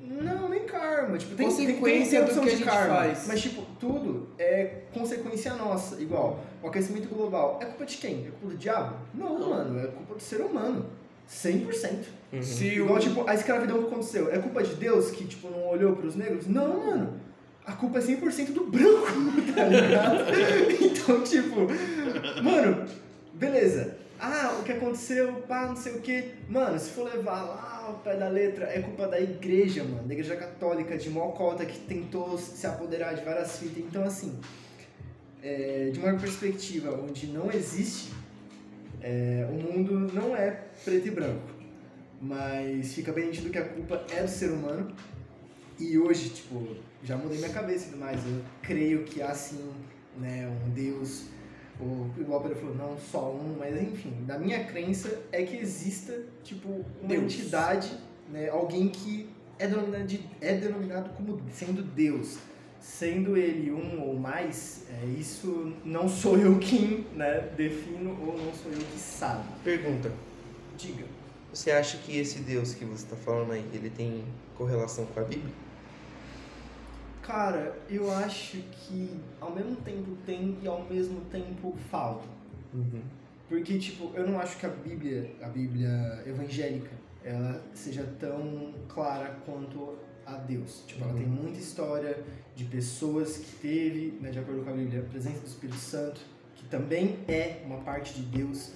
Não, 0.01 0.49
nem 0.49 0.65
karma. 0.65 1.17
Tipo, 1.19 1.35
tem, 1.37 1.47
tem, 1.49 1.57
tem, 1.57 1.67
Consequência 1.77 2.19
tem 2.19 2.21
do 2.21 2.25
opção 2.27 2.43
que 2.43 2.49
a 2.49 2.53
de 2.53 2.59
gente 2.59 2.69
karma. 2.69 2.95
faz. 2.97 3.27
Mas, 3.27 3.41
tipo, 3.41 3.63
tudo 3.79 4.29
é 4.39 4.83
consequência 4.93 5.55
nossa. 5.55 6.01
Igual, 6.01 6.41
o 6.63 6.69
aquecimento 6.69 7.09
global. 7.09 7.59
É 7.63 7.67
culpa 7.67 7.85
de 7.87 7.97
quem? 7.99 8.27
É 8.27 8.31
culpa 8.31 8.47
do 8.49 8.57
diabo? 8.57 8.97
Não, 9.15 9.39
Não. 9.39 9.51
mano. 9.51 9.81
É 9.81 9.87
culpa 9.89 10.15
do 10.15 10.21
ser 10.21 10.41
humano. 10.41 10.87
100%. 11.29 12.05
Uhum. 12.33 12.43
Se 12.43 12.67
Igual, 12.67 12.97
o... 12.97 12.99
tipo, 13.01 13.29
a 13.29 13.35
escravidão 13.35 13.79
que 13.79 13.87
aconteceu. 13.87 14.33
É 14.33 14.39
culpa 14.39 14.63
de 14.63 14.75
Deus 14.75 15.11
que, 15.11 15.25
tipo, 15.27 15.49
não 15.49 15.69
olhou 15.69 15.95
pros 15.95 16.17
negros? 16.17 16.47
Não, 16.47 16.87
mano. 16.87 17.21
A 17.65 17.73
culpa 17.73 17.99
é 17.99 18.03
100% 18.03 18.53
do 18.53 18.65
branco, 18.65 19.13
tá 19.55 19.65
ligado? 19.65 20.25
então, 20.81 21.23
tipo... 21.23 21.61
Mano, 22.43 22.85
beleza. 23.35 23.97
Ah, 24.19 24.57
o 24.59 24.65
que 24.65 24.73
aconteceu, 24.73 25.33
pá, 25.47 25.67
não 25.67 25.77
sei 25.77 25.95
o 25.95 26.01
que. 26.01 26.35
Mano, 26.49 26.79
se 26.79 26.91
for 26.91 27.05
levar 27.05 27.43
lá 27.43 27.80
ao 27.91 27.99
pé 27.99 28.17
da 28.17 28.29
letra, 28.29 28.67
é 28.67 28.81
culpa 28.81 29.07
da 29.07 29.21
igreja, 29.21 29.85
mano. 29.85 30.07
Da 30.07 30.15
igreja 30.15 30.37
católica, 30.37 30.97
de 30.97 31.11
Mocota, 31.11 31.65
que 31.67 31.79
tentou 31.81 32.39
se 32.39 32.67
apoderar 32.67 33.15
de 33.15 33.25
várias 33.25 33.59
fitas. 33.59 33.79
Então, 33.79 34.05
assim, 34.05 34.39
é, 35.43 35.91
de 35.93 35.99
uma 35.99 36.17
perspectiva 36.19 36.99
onde 37.01 37.27
não 37.27 37.51
existe, 37.51 38.13
é, 39.01 39.47
o 39.51 39.55
mundo 39.55 39.99
não 40.13 40.37
é 40.37 40.51
preto 40.85 41.09
e 41.09 41.11
branco. 41.11 41.49
Mas 42.21 42.93
fica 42.95 43.13
bem 43.13 43.27
nítido 43.27 43.51
que 43.51 43.59
a 43.59 43.65
culpa 43.65 44.05
é 44.11 44.23
do 44.23 44.29
ser 44.29 44.51
humano. 44.51 44.95
E 45.79 45.99
hoje, 45.99 46.29
tipo, 46.31 46.77
já 47.03 47.17
mudei 47.17 47.39
minha 47.39 47.51
cabeça 47.51 47.87
e 47.87 47.91
tudo 47.91 48.01
mais. 48.01 48.21
Eu 48.27 48.43
creio 48.63 49.05
que 49.05 49.23
há 49.23 49.35
sim, 49.35 49.73
né, 50.19 50.47
um 50.67 50.71
Deus, 50.71 51.25
igual 52.19 52.41
o 52.41 52.43
Pedro 52.43 52.59
falou, 52.59 52.75
não 52.75 52.97
só 52.99 53.31
um, 53.33 53.57
mas 53.59 53.81
enfim, 53.81 54.13
da 54.27 54.39
minha 54.39 54.65
crença 54.65 55.21
é 55.33 55.43
que 55.43 55.57
exista, 55.57 56.23
tipo, 56.43 56.69
uma 56.69 57.09
Deus. 57.09 57.23
entidade, 57.25 57.91
né, 58.33 58.49
alguém 58.49 58.89
que 58.89 59.29
é 59.59 59.67
denominado, 59.67 60.07
de- 60.07 60.25
é 60.41 60.55
denominado 60.55 61.11
como 61.17 61.41
sendo 61.53 61.83
Deus. 61.83 62.39
Sendo 62.81 63.37
ele 63.37 63.71
um 63.71 64.01
ou 64.01 64.19
mais, 64.19 64.85
é, 64.89 65.05
isso 65.07 65.71
não 65.85 66.09
sou 66.09 66.39
eu 66.39 66.59
quem 66.59 67.05
né, 67.15 67.41
defino 67.55 68.11
ou 68.27 68.39
não 68.39 68.53
sou 68.55 68.73
eu 68.73 68.79
que 68.79 68.99
sabe. 68.99 69.45
Pergunta. 69.63 70.11
Diga. 70.79 71.05
Você 71.53 71.71
acha 71.73 71.99
que 71.99 72.17
esse 72.17 72.39
Deus 72.39 72.73
que 72.73 72.85
você 72.87 73.05
está 73.05 73.17
falando 73.17 73.53
aí, 73.53 73.65
ele 73.75 73.91
tem 73.91 74.25
correlação 74.57 75.05
com 75.07 75.21
a 75.21 75.25
Bíblia? 75.25 75.53
Cara, 77.35 77.79
eu 77.89 78.11
acho 78.11 78.57
que 78.73 79.09
ao 79.41 79.55
mesmo 79.55 79.77
tempo 79.77 80.17
tem 80.27 80.59
e 80.61 80.67
ao 80.67 80.83
mesmo 80.91 81.21
tempo 81.31 81.73
falta. 81.89 82.27
Uhum. 82.75 83.03
Porque, 83.49 83.79
tipo, 83.79 84.11
eu 84.17 84.27
não 84.29 84.41
acho 84.41 84.59
que 84.59 84.67
a 84.67 84.69
Bíblia, 84.69 85.31
a 85.41 85.49
Bíblia 85.49 86.25
evangélica, 86.27 86.91
ela 87.23 87.63
seja 87.73 88.03
tão 88.19 88.75
clara 88.89 89.37
quanto 89.47 89.97
a 90.27 90.33
Deus. 90.39 90.83
Tipo, 90.89 91.05
ela 91.05 91.13
Uhum. 91.13 91.19
tem 91.19 91.29
muita 91.29 91.61
história 91.61 92.19
de 92.57 92.65
pessoas 92.65 93.37
que 93.37 93.53
teve, 93.63 94.19
né, 94.21 94.31
de 94.31 94.41
acordo 94.41 94.65
com 94.65 94.71
a 94.71 94.73
Bíblia, 94.73 94.99
a 95.01 95.05
presença 95.05 95.39
do 95.39 95.47
Espírito 95.47 95.79
Santo, 95.79 96.21
que 96.57 96.65
também 96.65 97.17
é 97.29 97.63
uma 97.65 97.79
parte 97.79 98.13
de 98.15 98.23
Deus. 98.23 98.73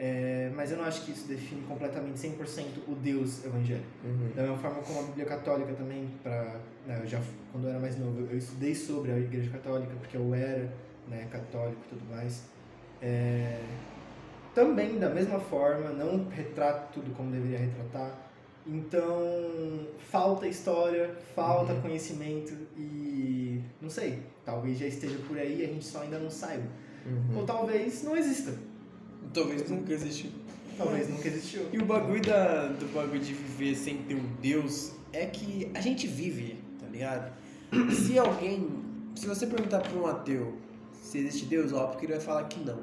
É, 0.00 0.50
mas 0.54 0.70
eu 0.70 0.76
não 0.78 0.84
acho 0.84 1.04
que 1.04 1.10
isso 1.10 1.26
define 1.26 1.62
completamente 1.62 2.18
100% 2.20 2.64
o 2.86 2.94
Deus 2.94 3.44
evangélico. 3.44 3.86
Uhum. 4.04 4.30
Da 4.34 4.42
mesma 4.42 4.58
forma 4.58 4.80
como 4.82 5.00
a 5.00 5.02
Bíblia 5.02 5.26
Católica 5.26 5.72
também, 5.72 6.08
pra, 6.22 6.60
né, 6.86 7.00
eu 7.02 7.06
já, 7.06 7.20
quando 7.50 7.64
eu 7.64 7.70
era 7.70 7.80
mais 7.80 7.98
novo, 7.98 8.20
eu 8.30 8.38
estudei 8.38 8.74
sobre 8.74 9.10
a 9.10 9.18
Igreja 9.18 9.50
Católica, 9.50 9.92
porque 9.98 10.16
eu 10.16 10.32
era 10.32 10.72
né, 11.08 11.26
católico 11.32 11.80
e 11.86 11.88
tudo 11.96 12.08
mais. 12.14 12.42
É, 13.02 13.60
também, 14.54 14.98
da 14.98 15.08
mesma 15.10 15.40
forma, 15.40 15.90
não 15.90 16.28
retrata 16.28 16.88
tudo 16.92 17.12
como 17.16 17.30
deveria 17.32 17.58
retratar. 17.58 18.26
Então, 18.66 19.86
falta 20.10 20.46
história, 20.46 21.14
falta 21.34 21.72
Uhum. 21.72 21.80
conhecimento 21.80 22.52
e, 22.76 23.62
não 23.80 23.88
sei, 23.88 24.22
talvez 24.44 24.78
já 24.78 24.86
esteja 24.86 25.18
por 25.26 25.38
aí 25.38 25.60
e 25.60 25.64
a 25.64 25.68
gente 25.68 25.84
só 25.84 26.02
ainda 26.02 26.18
não 26.18 26.30
saiba. 26.30 26.66
Uhum. 27.06 27.38
Ou 27.38 27.44
talvez 27.46 28.02
não 28.02 28.16
exista. 28.16 28.52
Talvez 29.32 29.68
nunca 29.70 29.92
existiu. 29.92 30.30
Talvez 30.76 31.08
nunca 31.08 31.28
existiu. 31.28 31.62
E 31.72 31.78
o 31.78 31.84
bagulho 31.84 32.22
da, 32.22 32.68
do 32.68 32.86
bagulho 32.92 33.20
de 33.20 33.34
viver 33.34 33.74
sem 33.74 33.98
ter 33.98 34.14
um 34.14 34.26
Deus 34.40 34.92
é 35.12 35.26
que 35.26 35.70
a 35.74 35.80
gente 35.80 36.06
vive, 36.06 36.58
tá 36.80 36.86
ligado? 36.86 37.32
Se 37.92 38.18
alguém. 38.18 38.68
Se 39.14 39.26
você 39.26 39.46
perguntar 39.46 39.80
pra 39.80 39.98
um 39.98 40.06
ateu 40.06 40.56
se 41.02 41.18
existe 41.18 41.46
Deus, 41.46 41.72
óbvio 41.72 41.98
que 41.98 42.06
ele 42.06 42.12
vai 42.12 42.22
falar 42.22 42.44
que 42.44 42.60
não. 42.60 42.78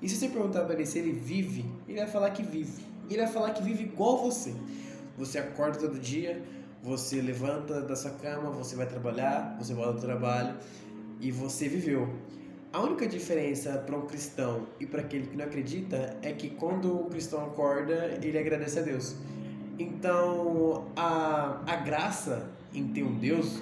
E 0.00 0.08
se 0.08 0.16
você 0.16 0.28
perguntar 0.28 0.64
pra 0.64 0.74
ele 0.74 0.84
se 0.84 0.98
ele 0.98 1.12
vive, 1.12 1.64
ele 1.88 1.98
vai 1.98 2.06
falar 2.06 2.30
que 2.30 2.42
vive. 2.42 2.82
E 3.08 3.14
ele 3.14 3.22
vai 3.22 3.32
falar 3.32 3.50
que 3.52 3.62
vive 3.62 3.84
igual 3.84 4.18
você. 4.18 4.54
Você 5.16 5.38
acorda 5.38 5.78
todo 5.78 5.98
dia, 5.98 6.42
você 6.82 7.20
levanta 7.20 7.80
da 7.80 7.96
sua 7.96 8.10
cama, 8.10 8.50
você 8.50 8.76
vai 8.76 8.86
trabalhar, 8.86 9.56
você 9.58 9.72
volta 9.72 9.94
do 9.94 10.00
trabalho 10.00 10.56
e 11.20 11.30
você 11.30 11.68
viveu. 11.68 12.12
A 12.72 12.80
única 12.80 13.06
diferença 13.06 13.72
para 13.84 13.94
um 13.94 14.06
cristão 14.06 14.66
e 14.80 14.86
para 14.86 15.02
aquele 15.02 15.26
que 15.26 15.36
não 15.36 15.44
acredita 15.44 16.16
é 16.22 16.32
que 16.32 16.48
quando 16.48 17.02
o 17.02 17.04
cristão 17.04 17.44
acorda, 17.44 18.18
ele 18.22 18.38
agradece 18.38 18.78
a 18.78 18.82
Deus. 18.82 19.14
Então, 19.78 20.86
a, 20.96 21.60
a 21.66 21.76
graça 21.76 22.48
em 22.72 22.88
ter 22.88 23.02
um 23.02 23.14
Deus 23.18 23.60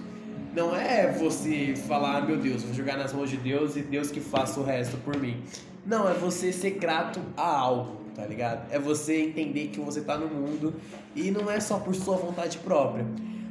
não 0.54 0.76
é 0.76 1.10
você 1.10 1.74
falar, 1.88 2.18
ah, 2.18 2.20
meu 2.20 2.36
Deus, 2.36 2.62
vou 2.62 2.72
jogar 2.72 2.96
nas 2.96 3.12
mãos 3.12 3.28
de 3.28 3.36
Deus 3.36 3.74
e 3.74 3.82
Deus 3.82 4.12
que 4.12 4.20
faça 4.20 4.60
o 4.60 4.62
resto 4.62 4.96
por 4.98 5.16
mim. 5.16 5.42
Não, 5.84 6.08
é 6.08 6.14
você 6.14 6.52
ser 6.52 6.72
grato 6.78 7.20
a 7.36 7.48
algo, 7.48 7.96
tá 8.14 8.24
ligado? 8.24 8.70
É 8.70 8.78
você 8.78 9.22
entender 9.22 9.68
que 9.68 9.80
você 9.80 10.02
tá 10.02 10.16
no 10.16 10.28
mundo 10.28 10.72
e 11.16 11.32
não 11.32 11.50
é 11.50 11.58
só 11.58 11.80
por 11.80 11.96
sua 11.96 12.16
vontade 12.16 12.58
própria, 12.58 13.04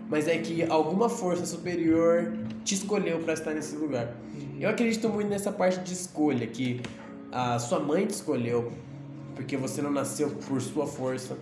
mas 0.09 0.25
é 0.29 0.37
que 0.37 0.63
alguma 0.63 1.09
força 1.09 1.45
superior 1.45 2.31
te 2.63 2.75
escolheu 2.75 3.19
para 3.19 3.33
estar 3.33 3.53
nesse 3.53 3.75
lugar. 3.75 4.15
Eu 4.59 4.69
acredito 4.69 5.07
muito 5.07 5.29
nessa 5.29 5.53
parte 5.53 5.79
de 5.79 5.93
escolha, 5.93 6.45
que 6.45 6.81
a 7.31 7.57
sua 7.59 7.79
mãe 7.79 8.05
te 8.05 8.09
escolheu, 8.09 8.73
porque 9.33 9.55
você 9.55 9.81
não 9.81 9.89
nasceu 9.89 10.31
por 10.31 10.61
sua 10.61 10.85
força, 10.85 11.37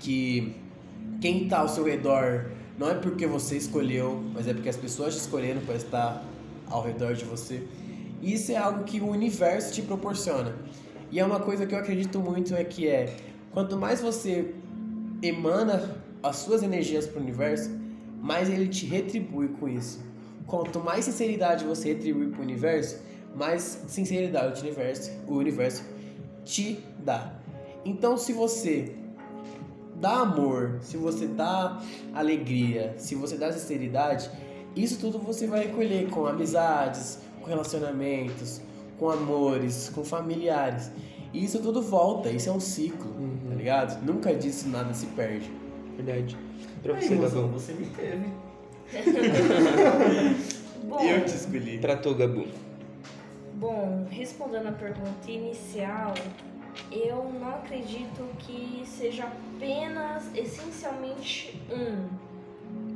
que 0.00 0.56
quem 1.20 1.46
tá 1.46 1.60
ao 1.60 1.68
seu 1.68 1.84
redor 1.84 2.50
não 2.76 2.90
é 2.90 2.94
porque 2.94 3.24
você 3.24 3.56
escolheu, 3.56 4.20
mas 4.34 4.48
é 4.48 4.52
porque 4.52 4.68
as 4.68 4.76
pessoas 4.76 5.14
te 5.14 5.20
escolheram 5.20 5.60
para 5.60 5.76
estar 5.76 6.24
ao 6.68 6.82
redor 6.82 7.14
de 7.14 7.24
você. 7.24 7.62
Isso 8.20 8.50
é 8.50 8.56
algo 8.56 8.82
que 8.82 9.00
o 9.00 9.06
universo 9.06 9.72
te 9.72 9.82
proporciona. 9.82 10.56
E 11.12 11.20
é 11.20 11.24
uma 11.24 11.38
coisa 11.38 11.64
que 11.66 11.74
eu 11.74 11.78
acredito 11.78 12.18
muito 12.18 12.52
é 12.56 12.64
que 12.64 12.88
é 12.88 13.14
quanto 13.52 13.76
mais 13.76 14.00
você 14.00 14.56
emana 15.22 16.02
as 16.20 16.36
suas 16.36 16.64
energias 16.64 17.06
para 17.06 17.20
o 17.20 17.22
universo, 17.22 17.70
mais 18.20 18.50
ele 18.50 18.66
te 18.66 18.86
retribui 18.86 19.48
com 19.48 19.68
isso. 19.68 20.09
Quanto 20.50 20.80
mais 20.80 21.04
sinceridade 21.04 21.64
você 21.64 21.90
retribui 21.94 22.26
para 22.26 22.40
o 22.40 22.42
universo, 22.42 22.98
mais 23.36 23.84
sinceridade 23.86 24.60
o 24.60 24.62
universo, 24.64 25.12
o 25.28 25.34
universo 25.36 25.84
te 26.44 26.80
dá. 26.98 27.32
Então, 27.84 28.16
se 28.16 28.32
você 28.32 28.92
dá 29.94 30.22
amor, 30.22 30.78
se 30.82 30.96
você 30.96 31.26
dá 31.28 31.80
alegria, 32.12 32.94
se 32.98 33.14
você 33.14 33.36
dá 33.36 33.52
sinceridade, 33.52 34.28
isso 34.74 34.98
tudo 34.98 35.20
você 35.20 35.46
vai 35.46 35.66
recolher 35.68 36.08
com 36.10 36.26
amizades, 36.26 37.20
com 37.40 37.46
relacionamentos, 37.46 38.60
com 38.98 39.08
amores, 39.08 39.88
com 39.94 40.02
familiares. 40.04 40.90
E 41.32 41.44
isso 41.44 41.60
tudo 41.60 41.80
volta, 41.80 42.28
isso 42.28 42.48
é 42.48 42.52
um 42.52 42.58
ciclo, 42.60 43.08
Uhum. 43.12 43.38
tá 43.50 43.54
ligado? 43.54 44.04
Nunca 44.04 44.34
disso 44.34 44.68
nada 44.68 44.92
se 44.94 45.06
perde. 45.06 45.48
Verdade. 45.96 46.36
Pra 46.82 46.96
Aí, 46.96 47.06
você, 47.06 47.14
Gabu. 47.16 47.48
você 47.48 47.72
me 47.72 47.86
teve. 47.86 48.26
Bom, 50.84 51.00
Eu 51.00 51.24
te 51.24 51.34
escolhi. 51.34 51.78
Pra 51.78 51.96
tu, 51.96 52.14
Gabu. 52.14 52.46
bom, 53.54 54.06
respondendo 54.10 54.68
a 54.68 54.72
pergunta 54.72 55.30
inicial, 55.30 56.14
eu 56.90 57.30
não 57.38 57.50
acredito 57.50 58.28
que 58.40 58.82
seja 58.84 59.24
apenas, 59.24 60.24
essencialmente, 60.34 61.60
um. 61.70 62.30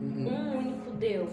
Uhum. 0.05 0.29
um 0.29 0.59
único 0.59 0.91
Deus, 0.91 1.31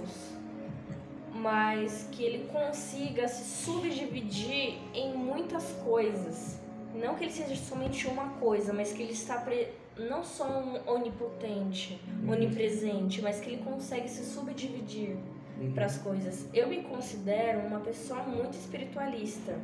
mas 1.34 2.08
que 2.12 2.24
ele 2.24 2.48
consiga 2.52 3.28
se 3.28 3.64
subdividir 3.64 4.76
em 4.94 5.14
muitas 5.14 5.72
coisas. 5.84 6.60
Não 6.94 7.16
que 7.16 7.24
ele 7.24 7.32
seja 7.32 7.56
somente 7.56 8.08
uma 8.08 8.30
coisa, 8.40 8.74
mas 8.74 8.92
que 8.92 9.02
ele 9.02 9.14
está 9.14 9.38
pre... 9.38 9.70
não 9.98 10.24
só 10.24 10.46
um 10.48 10.90
onipotente, 10.92 12.02
onipresente, 12.28 13.22
mas 13.22 13.40
que 13.40 13.52
ele 13.52 13.64
consegue 13.64 14.10
se 14.10 14.26
subdividir 14.26 15.18
Uhum. 15.62 15.74
para 15.74 15.86
as 15.86 15.98
coisas. 15.98 16.48
Eu 16.54 16.68
me 16.68 16.82
considero 16.82 17.60
uma 17.60 17.80
pessoa 17.80 18.24
muito 18.24 18.54
espiritualista. 18.54 19.58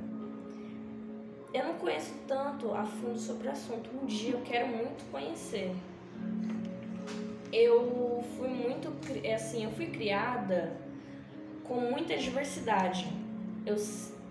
Eu 1.54 1.66
não 1.66 1.74
conheço 1.76 2.14
tanto 2.28 2.72
a 2.74 2.84
fundo 2.86 3.18
sobre 3.18 3.48
o 3.48 3.52
assunto. 3.52 3.90
Um 4.00 4.06
dia 4.06 4.34
eu 4.34 4.42
quero 4.42 4.68
muito 4.68 5.10
conhecer. 5.12 5.74
Eu 7.52 8.24
fui 8.38 8.50
muito, 8.50 8.94
é 9.24 9.34
assim, 9.34 9.64
eu 9.64 9.72
fui 9.72 9.88
criada 9.88 10.78
com 11.64 11.76
muita 11.76 12.16
diversidade. 12.18 13.08
Eu 13.66 13.76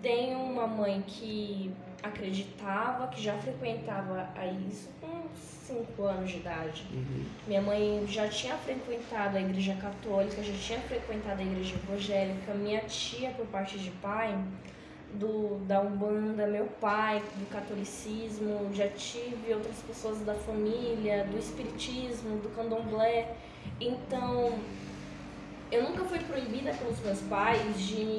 tenho 0.01 0.39
uma 0.39 0.67
mãe 0.67 1.03
que 1.05 1.71
acreditava, 2.01 3.07
que 3.07 3.21
já 3.21 3.37
frequentava 3.39 4.29
a 4.35 4.45
isso 4.45 4.89
5 5.67 6.03
anos 6.03 6.31
de 6.31 6.37
idade. 6.37 6.85
Uhum. 6.91 7.25
Minha 7.45 7.61
mãe 7.61 8.05
já 8.07 8.27
tinha 8.27 8.55
frequentado 8.55 9.37
a 9.37 9.41
igreja 9.41 9.75
católica, 9.75 10.41
já 10.41 10.53
tinha 10.53 10.79
frequentado 10.79 11.41
a 11.41 11.45
igreja 11.45 11.75
evangélica. 11.75 12.53
Minha 12.53 12.79
tia, 12.81 13.31
por 13.31 13.45
parte 13.47 13.77
de 13.77 13.91
pai, 13.91 14.37
do, 15.13 15.59
da 15.65 15.81
Umbanda, 15.81 16.47
meu 16.47 16.65
pai, 16.79 17.21
do 17.35 17.49
catolicismo. 17.49 18.69
Já 18.73 18.87
tive 18.87 19.53
outras 19.53 19.77
pessoas 19.81 20.19
da 20.21 20.33
família, 20.33 21.25
do 21.25 21.37
espiritismo, 21.37 22.37
do 22.39 22.49
candomblé. 22.55 23.35
Então, 23.81 24.57
eu 25.69 25.83
nunca 25.83 26.05
fui 26.05 26.19
proibida 26.19 26.73
pelos 26.73 26.99
meus 27.01 27.19
pais 27.21 27.79
de 27.79 28.15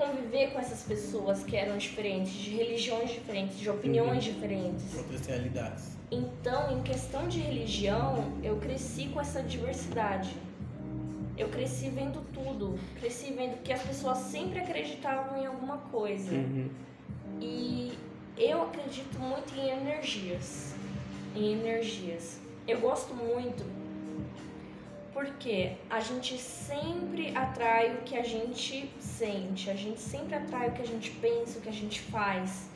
conviver 0.00 0.52
com 0.52 0.58
essas 0.58 0.82
pessoas 0.82 1.44
que 1.44 1.54
eram 1.54 1.76
diferentes, 1.76 2.32
de 2.32 2.56
religiões 2.56 3.10
diferentes, 3.10 3.58
de 3.58 3.68
opiniões 3.68 4.24
diferentes. 4.24 4.96
Outras 4.96 5.26
realidades. 5.26 5.90
Então, 6.10 6.78
em 6.78 6.82
questão 6.82 7.28
de 7.28 7.38
religião, 7.38 8.32
eu 8.42 8.56
cresci 8.56 9.08
com 9.08 9.20
essa 9.20 9.42
diversidade. 9.42 10.34
Eu 11.36 11.48
cresci 11.48 11.90
vendo 11.90 12.24
tudo. 12.32 12.78
Cresci 12.98 13.32
vendo 13.32 13.62
que 13.62 13.72
as 13.72 13.82
pessoas 13.82 14.18
sempre 14.18 14.58
acreditavam 14.60 15.42
em 15.42 15.46
alguma 15.46 15.76
coisa. 15.76 16.32
Uhum. 16.32 16.70
E 17.38 17.92
eu 18.38 18.62
acredito 18.62 19.18
muito 19.18 19.54
em 19.54 19.68
energias. 19.68 20.74
Em 21.36 21.52
energias. 21.52 22.40
Eu 22.66 22.80
gosto 22.80 23.14
muito 23.14 23.64
porque 25.12 25.72
a 25.88 26.00
gente 26.00 26.38
sempre 26.38 27.36
atrai 27.36 27.94
o 27.94 28.02
que 28.02 28.16
a 28.16 28.22
gente 28.22 28.90
sente, 29.00 29.70
a 29.70 29.74
gente 29.74 30.00
sempre 30.00 30.34
atrai 30.34 30.68
o 30.68 30.72
que 30.72 30.82
a 30.82 30.86
gente 30.86 31.10
pensa, 31.12 31.58
o 31.58 31.62
que 31.62 31.68
a 31.68 31.72
gente 31.72 32.00
faz. 32.00 32.68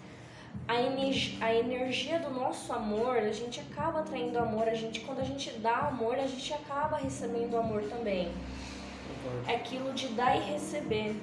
A, 0.68 0.80
ener- 0.80 1.36
a 1.40 1.52
energia 1.54 2.18
do 2.18 2.30
nosso 2.30 2.72
amor, 2.72 3.16
a 3.18 3.32
gente 3.32 3.60
acaba 3.60 4.00
atraindo 4.00 4.38
amor, 4.38 4.68
a 4.68 4.74
gente 4.74 5.00
quando 5.00 5.20
a 5.20 5.24
gente 5.24 5.50
dá 5.58 5.76
amor, 5.88 6.14
a 6.14 6.26
gente 6.26 6.52
acaba 6.54 6.96
recebendo 6.96 7.56
amor 7.56 7.82
também. 7.82 8.30
É 9.46 9.56
aquilo 9.56 9.92
de 9.92 10.08
dar 10.08 10.36
e 10.36 10.40
receber. 10.52 11.16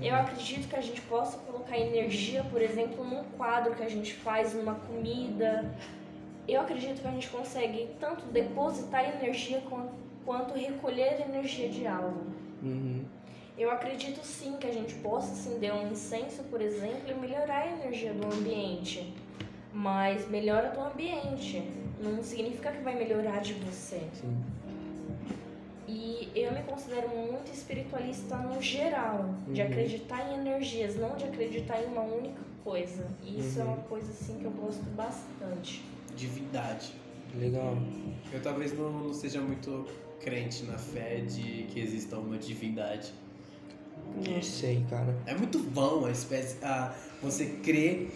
Eu 0.00 0.14
acredito 0.14 0.68
que 0.68 0.76
a 0.76 0.80
gente 0.80 1.00
possa 1.02 1.36
colocar 1.38 1.76
energia, 1.78 2.44
por 2.44 2.62
exemplo, 2.62 3.04
num 3.04 3.24
quadro 3.36 3.74
que 3.74 3.82
a 3.82 3.88
gente 3.88 4.14
faz, 4.14 4.54
numa 4.54 4.74
comida. 4.74 5.72
Eu 6.48 6.60
acredito 6.62 7.02
que 7.02 7.08
a 7.08 7.10
gente 7.10 7.28
consegue 7.28 7.90
tanto 8.00 8.24
depositar 8.26 9.04
energia 9.04 9.60
quan- 9.68 9.88
quanto 10.24 10.54
recolher 10.54 11.20
energia 11.20 11.68
de 11.68 11.86
algo. 11.86 12.24
Uhum. 12.62 13.04
Eu 13.58 13.70
acredito 13.70 14.24
sim 14.24 14.56
que 14.58 14.66
a 14.66 14.72
gente 14.72 14.94
possa 14.96 15.32
acender 15.32 15.72
um 15.74 15.90
incenso, 15.92 16.42
por 16.44 16.60
exemplo, 16.60 17.10
e 17.10 17.14
melhorar 17.14 17.62
a 17.62 17.66
energia 17.72 18.12
do 18.14 18.26
ambiente. 18.26 19.12
Mas 19.72 20.28
melhora 20.28 20.70
do 20.70 20.80
ambiente. 20.80 21.62
Não 22.02 22.22
significa 22.22 22.72
que 22.72 22.82
vai 22.82 22.94
melhorar 22.96 23.40
de 23.40 23.52
você. 23.54 24.00
Sim. 24.14 24.42
E 25.86 26.30
eu 26.34 26.52
me 26.52 26.62
considero 26.62 27.08
muito 27.08 27.50
espiritualista 27.52 28.36
no 28.36 28.62
geral, 28.62 29.34
de 29.48 29.60
Uhum. 29.60 29.66
acreditar 29.66 30.30
em 30.30 30.40
energias, 30.40 30.94
não 30.96 31.16
de 31.16 31.24
acreditar 31.24 31.82
em 31.82 31.86
uma 31.86 32.02
única 32.02 32.40
coisa. 32.62 33.06
E 33.22 33.40
isso 33.40 33.60
é 33.60 33.64
Uhum. 33.64 33.72
uma 33.74 33.82
coisa 33.82 34.10
assim 34.10 34.38
que 34.38 34.44
eu 34.44 34.50
gosto 34.52 34.82
bastante. 34.94 35.84
Divindade. 36.16 36.92
Legal. 37.34 37.76
Eu 38.32 38.40
talvez 38.42 38.76
não, 38.76 38.90
não 38.90 39.12
seja 39.12 39.40
muito 39.40 39.86
crente 40.20 40.64
na 40.64 40.78
fé 40.78 41.20
de 41.20 41.64
que 41.70 41.80
exista 41.80 42.18
uma 42.18 42.38
divindade. 42.38 43.12
Não 44.28 44.42
sei, 44.42 44.84
cara. 44.88 45.16
É 45.26 45.34
muito 45.34 45.58
vão 45.58 46.04
a 46.04 46.10
espécie 46.10 46.56
a 46.62 46.94
você 47.22 47.46
crer 47.62 48.10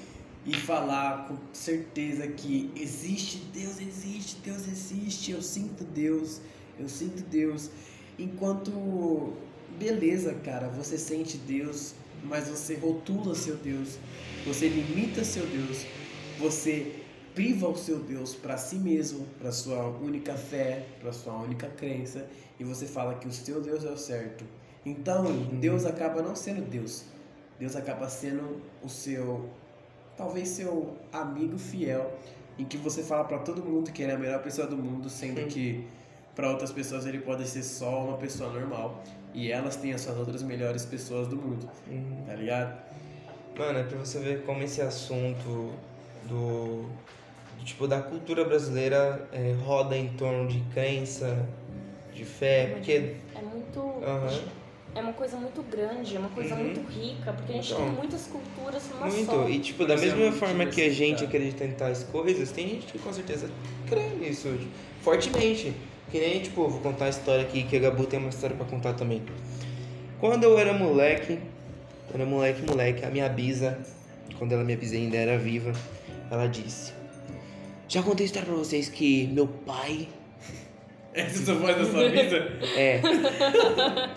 e 0.47 0.55
falar 0.55 1.27
com 1.29 1.37
certeza 1.53 2.27
que 2.29 2.71
existe 2.77 3.39
Deus 3.53 3.81
existe, 3.81 4.37
Deus 4.45 4.69
existe, 4.69 5.31
eu 5.33 5.41
sinto 5.41 5.85
Deus, 5.85 6.41
eu 6.79 6.89
sinto 6.89 7.23
Deus. 7.23 7.71
Enquanto 8.19 9.33
beleza, 9.79 10.35
cara, 10.35 10.69
você 10.69 10.99
sente 10.99 11.37
Deus, 11.37 11.95
mas 12.25 12.49
você 12.49 12.75
rotula 12.75 13.35
seu 13.35 13.57
Deus, 13.57 13.99
você 14.47 14.69
limita 14.69 15.25
seu 15.25 15.47
Deus, 15.47 15.87
você 16.39 17.04
priva 17.35 17.69
o 17.69 17.77
seu 17.77 17.99
Deus 17.99 18.35
para 18.35 18.57
si 18.57 18.77
mesmo, 18.77 19.27
para 19.41 19.51
sua 19.51 19.87
única 19.89 20.35
fé, 20.35 20.87
para 21.01 21.13
sua 21.13 21.35
única 21.35 21.67
crença, 21.69 22.27
e 22.59 22.65
você 22.65 22.87
fala 22.87 23.15
que 23.17 23.27
o 23.27 23.33
seu 23.33 23.61
Deus 23.61 23.85
é 23.85 23.91
o 23.91 23.97
certo. 23.97 24.45
Então, 24.87 25.25
Deus 25.61 25.85
acaba 25.85 26.23
não 26.23 26.37
sendo 26.37 26.63
Deus. 26.63 27.05
Deus 27.59 27.75
acaba 27.75 28.09
sendo 28.09 28.61
o 28.83 28.89
seu, 28.89 29.49
talvez 30.17 30.49
seu 30.49 30.97
amigo 31.13 31.59
fiel, 31.59 32.13
em 32.59 32.65
que 32.65 32.77
você 32.77 33.03
fala 33.03 33.25
para 33.25 33.39
todo 33.39 33.65
mundo 33.65 33.91
que 33.91 34.03
ele 34.03 34.13
é 34.13 34.15
a 34.15 34.19
melhor 34.19 34.43
pessoa 34.43 34.67
do 34.67 34.77
mundo, 34.77 35.09
sendo 35.11 35.41
Uhum. 35.41 35.49
que 35.49 35.85
para 36.37 36.51
outras 36.51 36.71
pessoas 36.71 37.07
ele 37.07 37.19
pode 37.19 37.47
ser 37.49 37.63
só 37.63 38.05
uma 38.05 38.17
pessoa 38.17 38.53
normal 38.53 39.03
e 39.33 39.51
elas 39.51 39.77
têm 39.77 39.93
as 39.93 40.01
suas 40.03 40.17
outras 40.19 40.43
melhores 40.43 40.85
pessoas 40.85 41.27
do 41.27 41.37
mundo, 41.37 41.69
Uhum. 41.89 42.25
tá 42.27 42.35
ligado? 42.35 42.81
Mano, 43.59 43.79
é 43.79 43.83
pra 43.85 43.99
você 43.99 44.19
ver 44.19 44.43
como 44.45 44.63
esse 44.63 44.81
assunto 44.81 45.73
do 46.29 46.87
tipo 47.65 47.87
da 47.89 48.01
cultura 48.01 48.45
brasileira 48.45 49.27
é, 49.33 49.55
roda 49.65 49.97
em 49.97 50.09
torno 50.09 50.47
de 50.49 50.61
crença, 50.73 51.47
de 52.13 52.25
fé, 52.25 52.67
porque 52.75 52.93
É 53.35 53.41
muito. 53.43 53.81
Aham. 54.03 54.41
É 54.97 55.01
uma 55.01 55.13
coisa 55.13 55.37
muito 55.37 55.61
grande, 55.63 56.15
é 56.15 56.19
uma 56.21 56.29
coisa 56.29 56.55
Uhum. 56.55 56.61
muito 56.67 56.81
rica, 56.89 57.33
porque 57.33 57.53
a 57.53 57.57
gente 57.57 57.73
Então, 57.73 57.85
tem 57.85 57.95
muitas 57.97 58.27
culturas 58.29 58.89
numa 58.91 59.09
muito 59.09 59.27
só. 59.33 59.49
e 59.49 59.59
tipo 59.59 59.85
da 59.85 59.95
é 59.95 59.97
mesma 59.97 60.31
forma 60.31 60.67
que 60.67 60.81
a 60.83 60.91
gente 60.91 61.25
acredita 61.25 61.65
em 61.65 61.73
tais 61.73 62.05
coisas, 62.05 62.53
tem 62.53 62.69
gente 62.69 62.87
que 62.87 62.99
com 63.01 63.13
certeza 63.13 63.51
crê 63.89 64.11
nisso 64.21 64.49
tipo, 64.57 64.71
fortemente. 65.01 65.75
Que 66.13 66.21
nem 66.21 66.41
tipo, 66.41 66.69
vou 66.69 66.81
contar 66.81 67.07
a 67.07 67.09
história 67.09 67.43
aqui 67.43 67.65
que 67.65 67.77
a 67.77 67.81
Gabu 67.81 68.07
tem 68.07 68.21
uma 68.21 68.29
história 68.29 68.55
pra 68.55 68.65
contar 68.67 68.93
também. 68.93 69.21
Quando 70.21 70.45
eu 70.45 70.57
era 70.57 70.73
moleque, 70.73 71.33
eu 71.33 72.15
era 72.15 72.25
moleque, 72.25 72.63
moleque, 72.65 73.05
a 73.05 73.11
minha 73.11 73.29
bisa, 73.29 73.77
quando 74.39 74.53
ela 74.53 74.63
minha 74.63 74.77
bisa 74.79 74.95
ainda 74.95 75.17
era 75.17 75.37
viva, 75.37 75.73
ela 76.31 76.47
disse: 76.47 76.93
Já 77.95 78.03
contei 78.03 78.25
a 78.25 78.27
história 78.27 78.49
pra 78.49 78.57
vocês 78.57 78.89
que 78.89 79.29
meu 79.29 79.47
pai 79.47 80.09
Essa 81.15 81.53
é 81.53 81.55
a 81.55 81.59
voz 81.59 81.77
da 81.77 81.85
sua 81.85 82.09
vida? 82.09 82.53
É. 82.77 83.01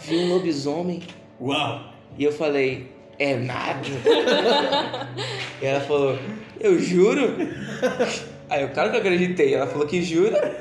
Vi 0.02 0.16
um 0.18 0.30
lobisomem 0.30 1.04
Uau! 1.40 1.94
e 2.18 2.24
eu 2.24 2.32
falei, 2.32 2.88
é 3.20 3.36
nada. 3.36 3.88
e 5.62 5.64
ela 5.64 5.80
falou, 5.82 6.18
eu 6.60 6.80
juro? 6.80 7.36
Aí 8.50 8.64
eu, 8.64 8.70
claro 8.70 8.90
que 8.90 8.96
eu 8.96 9.02
acreditei. 9.02 9.54
Ela 9.54 9.68
falou 9.68 9.86
que 9.86 10.02
jura. 10.02 10.60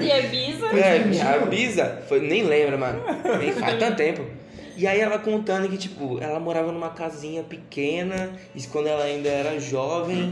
E 0.00 0.10
avisa. 0.10 0.66
É, 0.76 1.04
me 1.04 1.20
avisa. 1.20 2.02
Foi, 2.08 2.18
nem 2.18 2.42
lembra, 2.42 2.76
mano. 2.76 3.00
Nem 3.38 3.52
faz 3.52 3.78
tanto 3.78 3.96
tempo. 3.96 4.26
E 4.76 4.86
aí 4.86 5.00
ela 5.00 5.18
contando 5.18 5.68
que, 5.68 5.76
tipo, 5.76 6.18
ela 6.20 6.40
morava 6.40 6.72
numa 6.72 6.90
casinha 6.90 7.42
pequena, 7.42 8.32
isso 8.54 8.68
quando 8.68 8.88
ela 8.88 9.04
ainda 9.04 9.28
era 9.28 9.60
jovem. 9.60 10.30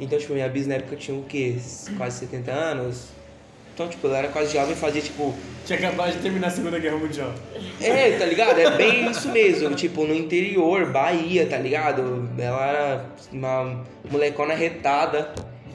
Então, 0.00 0.18
tipo, 0.18 0.32
minha 0.32 0.48
bis 0.48 0.66
na 0.66 0.74
época 0.74 0.96
tinha 0.96 1.16
o 1.16 1.22
quê? 1.24 1.56
Quase 1.96 2.20
70 2.20 2.50
anos. 2.50 3.08
Então, 3.74 3.88
tipo, 3.88 4.06
ela 4.06 4.18
era 4.18 4.28
quase 4.28 4.52
jovem 4.52 4.72
e 4.72 4.76
fazia, 4.76 5.00
tipo, 5.00 5.34
Tinha 5.64 5.78
acabado 5.78 6.12
de 6.12 6.18
terminar 6.18 6.48
a 6.48 6.50
Segunda 6.50 6.78
Guerra 6.78 6.96
Mundial. 6.96 7.32
é, 7.80 8.18
tá 8.18 8.26
ligado? 8.26 8.58
É 8.58 8.70
bem 8.76 9.10
isso 9.10 9.30
mesmo. 9.30 9.74
Tipo, 9.74 10.04
no 10.06 10.14
interior, 10.14 10.90
Bahia, 10.90 11.46
tá 11.46 11.56
ligado? 11.56 12.28
Ela 12.38 12.66
era 12.66 13.06
uma 13.32 13.82
molecona 14.10 14.54
retada. 14.54 15.32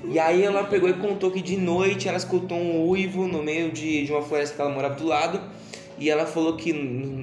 E 0.10 0.20
aí 0.20 0.44
ela 0.44 0.64
pegou 0.64 0.90
e 0.90 0.94
contou 0.94 1.32
que 1.32 1.42
de 1.42 1.58
noite 1.58 2.08
ela 2.08 2.18
escutou 2.18 2.58
um 2.58 2.88
uivo 2.88 3.28
no 3.28 3.42
meio 3.44 3.72
de, 3.72 4.06
de 4.06 4.12
uma 4.12 4.22
floresta 4.22 4.56
que 4.56 4.62
ela 4.62 4.70
morava 4.72 4.96
do 4.96 5.06
lado. 5.06 5.42
E 5.98 6.10
ela 6.10 6.26
falou 6.26 6.56
que, 6.56 6.72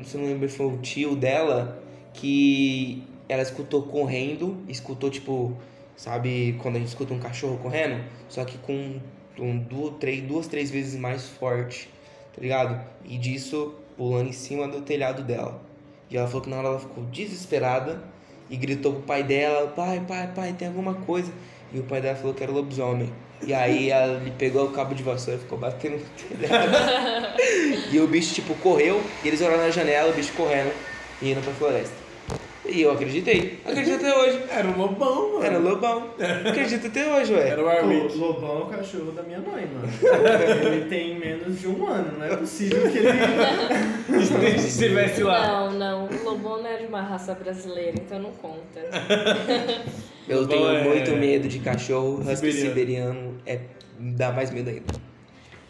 se 0.04 0.16
não 0.16 0.24
lembro, 0.24 0.48
foi 0.48 0.66
o 0.66 0.78
tio 0.78 1.14
dela, 1.14 1.80
que 2.12 3.02
ela 3.28 3.42
escutou 3.42 3.82
correndo, 3.82 4.56
escutou 4.68 5.10
tipo, 5.10 5.56
sabe, 5.96 6.56
quando 6.60 6.76
a 6.76 6.78
gente 6.78 6.88
escuta 6.88 7.14
um 7.14 7.20
cachorro 7.20 7.58
correndo? 7.58 8.04
Só 8.28 8.44
que 8.44 8.58
com, 8.58 9.00
com 9.36 9.58
duas, 9.58 9.96
três, 9.98 10.22
duas, 10.22 10.46
três 10.46 10.70
vezes 10.70 10.98
mais 10.98 11.28
forte, 11.28 11.88
tá 12.34 12.40
ligado? 12.40 12.84
E 13.04 13.16
disso 13.16 13.74
pulando 13.96 14.28
em 14.28 14.32
cima 14.32 14.66
do 14.66 14.80
telhado 14.80 15.22
dela. 15.22 15.62
E 16.10 16.16
ela 16.16 16.26
falou 16.26 16.42
que 16.42 16.50
na 16.50 16.58
hora 16.58 16.68
ela 16.68 16.80
ficou 16.80 17.04
desesperada 17.04 18.02
e 18.50 18.56
gritou 18.56 18.94
pro 18.94 19.02
pai 19.02 19.22
dela, 19.22 19.68
pai, 19.68 20.04
pai, 20.06 20.30
pai, 20.34 20.52
tem 20.52 20.68
alguma 20.68 20.94
coisa. 20.94 21.32
E 21.74 21.80
o 21.80 21.82
pai 21.82 22.00
dela 22.00 22.14
falou 22.14 22.32
que 22.32 22.42
era 22.42 22.52
lobisomem. 22.52 23.12
E 23.44 23.52
aí 23.52 23.90
ela 23.90 24.14
ele 24.14 24.32
pegou 24.38 24.64
o 24.64 24.70
cabo 24.70 24.94
de 24.94 25.02
vassoura 25.02 25.38
e 25.38 25.42
ficou 25.42 25.58
batendo 25.58 25.98
no 25.98 26.38
telhado. 26.38 26.72
e 27.92 27.98
o 27.98 28.06
bicho, 28.06 28.32
tipo, 28.32 28.54
correu, 28.54 29.02
e 29.24 29.28
eles 29.28 29.40
olharam 29.40 29.58
na 29.58 29.70
janela, 29.70 30.10
o 30.10 30.14
bicho 30.14 30.32
correndo 30.34 30.72
e 31.20 31.32
indo 31.32 31.42
pra 31.42 31.52
floresta. 31.52 32.04
E 32.66 32.80
eu 32.80 32.92
acreditei. 32.92 33.60
Acredito 33.64 33.96
até 33.96 34.16
hoje. 34.16 34.42
Era 34.48 34.66
um 34.66 34.78
lobão, 34.78 35.34
mano. 35.34 35.44
Era 35.44 35.58
lobão. 35.58 36.10
Acredito 36.48 36.86
até 36.86 37.14
hoje, 37.14 37.34
ué. 37.34 37.48
Era 37.50 37.62
o 37.62 37.68
Armit. 37.68 38.16
o 38.16 38.18
Lobão 38.18 38.60
é 38.60 38.62
o 38.62 38.66
cachorro 38.66 39.12
da 39.12 39.22
minha 39.22 39.40
mãe, 39.40 39.66
mano. 39.66 39.86
ele 40.72 40.86
tem 40.86 41.18
menos 41.18 41.60
de 41.60 41.68
um 41.68 41.86
ano, 41.86 42.18
não 42.18 42.24
é 42.24 42.36
possível 42.36 42.90
que 42.90 42.98
ele. 42.98 43.08
Se 44.58 44.68
estivesse 44.68 45.22
lá. 45.22 45.46
Não, 45.46 45.72
não. 45.72 46.06
O 46.06 46.24
Lobão 46.24 46.62
não 46.62 46.70
é 46.70 46.78
de 46.78 46.86
uma 46.86 47.02
raça 47.02 47.34
brasileira, 47.34 47.96
então 47.96 48.18
não 48.18 48.32
conta. 48.32 48.80
Eu 50.28 50.46
tenho 50.46 50.68
é- 50.68 50.84
muito 50.84 51.10
medo 51.12 51.48
de 51.48 51.58
cachorro, 51.58 52.18
husky 52.20 52.36
Siberiano. 52.52 52.68
siberiano. 52.68 53.40
É, 53.46 53.60
dá 53.98 54.32
mais 54.32 54.50
medo 54.50 54.70
ainda. 54.70 55.04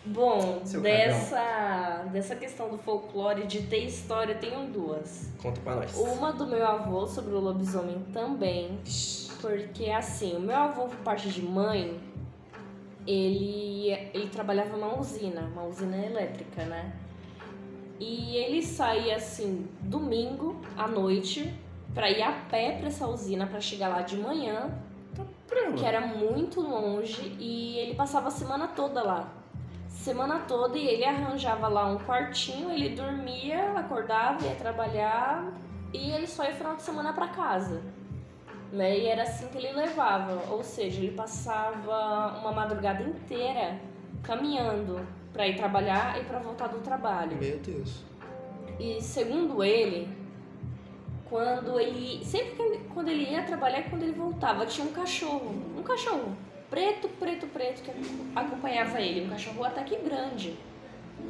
Bom, 0.07 0.61
Seu 0.67 0.83
dessa, 0.83 2.05
dessa 2.13 2.37
questão 2.37 2.69
do 2.69 2.77
folclore 2.77 3.47
de 3.47 3.63
ter 3.63 3.85
história, 3.87 4.35
eu 4.35 4.39
tenho 4.39 4.67
duas. 4.67 5.31
Conta 5.39 5.61
pra 5.63 5.77
nós. 5.77 5.97
Uma 5.97 6.31
do 6.31 6.47
meu 6.47 6.65
avô 6.67 7.07
sobre 7.07 7.35
o 7.35 7.41
lobisomem 7.41 8.05
também. 8.13 8.79
Porque 9.41 9.91
assim, 9.91 10.37
o 10.37 10.41
meu 10.41 10.57
avô, 10.57 10.85
por 10.85 10.97
parte 10.99 11.31
de 11.31 11.41
mãe, 11.43 11.99
ele, 13.07 13.93
ele 14.13 14.29
trabalhava 14.29 14.77
numa 14.77 14.99
usina, 14.99 15.41
uma 15.53 15.65
usina 15.65 15.97
elétrica, 15.97 16.65
né? 16.65 16.93
E 17.99 18.37
ele 18.37 18.63
saía 18.63 19.17
assim, 19.17 19.67
domingo 19.81 20.61
à 20.77 20.87
noite, 20.87 21.55
pra 21.95 22.11
ir 22.11 22.23
a 22.23 22.33
pé 22.51 22.77
pra 22.79 22.89
essa 22.89 23.07
usina, 23.07 23.47
pra 23.47 23.61
chegar 23.61 23.89
lá 23.89 24.03
de 24.03 24.17
manhã, 24.17 24.71
que 25.79 25.85
era 25.85 26.01
muito 26.01 26.61
longe, 26.61 27.37
e 27.39 27.79
ele 27.79 27.95
passava 27.95 28.29
a 28.29 28.31
semana 28.31 28.67
toda 28.69 29.03
lá. 29.03 29.29
Semana 29.89 30.41
toda 30.41 30.77
e 30.77 30.87
ele 30.87 31.05
arranjava 31.05 31.69
lá 31.69 31.87
um 31.87 31.97
quartinho, 31.99 32.71
ele 32.71 32.91
dormia, 32.91 33.73
acordava, 33.73 34.45
ia 34.45 34.55
trabalhar 34.57 35.51
e 35.93 36.11
ele 36.11 36.27
só 36.27 36.45
ia 36.45 36.53
final 36.53 36.75
de 36.77 36.83
semana 36.83 37.13
pra 37.13 37.29
casa. 37.29 37.81
Né? 38.73 38.99
E 38.99 39.07
era 39.07 39.23
assim 39.23 39.47
que 39.49 39.57
ele 39.57 39.73
levava, 39.73 40.53
ou 40.53 40.63
seja, 40.63 41.01
ele 41.01 41.13
passava 41.13 42.39
uma 42.41 42.53
madrugada 42.53 43.03
inteira 43.03 43.79
caminhando 44.23 45.01
pra 45.33 45.47
ir 45.47 45.57
trabalhar 45.57 46.21
e 46.21 46.25
pra 46.25 46.39
voltar 46.39 46.67
do 46.67 46.81
trabalho. 46.81 47.37
Meu 47.37 47.59
Deus. 47.59 48.03
E 48.79 49.01
segundo 49.01 49.63
ele, 49.63 50.09
quando 51.35 51.81
ele. 51.81 52.25
Sempre 52.25 52.53
que 52.55 52.85
quando 52.95 53.09
ele 53.09 53.25
ia 53.29 53.43
trabalhar 53.43 53.81
e 53.81 53.91
quando 53.91 54.05
ele 54.05 54.13
voltava, 54.13 54.65
tinha 54.67 54.87
um 54.87 54.93
cachorro. 54.93 55.53
Um 55.77 55.83
cachorro 55.83 56.37
preto, 56.71 57.09
preto, 57.09 57.49
preto, 57.49 57.83
que 57.83 57.91
acompanhava 58.37 59.01
ele. 59.01 59.27
Um 59.27 59.31
cachorro 59.31 59.65
até 59.65 59.83
que 59.83 59.97
grande. 59.97 60.57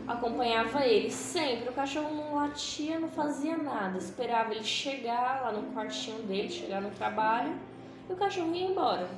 Acompanhava 0.06 0.84
ele 0.84 1.10
sempre. 1.10 1.70
O 1.70 1.72
cachorro 1.72 2.14
não 2.14 2.34
latia, 2.34 2.98
não 3.00 3.08
fazia 3.08 3.56
nada. 3.56 3.96
Esperava 3.96 4.52
ele 4.52 4.62
chegar 4.62 5.40
lá 5.40 5.52
no 5.52 5.72
quartinho 5.72 6.18
dele, 6.24 6.50
chegar 6.50 6.82
no 6.82 6.90
trabalho, 6.90 7.54
e 8.06 8.12
o 8.12 8.16
cachorro 8.16 8.54
ia 8.54 8.66
embora. 8.66 9.08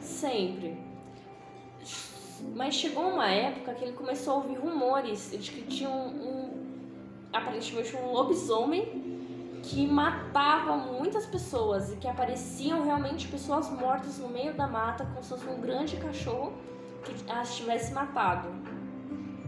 Sempre. 0.00 0.76
Mas 2.56 2.74
chegou 2.74 3.04
uma 3.04 3.30
época 3.30 3.74
que 3.74 3.84
ele 3.84 3.92
começou 3.92 4.32
a 4.32 4.36
ouvir 4.38 4.56
rumores 4.56 5.30
de 5.30 5.52
que 5.52 5.62
tinha 5.62 5.88
um, 5.88 6.08
um- 6.08 6.50
aparentemente 7.32 7.94
um 7.94 8.10
lobisomem 8.10 9.11
que 9.62 9.86
matava 9.86 10.76
muitas 10.76 11.24
pessoas 11.24 11.92
e 11.92 11.96
que 11.96 12.08
apareciam 12.08 12.84
realmente 12.84 13.28
pessoas 13.28 13.70
mortas 13.70 14.18
no 14.18 14.28
meio 14.28 14.54
da 14.54 14.66
mata 14.66 15.04
como 15.04 15.22
se 15.22 15.28
fosse 15.28 15.46
um 15.46 15.60
grande 15.60 15.96
cachorro 15.96 16.52
que 17.04 17.30
as 17.30 17.56
tivesse 17.56 17.92
matado. 17.92 18.48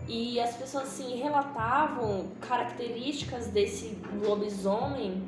E 0.06 0.38
as 0.38 0.56
pessoas 0.56 0.84
assim 0.84 1.16
relatavam 1.16 2.28
características 2.40 3.48
desse 3.48 3.98
lobisomem 4.22 5.22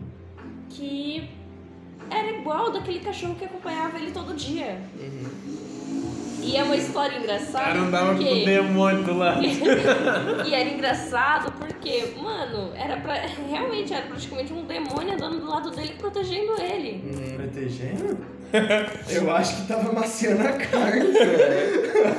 que 0.70 1.30
era 2.10 2.30
igual 2.38 2.70
daquele 2.70 3.00
cachorro 3.00 3.34
que 3.34 3.44
acompanhava 3.44 3.98
ele 3.98 4.12
todo 4.12 4.34
dia. 4.34 4.80
E 6.46 6.56
é 6.56 6.62
uma 6.62 6.76
história 6.76 7.18
engraçada 7.18 7.64
cara 7.64 7.78
andava 7.80 8.12
com 8.12 8.18
porque 8.18 8.42
o 8.42 8.44
demônio 8.44 9.02
do 9.02 9.18
lado. 9.18 9.42
e 10.46 10.54
era 10.54 10.68
engraçado 10.68 11.52
porque, 11.52 12.14
mano, 12.16 12.72
era 12.74 12.96
pra, 12.98 13.14
realmente 13.50 13.92
era 13.92 14.06
praticamente 14.06 14.52
um 14.52 14.64
demônio 14.64 15.14
andando 15.14 15.40
do 15.40 15.46
lado 15.46 15.70
dele 15.70 15.94
protegendo 15.98 16.60
ele. 16.60 17.02
Protegendo? 17.36 18.18
Eu 19.10 19.34
acho 19.34 19.56
que 19.56 19.68
tava 19.68 19.92
maciando 19.92 20.46
a 20.46 20.52
carne. 20.52 21.12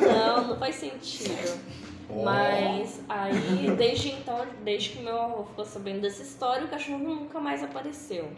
Não, 0.02 0.48
não 0.50 0.58
faz 0.58 0.76
sentido. 0.76 1.60
Mas 2.24 3.02
aí, 3.08 3.72
desde 3.78 4.10
então, 4.10 4.46
desde 4.64 4.90
que 4.90 5.04
meu 5.04 5.20
avô 5.22 5.44
ficou 5.46 5.66
sabendo 5.66 6.02
dessa 6.02 6.22
história, 6.22 6.66
o 6.66 6.70
cachorro 6.70 7.00
nunca 7.00 7.40
mais 7.40 7.64
apareceu. 7.64 8.30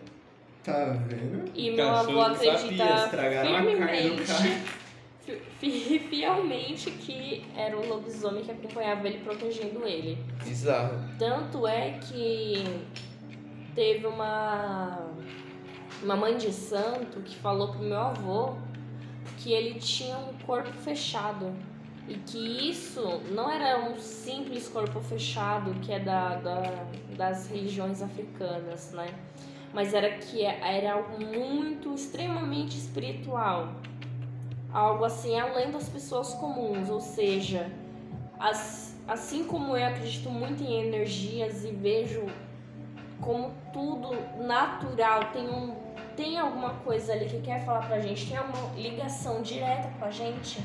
Tá 0.63 0.97
vendo? 1.07 1.51
E 1.55 1.71
meu 1.71 1.85
Cachorro 1.87 2.21
avô 2.21 2.33
acredita 2.33 2.83
estragaram 2.83 3.49
a 3.49 3.53
carne 3.53 3.75
do 3.75 3.77
firmemente, 3.77 4.61
fielmente 5.59 6.91
que 6.91 7.43
era 7.55 7.77
o 7.77 7.87
lobisomem 7.87 8.43
que 8.43 8.51
acompanhava 8.51 9.07
ele 9.07 9.19
protegendo 9.19 9.85
ele. 9.87 10.17
Bizarro. 10.43 10.99
Tanto 11.17 11.67
é 11.67 11.99
que 11.99 12.63
teve 13.75 14.07
uma, 14.07 15.07
uma 16.03 16.15
mãe 16.15 16.37
de 16.37 16.51
santo 16.51 17.21
que 17.21 17.35
falou 17.37 17.69
pro 17.69 17.79
meu 17.79 17.97
avô 17.99 18.55
que 19.37 19.51
ele 19.53 19.79
tinha 19.79 20.17
um 20.17 20.33
corpo 20.45 20.71
fechado. 20.73 21.53
E 22.07 22.15
que 22.15 22.69
isso 22.69 23.21
não 23.31 23.51
era 23.51 23.87
um 23.87 23.95
simples 23.99 24.67
corpo 24.67 24.99
fechado 24.99 25.71
que 25.81 25.91
é 25.93 25.99
da, 25.99 26.35
da- 26.37 26.85
das 27.15 27.47
religiões 27.47 28.01
africanas, 28.01 28.91
né? 28.93 29.13
Mas 29.71 29.93
era 29.93 30.09
que 30.17 30.43
era 30.43 30.93
algo 30.93 31.23
muito, 31.23 31.93
extremamente 31.93 32.75
espiritual. 32.75 33.75
Algo 34.73 35.03
assim, 35.03 35.39
além 35.39 35.71
das 35.71 35.89
pessoas 35.89 36.33
comuns, 36.35 36.89
ou 36.89 36.99
seja, 36.99 37.71
as, 38.39 38.95
assim 39.07 39.43
como 39.43 39.75
eu 39.75 39.85
acredito 39.87 40.29
muito 40.29 40.63
em 40.63 40.87
energias 40.87 41.63
e 41.65 41.71
vejo 41.71 42.25
como 43.19 43.51
tudo 43.73 44.11
natural 44.45 45.25
tem 45.33 45.47
um 45.49 45.75
tem 46.15 46.37
alguma 46.37 46.71
coisa 46.85 47.13
ali 47.13 47.25
que 47.25 47.39
quer 47.41 47.63
falar 47.63 47.87
pra 47.87 47.99
gente, 48.01 48.29
tem 48.29 48.37
uma 48.37 48.75
ligação 48.75 49.41
direta 49.41 49.89
com 49.97 50.03
a 50.03 50.11
gente, 50.11 50.61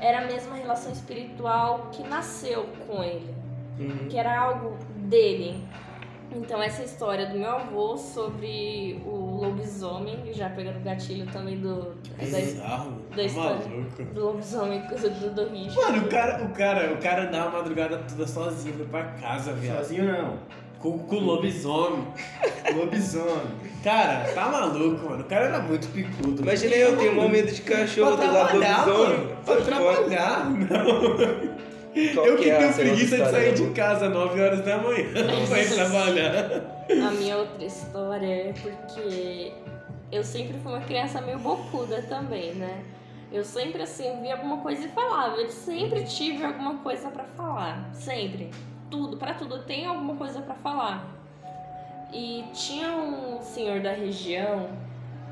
era 0.00 0.20
a 0.22 0.24
mesma 0.24 0.56
relação 0.56 0.90
espiritual 0.90 1.88
que 1.92 2.02
nasceu 2.02 2.66
com 2.86 3.04
ele, 3.04 3.34
Uhum. 3.78 4.08
que 4.08 4.16
era 4.18 4.40
algo 4.40 4.76
dele. 4.96 5.62
Então 6.30 6.62
essa 6.62 6.82
história 6.82 7.26
do 7.26 7.38
meu 7.38 7.50
avô 7.50 7.96
sobre 7.96 9.00
o 9.06 9.40
lobisomem, 9.42 10.18
já 10.32 10.50
pegando 10.50 10.76
o 10.78 10.80
gatilho 10.80 11.26
também 11.32 11.56
do 11.58 11.94
da, 12.18 12.24
Bizarro. 12.24 12.92
da 13.10 13.16
Tá 13.16 13.22
história 13.22 13.56
maluco. 13.56 14.02
do 14.14 14.24
lobisomem 14.26 14.80
do, 14.82 15.30
do 15.34 15.48
Richard. 15.48 15.76
Mano, 15.76 16.06
o 16.06 16.08
cara, 16.08 16.44
o 16.44 16.48
cara, 16.50 16.92
o 16.92 16.96
cara 16.98 17.26
dá 17.26 17.46
uma 17.46 17.58
madrugada 17.58 17.98
toda 18.08 18.26
sozinho, 18.26 18.74
foi 18.76 18.86
pra 18.86 19.04
casa, 19.04 19.52
viado. 19.54 19.78
Sozinho 19.78 20.04
não. 20.12 20.38
Com, 20.78 20.96
com 20.98 21.16
o 21.16 21.20
lobisomem. 21.20 22.06
Lobisomem. 22.76 23.46
Cara, 23.82 24.32
tá 24.32 24.48
maluco, 24.48 25.08
mano. 25.08 25.22
O 25.22 25.26
cara 25.26 25.46
era 25.46 25.58
muito 25.60 25.88
picudo. 25.88 26.42
Imagina 26.42 26.74
eu, 26.76 26.96
tenho 26.96 27.20
um 27.20 27.28
medo 27.28 27.50
de 27.50 27.62
cachorro 27.62 28.16
Pra 28.16 28.26
do 28.26 28.32
lado 28.32 28.52
do 28.52 28.58
lobisomem. 28.60 29.18
mano. 29.18 29.36
Pra 29.44 29.56
trabalhar. 29.56 30.50
Não. 30.50 31.58
Qual 32.14 32.26
eu 32.26 32.36
que 32.36 32.50
é 32.50 32.54
a 32.54 32.58
tenho 32.58 32.74
preguiça 32.74 33.16
de 33.16 33.30
sair 33.30 33.54
de 33.54 33.70
casa 33.70 34.08
9 34.08 34.40
horas 34.40 34.64
da 34.64 34.78
manhã 34.78 35.08
pra 35.48 35.60
ir 35.60 35.74
trabalhar. 35.74 36.84
A 36.90 37.10
minha 37.12 37.36
outra 37.36 37.64
história 37.64 38.26
é 38.26 38.52
porque 38.52 39.52
eu 40.10 40.22
sempre 40.22 40.58
fui 40.58 40.72
uma 40.72 40.80
criança 40.80 41.20
meio 41.20 41.38
bocuda 41.38 42.02
também, 42.02 42.54
né? 42.54 42.84
Eu 43.30 43.44
sempre 43.44 43.82
assim 43.82 44.20
via 44.22 44.34
alguma 44.34 44.58
coisa 44.58 44.86
e 44.86 44.88
falava. 44.88 45.36
Eu 45.36 45.50
sempre 45.50 46.04
tive 46.04 46.44
alguma 46.44 46.78
coisa 46.78 47.10
pra 47.10 47.24
falar, 47.24 47.90
sempre. 47.92 48.50
Tudo, 48.90 49.16
pra 49.16 49.34
tudo 49.34 49.56
eu 49.56 49.62
tenho 49.64 49.90
alguma 49.90 50.16
coisa 50.16 50.40
pra 50.40 50.54
falar. 50.54 51.06
E 52.12 52.44
tinha 52.54 52.88
um 52.96 53.42
senhor 53.42 53.80
da 53.80 53.92
região 53.92 54.70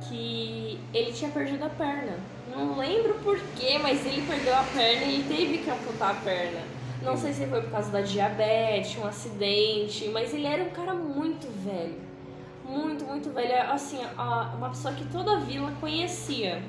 que 0.09 0.79
ele 0.93 1.13
tinha 1.13 1.31
perdido 1.31 1.65
a 1.65 1.71
perna. 1.71 2.13
Não 2.57 2.79
lembro 2.79 3.15
porquê, 3.23 3.79
mas 3.79 4.05
ele 4.07 4.23
perdeu 4.27 4.55
a 4.55 4.63
perna 4.63 5.05
e 5.05 5.23
teve 5.25 5.59
que 5.59 5.71
amputar 5.71 6.13
a 6.13 6.15
perna. 6.15 6.61
Não 7.03 7.17
sei 7.17 7.33
se 7.33 7.47
foi 7.47 7.61
por 7.61 7.71
causa 7.71 7.91
da 7.91 8.01
diabetes, 8.01 8.97
um 8.99 9.07
acidente, 9.07 10.09
mas 10.09 10.33
ele 10.33 10.47
era 10.47 10.63
um 10.65 10.71
cara 10.71 10.95
muito 10.95 11.47
velho. 11.63 12.01
Muito, 12.65 13.05
muito 13.05 13.31
velho. 13.31 13.71
Assim, 13.71 13.99
a- 14.17 14.55
uma 14.57 14.71
pessoa 14.71 14.95
que 14.95 15.05
toda 15.07 15.33
a 15.37 15.41
vila 15.41 15.71
conhecia. 15.81 16.63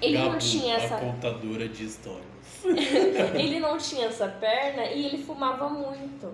Ele 0.00 0.16
não 0.16 0.38
tinha 0.38 0.76
essa. 0.76 0.96
contadora 0.96 1.68
de 1.68 1.84
história. 1.84 2.30
ele 3.34 3.60
não 3.60 3.76
tinha 3.76 4.06
essa 4.06 4.26
perna 4.28 4.84
e 4.86 5.04
ele 5.06 5.18
fumava 5.22 5.68
muito. 5.68 6.32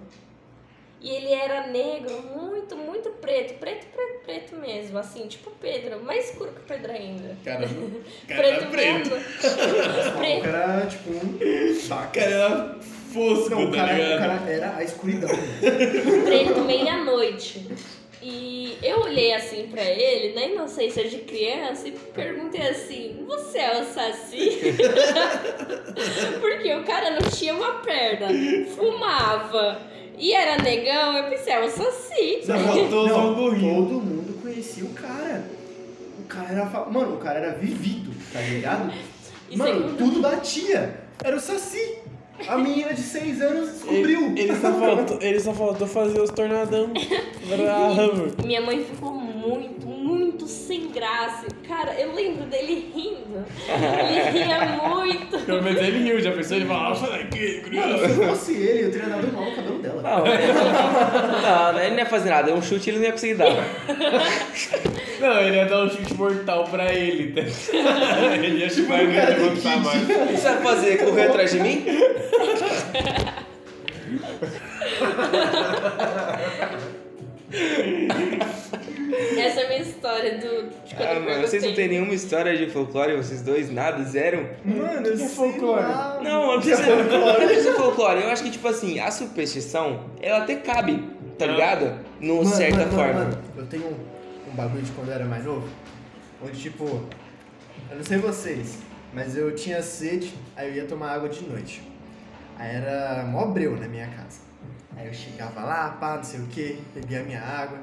E 1.01 1.11
ele 1.11 1.33
era 1.33 1.67
negro, 1.67 2.23
muito, 2.35 2.75
muito 2.77 3.11
preto. 3.11 3.55
Preto, 3.59 3.87
preto, 3.95 4.25
preto 4.25 4.57
mesmo. 4.57 4.99
Assim, 4.99 5.27
tipo 5.27 5.51
Pedro. 5.61 6.03
Mais 6.03 6.31
escuro 6.31 6.53
que 6.53 6.61
o 6.61 6.65
Pedro 6.65 6.93
ainda. 6.93 7.37
Cara, 7.45 7.69
cara 8.27 8.43
preto 8.43 8.63
era 8.63 8.71
preto. 8.71 9.11
mesmo. 9.11 9.17
O 9.17 10.19
preto. 10.19 10.43
cara 10.43 10.73
era 10.73 10.87
tipo 10.87 11.11
um. 11.11 11.37
O 11.37 12.11
cara 12.13 12.31
era 12.31 12.77
fosco, 13.13 13.51
Não, 13.51 13.65
o 13.65 13.71
tá 13.71 13.77
cara, 13.77 13.95
o 13.95 14.19
cara 14.19 14.51
era 14.51 14.77
a 14.77 14.83
escuridão. 14.83 15.31
preto 16.25 16.61
meia-noite. 16.63 17.69
E 18.23 18.77
eu 18.83 19.03
olhei 19.03 19.33
assim 19.35 19.69
pra 19.69 19.85
ele, 19.85 20.35
na 20.35 20.47
inocência 20.47 21.09
de 21.09 21.19
criança, 21.19 21.87
e 21.87 21.93
perguntei 21.93 22.63
assim: 22.63 23.25
Você 23.27 23.59
é 23.59 23.81
o 23.81 23.85
Saci? 23.85 24.75
Porque 26.41 26.75
o 26.75 26.83
cara 26.85 27.11
não 27.11 27.31
tinha 27.31 27.55
uma 27.55 27.75
perna, 27.75 28.27
fumava 28.75 29.79
e 30.19 30.33
era 30.33 30.63
negão. 30.63 31.17
Eu 31.17 31.25
pensei: 31.31 31.53
É 31.53 31.65
o 31.65 31.69
Saci. 31.71 32.41
Só 32.45 32.59
faltou 32.59 33.09
só 33.09 33.31
um 33.31 33.35
gorrinho. 33.35 33.75
todo 33.87 33.93
mundo 34.01 34.43
conhecia 34.43 34.85
o 34.85 34.91
cara. 34.91 35.45
O 36.21 36.25
cara 36.29 36.49
era. 36.53 36.67
fa- 36.67 36.87
Mano, 36.87 37.15
o 37.15 37.19
cara 37.19 37.39
era 37.39 37.53
vivido, 37.55 38.11
tá 38.33 38.41
ligado? 38.41 38.93
E 39.51 39.57
Mano, 39.57 39.75
segundo- 39.75 39.97
tudo 39.99 40.21
batia. 40.21 41.01
Era 41.23 41.37
o 41.37 41.41
Saci. 41.41 41.99
A 42.47 42.59
menina 42.59 42.93
de 42.93 43.01
6 43.01 43.41
anos 43.41 43.71
descobriu. 43.73 44.27
Ele, 44.27 44.41
ele 44.43 44.57
só 44.57 44.71
faltou, 44.73 45.19
ele 45.23 45.41
só 45.41 45.55
faltou 45.55 45.87
fazer 45.87 46.21
os 46.21 46.31
tornadão. 46.31 46.91
Bravo. 47.49 48.45
Minha 48.45 48.61
mãe 48.61 48.85
ficou 48.85 49.13
muito, 49.13 49.87
muito 50.37 50.47
sem 50.47 50.91
graça. 50.91 51.47
Cara, 51.67 51.95
eu 51.99 52.15
lembro 52.15 52.45
dele 52.45 52.93
rindo. 52.95 53.45
Ele 53.67 54.39
ria 54.39 54.61
muito. 54.67 55.39
Pelo 55.47 55.63
menos 55.63 55.81
ele 55.81 55.99
riu, 56.05 56.21
já 56.21 56.33
pensou? 56.33 56.57
Ele 56.59 56.67
falou, 56.67 56.95
daqui, 57.11 57.57
Mano, 57.57 57.63
criança. 57.65 58.09
se 58.09 58.21
eu 58.21 58.29
fosse 58.29 58.53
ele, 58.55 58.85
eu 58.85 58.91
teria 58.93 59.09
dado 59.09 59.33
mal 59.33 59.45
no 59.45 59.57
cabelo 59.57 59.79
dela. 59.79 60.03
Não, 60.03 60.27
é- 60.27 60.47
não, 60.53 61.73
não, 61.73 61.81
ele 61.81 61.91
não 61.91 61.99
ia 61.99 62.07
fazer 62.07 62.31
nada. 62.31 62.55
Um 62.55 62.63
chute 62.63 62.91
ele 62.91 62.99
não 62.99 63.07
ia 63.07 63.13
conseguir 63.13 63.35
dar. 63.35 63.47
Não, 65.19 65.41
ele 65.41 65.57
ia 65.57 65.65
dar 65.65 65.85
um 65.85 65.89
chute 65.89 66.13
mortal 66.13 66.65
pra 66.65 66.93
ele. 66.93 67.33
Tá? 67.33 67.41
Ele 68.37 68.59
ia 68.59 68.69
chupar 68.69 69.03
e 69.03 69.07
não 69.07 69.15
ia 69.15 69.29
levantar 69.31 69.79
mais. 69.79 70.03
O 70.03 70.07
que 70.07 70.13
você 70.37 70.49
vai 70.51 70.63
fazer? 70.63 70.99
Correr 70.99 71.23
atrás 71.29 71.53
de 71.53 71.61
mim? 71.61 71.87
Essa 79.39 79.61
é 79.61 79.65
a 79.65 79.69
minha 79.69 79.81
história 79.83 80.39
do, 80.39 80.71
de 80.85 80.95
quando 80.95 81.09
Ah, 81.09 81.15
eu 81.15 81.21
mano, 81.23 81.41
vocês 81.43 81.63
não 81.63 81.75
têm 81.75 81.89
nenhuma 81.89 82.15
história 82.15 82.57
de 82.57 82.71
folclore, 82.71 83.17
vocês 83.17 83.43
dois? 83.43 83.71
Nada? 83.71 84.03
Zero? 84.05 84.49
Mano, 84.65 85.07
eu 85.07 85.13
Que 85.13 85.19
sei 85.19 85.29
folclore? 85.29 85.83
lá. 85.83 86.21
Não, 86.23 86.47
não 86.55 86.61
precisa 86.61 86.93
de 87.73 87.77
folclore. 87.77 88.23
Eu 88.23 88.29
acho 88.31 88.43
que, 88.43 88.51
tipo 88.51 88.69
assim, 88.69 88.99
a 89.01 89.11
superstição, 89.11 90.05
ela 90.21 90.39
até 90.39 90.57
cabe, 90.57 91.03
tá 91.39 91.45
Ah. 91.45 91.49
ligado? 91.49 91.99
Numa 92.21 92.45
Mano, 92.45 92.57
certa 92.57 92.79
mano, 92.79 92.91
forma. 92.93 93.13
Mano, 93.15 93.31
mano, 93.31 93.43
eu 93.59 93.67
tenho 93.67 93.85
um, 93.87 94.51
um 94.51 94.55
bagulho 94.55 94.83
de 94.83 94.93
quando 94.93 95.09
eu 95.09 95.15
era 95.15 95.25
mais 95.25 95.45
novo, 95.45 95.69
onde 96.45 96.61
tipo, 96.61 96.85
eu 97.91 97.97
não 97.97 98.05
sei 98.05 98.19
vocês, 98.19 98.79
mas 99.15 99.37
eu 99.37 99.55
tinha 99.55 99.83
sede, 99.83 100.33
aí 100.57 100.69
eu 100.69 100.75
ia 100.77 100.85
tomar 100.85 101.13
água 101.13 101.29
de 101.29 101.43
noite. 101.49 101.83
Aí 102.59 102.75
era 102.77 103.23
mó 103.27 103.47
breu 103.47 103.77
na 103.77 103.87
minha 103.89 104.07
casa. 104.09 104.46
Aí 104.97 105.07
eu 105.07 105.13
chegava 105.13 105.63
lá, 105.63 105.91
pá, 105.91 106.17
não 106.17 106.25
sei 106.25 106.41
o 106.41 106.47
que, 106.47 106.83
bebia 106.95 107.23
minha 107.23 107.41
água, 107.41 107.79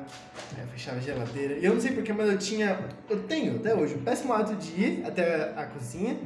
aí 0.57 0.64
eu 0.64 0.68
fechava 0.68 0.97
a 0.97 0.99
geladeira. 0.99 1.53
Eu 1.55 1.76
não 1.76 1.80
sei 1.80 1.91
porquê, 1.91 2.11
mas 2.11 2.28
eu 2.28 2.38
tinha, 2.39 2.89
eu 3.07 3.22
tenho 3.24 3.57
até 3.57 3.76
hoje, 3.76 3.93
o 3.93 3.99
péssimo 3.99 4.34
hábito 4.34 4.55
de 4.55 4.72
ir 4.82 5.05
até 5.05 5.53
a 5.55 5.68
cozinha 5.68 6.18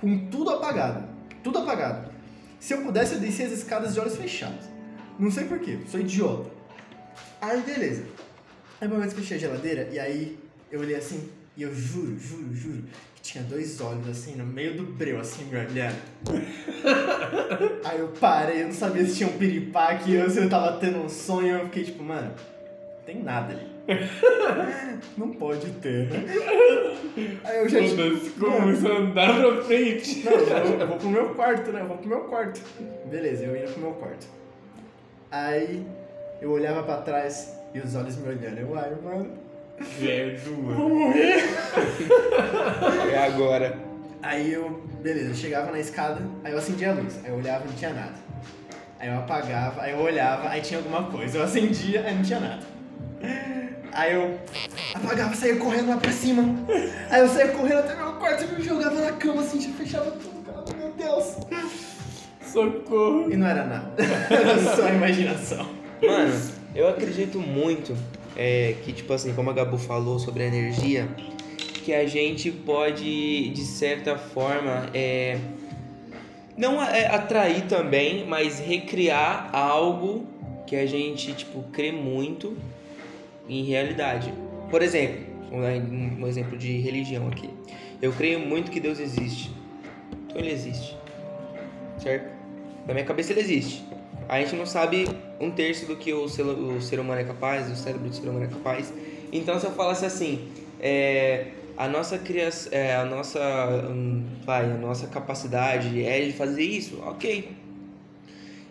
com 0.00 0.30
tudo 0.30 0.50
apagado. 0.50 1.08
Tudo 1.42 1.58
apagado. 1.58 2.10
Se 2.60 2.74
eu 2.74 2.82
pudesse, 2.82 3.14
eu 3.14 3.20
descia 3.20 3.46
as 3.46 3.52
escadas 3.52 3.92
de 3.92 4.00
olhos 4.00 4.16
fechados. 4.16 4.66
Não 5.18 5.30
sei 5.30 5.46
porquê, 5.46 5.80
sou 5.88 5.98
idiota. 5.98 6.48
Aí 7.40 7.60
beleza. 7.62 8.04
Aí 8.80 8.86
uma 8.86 9.00
vez 9.00 9.12
fechei 9.14 9.36
a 9.36 9.40
geladeira 9.40 9.88
e 9.90 9.98
aí 9.98 10.38
eu 10.70 10.80
olhei 10.80 10.96
assim 10.96 11.28
e 11.56 11.62
eu 11.62 11.74
juro, 11.74 12.18
juro, 12.18 12.54
juro 12.54 12.84
que 13.14 13.22
tinha 13.22 13.42
dois 13.44 13.80
olhos 13.80 14.06
assim 14.08 14.36
no 14.36 14.44
meio 14.44 14.76
do 14.76 14.82
breu, 14.82 15.18
assim, 15.18 15.44
me 15.44 15.56
olhando. 15.56 15.96
aí 17.82 17.98
eu 17.98 18.08
parei, 18.20 18.62
eu 18.62 18.66
não 18.66 18.74
sabia 18.74 19.06
se 19.06 19.16
tinha 19.16 19.28
um 19.28 19.38
piripaque 19.38 20.18
ou 20.18 20.28
se 20.28 20.38
eu 20.38 20.50
tava 20.50 20.78
tendo 20.78 20.98
um 20.98 21.08
sonho. 21.08 21.56
Eu 21.56 21.64
fiquei 21.64 21.84
tipo, 21.84 22.02
mano, 22.02 22.32
tem 23.06 23.22
nada 23.22 23.54
ali. 23.54 23.76
não 25.16 25.30
pode 25.30 25.70
ter, 25.80 26.10
né? 26.10 26.24
Aí 27.44 27.58
eu 27.58 27.68
já 27.68 27.78
Foda-se, 27.78 28.30
começou 28.30 28.92
a 28.92 28.98
andar 28.98 29.40
pra 29.40 29.62
frente. 29.62 30.24
não, 30.24 30.32
eu 30.32 30.66
vou, 30.66 30.80
eu 30.80 30.86
vou 30.88 30.96
pro 30.98 31.08
meu 31.08 31.34
quarto, 31.34 31.72
né? 31.72 31.80
Eu 31.80 31.86
vou 31.86 31.96
pro 31.96 32.08
meu 32.08 32.20
quarto. 32.24 32.60
Beleza, 33.06 33.44
eu 33.44 33.56
ia 33.56 33.66
pro 33.66 33.80
meu 33.80 33.92
quarto. 33.92 34.26
Aí 35.30 35.86
eu 36.42 36.50
olhava 36.50 36.82
pra 36.82 36.96
trás 36.98 37.56
e 37.72 37.78
os 37.78 37.94
olhos 37.94 38.16
me 38.16 38.28
olhando. 38.28 38.58
Eu, 38.58 38.76
ai, 38.78 38.94
mano, 39.02 39.45
Vou 39.78 40.88
mano. 40.88 40.88
morrer. 40.94 41.44
É 43.12 43.18
agora. 43.18 43.78
Aí 44.22 44.52
eu, 44.52 44.82
beleza, 45.02 45.30
eu 45.30 45.34
chegava 45.34 45.70
na 45.70 45.78
escada, 45.78 46.20
aí 46.42 46.52
eu 46.52 46.58
acendia 46.58 46.90
a 46.90 46.94
luz. 46.94 47.18
Aí 47.24 47.30
eu 47.30 47.36
olhava 47.36 47.64
e 47.64 47.68
não 47.68 47.74
tinha 47.74 47.92
nada. 47.92 48.14
Aí 48.98 49.08
eu 49.08 49.18
apagava, 49.18 49.82
aí 49.82 49.92
eu 49.92 49.98
olhava, 49.98 50.48
aí 50.48 50.60
tinha 50.60 50.78
alguma 50.78 51.04
coisa. 51.04 51.38
Eu 51.38 51.44
acendia, 51.44 52.00
aí 52.00 52.14
não 52.14 52.22
tinha 52.22 52.40
nada. 52.40 52.62
Aí 53.92 54.14
eu 54.14 54.38
apagava, 54.94 55.34
saía 55.34 55.56
correndo 55.56 55.90
lá 55.90 55.96
pra 55.98 56.10
cima. 56.10 56.42
Aí 57.10 57.20
eu 57.20 57.28
saía 57.28 57.48
correndo 57.48 57.78
até 57.80 57.94
meu 57.94 58.12
quarto 58.14 58.44
e 58.44 58.54
me 58.56 58.62
jogava 58.62 59.00
na 59.00 59.12
cama 59.12 59.42
assim, 59.42 59.60
já 59.60 59.70
fechava 59.70 60.10
tudo, 60.10 60.44
cara. 60.44 60.64
Meu 60.76 60.92
Deus. 60.92 61.36
Socorro. 62.42 63.30
E 63.30 63.36
não 63.36 63.46
era 63.46 63.64
nada. 63.64 63.92
Era 64.30 64.76
só 64.76 64.88
imaginação. 64.88 65.66
Mano, 66.02 66.40
eu 66.74 66.88
acredito 66.88 67.38
muito 67.38 67.96
é, 68.36 68.74
que, 68.84 68.92
tipo 68.92 69.12
assim, 69.12 69.34
como 69.34 69.50
a 69.50 69.52
Gabu 69.52 69.78
falou 69.78 70.18
sobre 70.18 70.42
a 70.42 70.46
energia, 70.46 71.08
que 71.84 71.94
a 71.94 72.06
gente 72.06 72.50
pode, 72.50 73.48
de 73.50 73.64
certa 73.64 74.18
forma, 74.18 74.90
é, 74.92 75.38
não 76.56 76.82
é, 76.82 77.06
atrair 77.06 77.66
também, 77.66 78.26
mas 78.26 78.58
recriar 78.58 79.50
algo 79.54 80.26
que 80.66 80.74
a 80.74 80.86
gente, 80.86 81.32
tipo, 81.32 81.62
crê 81.72 81.92
muito 81.92 82.56
em 83.48 83.64
realidade. 83.64 84.32
Por 84.70 84.82
exemplo, 84.82 85.24
um, 85.52 86.22
um 86.22 86.26
exemplo 86.26 86.58
de 86.58 86.78
religião 86.78 87.28
aqui. 87.28 87.48
Eu 88.02 88.12
creio 88.12 88.40
muito 88.40 88.70
que 88.70 88.80
Deus 88.80 88.98
existe. 88.98 89.50
Então 90.26 90.38
ele 90.38 90.50
existe. 90.50 90.96
Certo? 91.98 92.30
Na 92.86 92.92
minha 92.92 93.06
cabeça 93.06 93.32
ele 93.32 93.40
existe. 93.40 93.84
A 94.28 94.40
gente 94.40 94.56
não 94.56 94.66
sabe 94.66 95.08
um 95.40 95.50
terço 95.50 95.86
do 95.86 95.96
que 95.96 96.12
o 96.12 96.28
ser, 96.28 96.98
humano 96.98 97.20
é 97.20 97.24
capaz, 97.24 97.70
o 97.70 97.76
cérebro 97.76 98.08
do 98.08 98.14
ser 98.14 98.28
humano 98.28 98.44
é 98.44 98.48
capaz. 98.48 98.92
Então 99.32 99.58
se 99.58 99.66
eu 99.66 99.72
falasse 99.72 100.04
assim, 100.04 100.48
é, 100.80 101.48
a 101.76 101.88
nossa 101.88 102.18
criação, 102.18 102.72
é, 102.72 102.96
a 102.96 103.04
nossa, 103.04 103.40
hum, 103.88 104.24
vai, 104.44 104.64
a 104.64 104.76
nossa 104.76 105.06
capacidade 105.06 106.02
é 106.02 106.20
de 106.20 106.32
fazer 106.32 106.64
isso, 106.64 107.00
ok. 107.04 107.56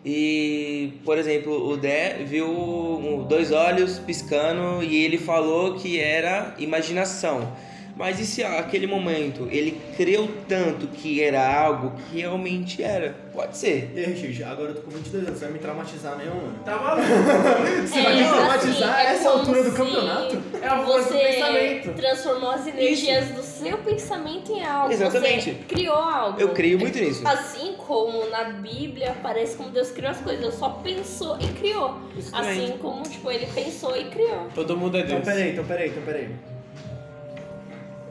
E, 0.06 0.94
por 1.04 1.18
exemplo, 1.18 1.68
o 1.68 1.78
Dé 1.78 2.24
viu 2.26 3.26
dois 3.28 3.52
olhos 3.52 3.98
piscando 3.98 4.84
e 4.84 5.04
ele 5.04 5.18
falou 5.18 5.76
que 5.76 6.00
era 6.00 6.54
imaginação. 6.60 7.52
Mas 7.96 8.20
e 8.20 8.26
se 8.26 8.44
aquele 8.44 8.86
momento 8.88 9.48
ele 9.50 9.80
creu 9.96 10.30
tanto 10.50 10.86
que 10.88 11.24
era 11.24 11.60
algo 11.62 11.94
que 12.10 12.20
realmente 12.20 12.84
era? 12.84 13.16
Pode 13.32 13.58
ser. 13.58 13.92
E 13.96 14.00
aí, 14.00 14.06
Richard, 14.14 14.44
agora 14.44 14.70
eu 14.72 14.76
tô 14.76 14.82
com 14.82 14.92
22 14.92 15.28
anos, 15.28 15.40
você 15.40 15.46
vai 15.46 15.54
me 15.54 15.60
traumatizar 15.60 16.18
mesmo, 16.18 16.36
mano? 16.36 16.60
Tá 16.66 16.78
maluco? 16.78 17.08
Você 17.88 18.02
vai 18.02 18.14
me 18.16 18.22
É, 18.22 18.28
traumatizar 18.30 18.90
assim, 19.00 19.08
é 19.08 19.12
essa 19.14 19.30
altura 19.30 19.64
do 19.64 19.72
campeonato? 19.72 20.42
É 20.62 20.68
a 20.68 20.84
força 20.86 21.10
do 21.10 21.18
Você 21.20 21.24
pensamento. 21.26 21.94
transformou 21.96 22.52
as 22.52 22.68
energias 22.68 23.28
do 23.30 23.42
seu 23.42 23.78
pensamento 23.80 24.52
em 24.52 24.64
algo. 24.64 24.92
Exatamente. 24.94 25.52
Você 25.52 25.58
criou 25.68 25.96
algo. 25.96 26.40
Eu 26.40 26.50
creio 26.50 26.80
muito 26.80 26.98
nisso. 27.00 27.26
Assim 27.28 27.74
como 27.78 28.30
na 28.30 28.44
Bíblia 28.46 29.16
parece 29.22 29.56
como 29.58 29.70
Deus 29.70 29.92
criou 29.92 30.12
as 30.12 30.18
coisas, 30.22 30.42
Deus 30.42 30.56
só 30.56 30.70
pensou 30.70 31.38
e 31.40 31.48
criou. 31.60 31.98
Exatamente. 32.18 32.64
Assim 32.64 32.78
como, 32.78 33.04
tipo, 33.04 33.32
ele 33.32 33.48
pensou 33.54 33.96
e 33.98 34.06
criou. 34.06 34.48
Todo 34.56 34.76
mundo 34.78 34.98
é 34.98 35.02
Então 35.02 35.16
Deus. 35.22 35.26
peraí, 35.26 35.52
então 35.52 35.66
peraí, 35.66 35.90
então 35.90 36.04
peraí. 36.04 36.30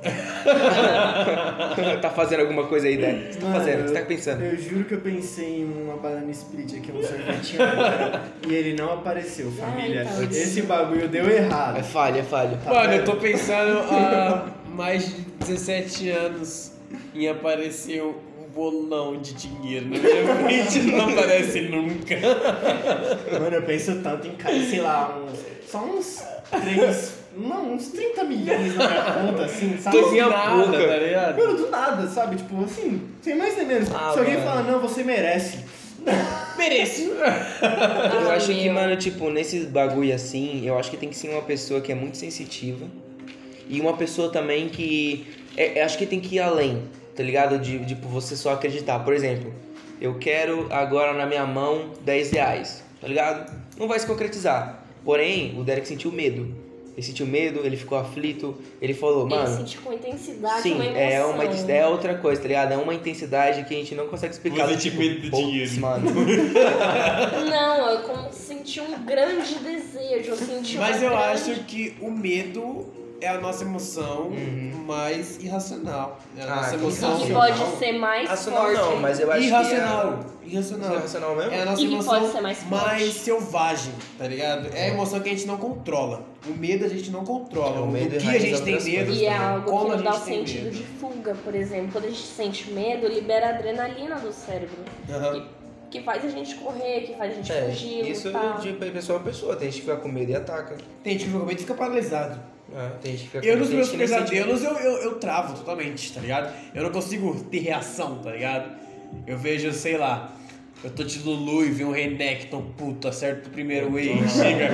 tá 2.00 2.10
fazendo 2.10 2.40
alguma 2.40 2.66
coisa 2.66 2.86
aí, 2.86 2.96
que 2.96 3.02
você 3.32 3.38
tá 3.38 3.46
Mano, 3.46 3.58
fazendo? 3.58 3.80
O 3.80 3.82
que 3.82 3.88
você 3.88 3.94
tá 3.94 4.00
eu- 4.00 4.06
pensando? 4.06 4.42
Eu 4.44 4.56
juro 4.58 4.84
que 4.84 4.94
eu 4.94 5.00
pensei 5.00 5.60
em 5.60 5.64
uma 5.64 5.96
banana 5.96 6.30
split 6.30 6.74
aqui, 6.78 6.92
um 6.92 7.02
sorvetinho 7.02 7.62
agora, 7.62 8.22
e 8.48 8.54
ele 8.54 8.74
não 8.74 8.92
apareceu, 8.92 9.50
família. 9.52 10.02
então. 10.02 10.22
Esse 10.24 10.62
bagulho 10.62 11.08
deu 11.08 11.26
É 11.28 11.36
errado. 11.36 11.82
falha, 11.84 12.20
é 12.20 12.22
falha. 12.22 12.58
Tá 12.64 12.70
Mano, 12.72 12.84
eu 12.92 12.98
vendo? 12.98 13.04
tô 13.04 13.16
pensando 13.16 13.78
há 13.90 14.46
mais 14.68 15.06
de 15.06 15.22
17 15.46 16.10
anos 16.10 16.72
em 17.14 17.28
aparecer 17.28 18.02
um 18.02 18.14
bolão 18.54 19.16
de 19.20 19.34
dinheiro. 19.34 19.86
Na 19.88 19.98
minha 19.98 20.34
mente 20.46 20.78
não 20.82 21.08
aparece 21.10 21.60
nunca. 21.62 22.16
Mano, 23.40 23.56
eu 23.56 23.62
penso 23.62 23.96
tanto 24.02 24.26
em 24.28 24.64
sei 24.70 24.80
lá, 24.80 25.18
uns, 25.18 25.38
só 25.70 25.78
uns 25.84 26.22
3, 26.50 27.12
não, 27.36 27.72
uns 27.74 27.88
30 27.88 28.24
milhões 28.24 28.74
na 28.76 28.88
minha 28.88 29.02
conta, 29.12 29.44
assim, 29.44 29.76
sabe? 29.78 30.00
Tô 30.00 30.10
Minha 30.10 30.28
nada, 30.28 30.66
boca. 30.66 30.86
tá 30.86 30.96
ligado? 30.96 31.36
Mano, 31.38 31.56
do 31.56 31.70
nada, 31.70 32.06
sabe? 32.08 32.36
Tipo, 32.36 32.62
assim, 32.64 33.02
sem 33.22 33.34
mais 33.36 33.56
nem 33.56 33.66
menos. 33.66 33.88
Ah, 33.92 34.12
Se 34.12 34.18
alguém 34.20 34.34
mano. 34.34 34.46
fala, 34.46 34.62
não, 34.62 34.80
você 34.80 35.02
merece. 35.02 35.58
Mereço. 36.56 37.02
Eu 37.02 38.30
Ah, 38.30 38.34
acho 38.34 38.52
que, 38.52 38.68
mano, 38.70 38.96
tipo, 38.96 39.30
nesses 39.30 39.64
bagulho 39.66 40.14
assim, 40.14 40.62
eu 40.64 40.78
acho 40.78 40.90
que 40.90 40.96
tem 40.96 41.08
que 41.08 41.16
ser 41.16 41.28
uma 41.30 41.42
pessoa 41.42 41.80
que 41.80 41.90
é 41.90 41.94
muito 41.94 42.16
sensitiva. 42.16 42.86
E 43.68 43.80
uma 43.80 43.94
pessoa 43.96 44.30
também 44.30 44.68
que. 44.68 45.26
É, 45.56 45.80
eu 45.80 45.84
acho 45.84 45.96
que 45.96 46.04
tem 46.06 46.20
que 46.20 46.36
ir 46.36 46.40
além, 46.40 46.82
tá 47.14 47.22
ligado? 47.22 47.58
De, 47.58 47.84
tipo, 47.86 48.08
você 48.08 48.36
só 48.36 48.52
acreditar. 48.52 48.98
Por 49.00 49.12
exemplo, 49.12 49.52
eu 50.00 50.18
quero 50.18 50.66
agora 50.70 51.12
na 51.12 51.26
minha 51.26 51.46
mão 51.46 51.90
10 52.04 52.30
reais, 52.32 52.84
tá 53.00 53.08
ligado? 53.08 53.52
Não 53.78 53.88
vai 53.88 53.98
se 53.98 54.06
concretizar. 54.06 54.82
Porém, 55.04 55.58
o 55.58 55.64
Derek 55.64 55.86
sentiu 55.86 56.10
medo. 56.10 56.64
Ele 56.96 57.04
sentiu 57.04 57.26
medo, 57.26 57.60
ele 57.64 57.76
ficou 57.76 57.98
aflito, 57.98 58.56
ele 58.80 58.94
falou, 58.94 59.26
Ele 59.26 59.34
mano. 59.34 59.56
sentiu 59.56 59.80
com 59.82 59.92
intensidade 59.92 60.62
Sim, 60.62 60.74
uma 60.74 60.84
emoção. 60.84 61.00
é 61.02 61.24
uma 61.24 61.72
é 61.72 61.86
outra 61.88 62.14
coisa, 62.14 62.40
tá 62.40 62.46
ligado? 62.46 62.72
É 62.72 62.76
uma 62.76 62.94
intensidade 62.94 63.64
que 63.64 63.74
a 63.74 63.76
gente 63.76 63.96
não 63.96 64.06
consegue 64.06 64.32
explicar. 64.32 64.68
Você 64.68 64.76
tinha 64.76 64.94
medo 64.94 65.22
do 65.22 65.30
dinheiro. 65.36 65.80
mano. 65.80 66.06
Não, 67.50 67.90
eu 67.90 68.02
como 68.02 68.32
senti 68.32 68.80
um 68.80 69.04
grande 69.04 69.56
desejo, 69.56 70.30
eu 70.30 70.36
senti 70.36 70.78
Mas 70.78 71.02
eu 71.02 71.10
grande... 71.10 71.24
acho 71.32 71.64
que 71.64 71.96
o 72.00 72.12
medo 72.12 72.86
é 73.20 73.28
a 73.28 73.40
nossa 73.40 73.64
emoção 73.64 74.28
Uhum. 74.28 74.84
mais 74.86 75.42
irracional. 75.42 76.18
É 76.36 76.42
a 76.42 76.44
Ah, 76.52 76.56
nossa 76.56 76.74
emoção. 76.74 77.18
E 77.22 77.26
que 77.26 77.32
pode 77.32 77.78
ser 77.78 77.92
mais 77.92 78.28
Racional 78.28 78.62
forte. 78.62 78.76
não, 78.80 78.96
mas 79.00 79.20
eu 79.20 79.32
acho 79.32 79.42
irracional. 79.42 80.18
que 80.42 80.50
Irracional. 80.50 80.90
é... 80.90 80.94
Irracional 80.96 81.36
mesmo? 81.36 81.52
É 81.52 81.62
a 81.62 81.64
nossa 81.64 81.80
E 81.82 81.84
emoção 81.86 82.20
pode 82.20 82.32
ser 82.32 82.40
mais 82.42 82.58
forte. 82.58 83.10
selvagem, 83.12 83.92
tá 84.18 84.26
ligado? 84.26 84.68
É 84.74 84.84
a 84.84 84.88
emoção 84.88 85.20
que 85.20 85.28
a 85.28 85.32
gente 85.32 85.46
não 85.46 85.56
controla. 85.56 86.22
O 86.46 86.50
medo 86.52 86.84
a 86.84 86.88
gente 86.88 87.10
não 87.10 87.24
controla. 87.24 87.76
É, 87.76 87.80
o 87.80 87.84
o 87.84 87.90
medo 87.90 88.10
do 88.10 88.18
que 88.20 88.28
a 88.28 88.38
gente 88.38 88.62
tem 88.62 88.82
medo, 88.82 89.12
E 89.12 89.24
é 89.24 89.36
algo 89.36 89.70
como 89.70 89.90
que 89.90 89.96
não 89.96 90.02
dá 90.02 90.10
o 90.14 90.20
sentido 90.20 90.64
medo. 90.64 90.76
de 90.76 90.82
fuga, 90.84 91.34
por 91.42 91.54
exemplo. 91.54 91.92
Quando 91.92 92.04
a 92.04 92.08
gente 92.08 92.22
sente 92.22 92.70
medo, 92.72 93.06
libera 93.08 93.46
a 93.46 93.50
adrenalina 93.50 94.16
do 94.16 94.30
cérebro. 94.32 94.76
Aham. 95.08 95.46
Que 95.90 96.02
faz 96.02 96.24
a 96.24 96.28
gente 96.28 96.56
correr, 96.56 97.02
que 97.02 97.14
faz 97.14 97.32
a 97.32 97.34
gente 97.36 97.52
É, 97.52 97.62
fugir, 97.70 98.10
isso 98.10 98.26
lutar. 98.28 98.58
de 98.60 98.72
pessoa 98.72 99.20
a 99.20 99.22
pessoa. 99.22 99.54
Tem 99.56 99.70
gente 99.70 99.80
que 99.82 99.86
fica 99.86 99.96
com 99.96 100.08
medo 100.08 100.30
e 100.32 100.34
ataca. 100.34 100.76
Tem 101.04 101.12
gente 101.12 101.20
que 101.22 101.26
fica 101.30 101.38
com 101.40 101.46
medo 101.46 101.56
e 101.58 101.62
fica 101.62 101.74
paralisado. 101.74 102.38
É, 102.72 102.88
tem 103.02 103.12
gente 103.12 103.24
que 103.24 103.30
fica 103.30 103.46
Eu 103.46 103.58
nos 103.58 103.68
meus 103.70 103.90
pesadelos 103.90 104.62
eu, 104.64 104.72
eu, 104.72 104.92
eu 105.02 105.14
travo 105.16 105.54
totalmente, 105.56 106.12
tá 106.12 106.20
ligado? 106.20 106.52
Eu 106.74 106.82
não 106.84 106.90
consigo 106.90 107.34
ter 107.44 107.58
reação, 107.58 108.18
tá 108.18 108.30
ligado? 108.30 108.70
Eu 109.26 109.36
vejo, 109.38 109.72
sei 109.72 109.96
lá, 109.98 110.32
eu 110.82 110.90
tô 110.90 111.04
de 111.04 111.18
Lulu 111.20 111.64
e 111.64 111.70
vi 111.70 111.84
um 111.84 111.92
Renekton, 111.92 112.62
puto, 112.76 113.06
acerta 113.08 113.48
o 113.48 113.52
primeiro 113.52 113.90
wave, 113.90 114.28
chega. 114.28 114.70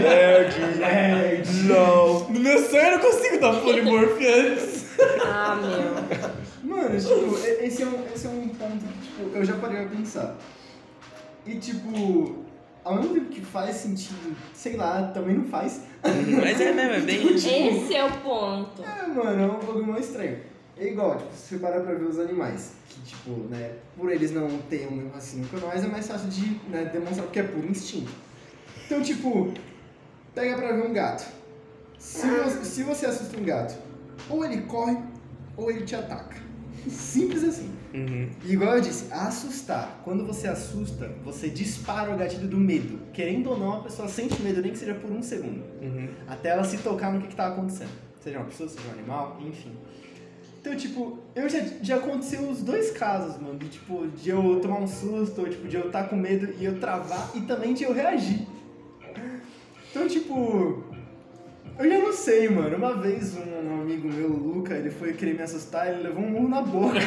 Nerd, 0.00 0.78
nerd. 0.78 1.48
Não. 1.64 2.28
No 2.28 2.40
meu 2.40 2.58
sonho 2.68 2.82
eu 2.82 2.90
não 2.92 3.10
consigo 3.10 3.38
dar 3.40 3.60
polimorph 3.60 4.18
antes. 4.20 4.86
Ah, 5.24 5.56
meu. 5.56 6.76
Mano, 6.76 6.98
tipo, 7.00 7.38
e- 7.46 7.66
esse 7.66 7.82
é, 7.82 7.86
um, 7.86 8.04
esse 8.14 8.26
é 8.26 8.30
um 8.30 8.48
ponto 8.48 8.84
que, 8.84 9.06
tipo, 9.06 9.36
eu 9.36 9.44
já 9.44 9.54
parei 9.56 9.84
a 9.84 9.88
pensar. 9.88 10.36
E, 11.46 11.56
tipo, 11.56 12.41
ao 12.84 12.96
mesmo 12.96 13.14
tempo 13.14 13.26
que 13.26 13.40
faz 13.40 13.76
sentido, 13.76 14.36
sei 14.54 14.76
lá, 14.76 15.10
também 15.12 15.36
não 15.36 15.44
faz. 15.44 15.82
Mas 16.02 16.60
é 16.60 16.72
mesmo, 16.72 16.92
é 16.92 17.00
bem. 17.00 17.28
Esse 17.34 17.94
é 17.94 18.04
o 18.04 18.12
ponto. 18.18 18.82
É, 18.82 19.06
mano, 19.06 19.60
é 19.66 19.70
um 19.70 19.82
mais 19.84 20.06
estranho. 20.06 20.38
É 20.76 20.86
igual, 20.88 21.16
tipo, 21.18 21.32
se 21.34 21.48
você 21.48 21.58
parar 21.58 21.80
pra 21.80 21.94
ver 21.94 22.06
os 22.06 22.18
animais, 22.18 22.72
que, 22.88 23.00
tipo, 23.02 23.30
né, 23.48 23.72
por 23.96 24.10
eles 24.10 24.32
não 24.32 24.48
terem 24.70 24.88
o 24.88 24.92
mesmo 24.92 25.10
raciocínio 25.10 25.48
que 25.48 25.56
nós, 25.56 25.84
é 25.84 25.86
mais 25.86 26.08
fácil 26.08 26.28
de 26.28 26.60
né, 26.68 26.90
demonstrar 26.92 27.24
porque 27.24 27.40
é 27.40 27.44
puro 27.44 27.66
instinto. 27.66 28.10
Então, 28.86 29.02
tipo, 29.02 29.52
pega 30.34 30.56
pra 30.56 30.72
ver 30.72 30.86
um 30.86 30.92
gato. 30.92 31.30
Se 31.98 32.26
você, 32.26 32.64
se 32.64 32.82
você 32.82 33.06
assusta 33.06 33.38
um 33.38 33.44
gato, 33.44 33.78
ou 34.28 34.44
ele 34.44 34.62
corre, 34.62 34.96
ou 35.56 35.70
ele 35.70 35.84
te 35.84 35.94
ataca. 35.94 36.36
Simples 36.88 37.44
assim. 37.44 37.70
Uhum. 37.94 38.30
E 38.44 38.52
igual 38.52 38.76
eu 38.76 38.80
disse, 38.80 39.12
assustar. 39.12 40.00
Quando 40.04 40.24
você 40.24 40.48
assusta, 40.48 41.10
você 41.24 41.48
dispara 41.48 42.14
o 42.14 42.16
gatilho 42.16 42.48
do 42.48 42.56
medo. 42.56 42.98
Querendo 43.12 43.50
ou 43.50 43.58
não, 43.58 43.74
a 43.74 43.82
pessoa 43.82 44.08
sente 44.08 44.40
medo, 44.42 44.62
nem 44.62 44.72
que 44.72 44.78
seja 44.78 44.94
por 44.94 45.10
um 45.10 45.22
segundo. 45.22 45.62
Uhum. 45.80 46.08
Até 46.26 46.50
ela 46.50 46.64
se 46.64 46.78
tocar 46.78 47.12
no 47.12 47.20
que, 47.20 47.28
que 47.28 47.36
tá 47.36 47.48
acontecendo. 47.48 47.90
Seja 48.20 48.38
uma 48.38 48.46
pessoa, 48.46 48.68
seja 48.68 48.88
um 48.88 48.92
animal, 48.92 49.38
enfim. 49.46 49.72
Então, 50.60 50.76
tipo, 50.76 51.18
eu 51.34 51.48
já, 51.48 51.58
já 51.82 51.96
aconteceu 51.96 52.48
os 52.48 52.62
dois 52.62 52.92
casos, 52.92 53.40
mano. 53.40 53.58
De, 53.58 53.68
tipo, 53.68 54.06
de 54.06 54.30
eu 54.30 54.60
tomar 54.60 54.78
um 54.78 54.86
susto, 54.86 55.40
ou, 55.40 55.48
tipo, 55.48 55.66
de 55.66 55.76
eu 55.76 55.86
estar 55.86 56.04
com 56.04 56.16
medo 56.16 56.54
e 56.58 56.64
eu 56.64 56.78
travar, 56.78 57.32
e 57.34 57.40
também 57.42 57.74
de 57.74 57.82
eu 57.82 57.92
reagir. 57.92 58.46
Então, 59.90 60.08
tipo, 60.08 60.84
eu 61.78 61.90
já 61.90 61.98
não 61.98 62.12
sei, 62.12 62.48
mano. 62.48 62.76
Uma 62.76 62.94
vez 62.94 63.36
um 63.36 63.82
amigo 63.82 64.08
meu, 64.08 64.28
o 64.30 64.36
Luca, 64.36 64.74
ele 64.74 64.90
foi 64.90 65.12
querer 65.12 65.34
me 65.34 65.42
assustar, 65.42 65.88
ele 65.88 66.02
levou 66.02 66.24
um 66.24 66.30
murro 66.30 66.48
na 66.48 66.62
boca. 66.62 66.98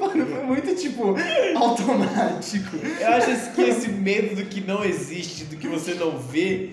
mano, 0.00 0.26
foi 0.26 0.44
muito, 0.44 0.74
tipo, 0.74 1.14
automático. 1.56 2.76
Eu 3.00 3.08
acho 3.08 3.52
que 3.52 3.62
esse 3.62 3.88
medo 3.88 4.36
do 4.36 4.44
que 4.44 4.60
não 4.60 4.84
existe, 4.84 5.44
do 5.44 5.56
que 5.56 5.68
você 5.68 5.94
não 5.94 6.18
vê, 6.18 6.70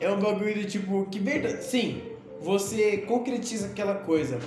é 0.00 0.10
um 0.10 0.18
bagulho 0.18 0.64
tipo, 0.64 1.06
que 1.10 1.18
verdade. 1.18 1.64
Sim, 1.64 2.02
você 2.40 2.98
concretiza 2.98 3.66
aquela 3.66 3.94
coisa, 3.94 4.40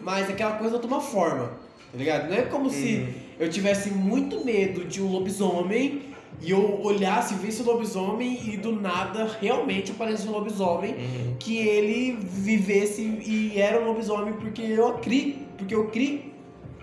mas 0.00 0.28
aquela 0.28 0.56
coisa 0.56 0.78
toma 0.78 1.00
forma, 1.00 1.52
tá 1.92 1.98
ligado? 1.98 2.28
Não 2.28 2.36
é 2.36 2.42
como 2.42 2.68
se 2.70 3.06
eu 3.38 3.48
tivesse 3.48 3.90
muito 3.90 4.44
medo 4.44 4.84
de 4.84 5.00
um 5.00 5.06
lobisomem 5.06 6.15
e 6.42 6.50
eu 6.50 6.80
olhasse, 6.82 7.34
visse 7.34 7.62
o 7.62 7.64
lobisomem 7.64 8.38
e 8.46 8.56
do 8.56 8.72
nada 8.72 9.36
realmente 9.40 9.90
aparecesse 9.92 10.28
um 10.28 10.32
lobisomem 10.32 10.92
Uhum. 10.94 11.36
que 11.38 11.56
ele 11.58 12.18
vivesse 12.20 13.02
e 13.02 13.54
era 13.60 13.80
um 13.80 13.86
lobisomem 13.86 14.34
porque 14.34 14.62
eu 14.62 14.92
criei, 14.94 15.38
porque 15.56 15.74
eu 15.74 15.86
criei 15.88 16.32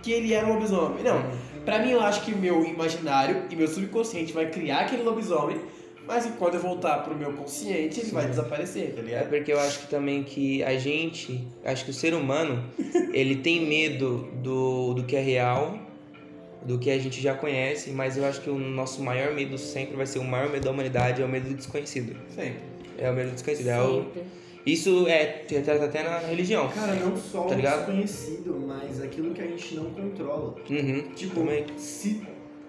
que 0.01 0.11
ele 0.11 0.33
era 0.33 0.45
um 0.47 0.53
lobisomem. 0.55 1.03
Não, 1.03 1.23
pra 1.63 1.79
mim 1.79 1.91
eu 1.91 2.01
acho 2.01 2.21
que 2.25 2.33
meu 2.35 2.65
imaginário 2.65 3.43
e 3.49 3.55
meu 3.55 3.67
subconsciente 3.67 4.33
vai 4.33 4.49
criar 4.49 4.79
aquele 4.81 5.03
lobisomem, 5.03 5.57
mas 6.05 6.27
quando 6.37 6.55
eu 6.55 6.59
voltar 6.59 6.97
pro 7.03 7.15
meu 7.15 7.31
consciente 7.31 8.01
ele 8.01 8.11
vai 8.11 8.27
desaparecer, 8.27 8.91
tá 8.93 8.99
É 8.99 9.03
ligado? 9.05 9.29
porque 9.29 9.53
eu 9.53 9.59
acho 9.59 9.79
que 9.79 9.87
também 9.87 10.21
que 10.23 10.61
a 10.63 10.77
gente, 10.77 11.47
acho 11.63 11.85
que 11.85 11.91
o 11.91 11.93
ser 11.93 12.13
humano, 12.13 12.61
ele 13.13 13.37
tem 13.37 13.65
medo 13.65 14.27
do, 14.41 14.95
do 14.95 15.03
que 15.03 15.15
é 15.15 15.21
real, 15.21 15.77
do 16.65 16.79
que 16.79 16.89
a 16.89 16.97
gente 16.97 17.21
já 17.21 17.33
conhece, 17.35 17.91
mas 17.91 18.17
eu 18.17 18.25
acho 18.25 18.41
que 18.41 18.49
o 18.49 18.57
nosso 18.57 19.03
maior 19.03 19.33
medo 19.33 19.57
sempre 19.57 19.95
vai 19.95 20.05
ser 20.05 20.19
o 20.19 20.23
maior 20.23 20.49
medo 20.49 20.63
da 20.63 20.71
humanidade, 20.71 21.21
é 21.21 21.25
o 21.25 21.29
medo 21.29 21.49
do 21.49 21.55
desconhecido. 21.55 22.15
Sempre. 22.29 22.59
É 22.97 23.09
o 23.09 23.13
medo 23.13 23.29
do 23.29 23.33
desconhecido. 23.33 23.67
É 23.69 23.81
o, 23.81 24.05
isso 24.65 25.07
é 25.07 25.43
retrata 25.49 25.85
até 25.85 26.03
na 26.03 26.19
religião. 26.19 26.69
Cara, 26.69 26.93
não 26.95 27.17
só 27.17 27.43
Tá 27.43 27.53
o 27.53 27.55
ligado? 27.55 27.77
desconhecido, 27.79 28.63
mas 28.65 29.01
aquilo 29.01 29.33
que 29.33 29.41
a 29.41 29.47
gente 29.47 29.75
não 29.75 29.85
controla. 29.91 30.55
Uhum. 30.69 31.01
Tipo, 31.15 31.41
também. 31.41 31.65
se 31.77 32.21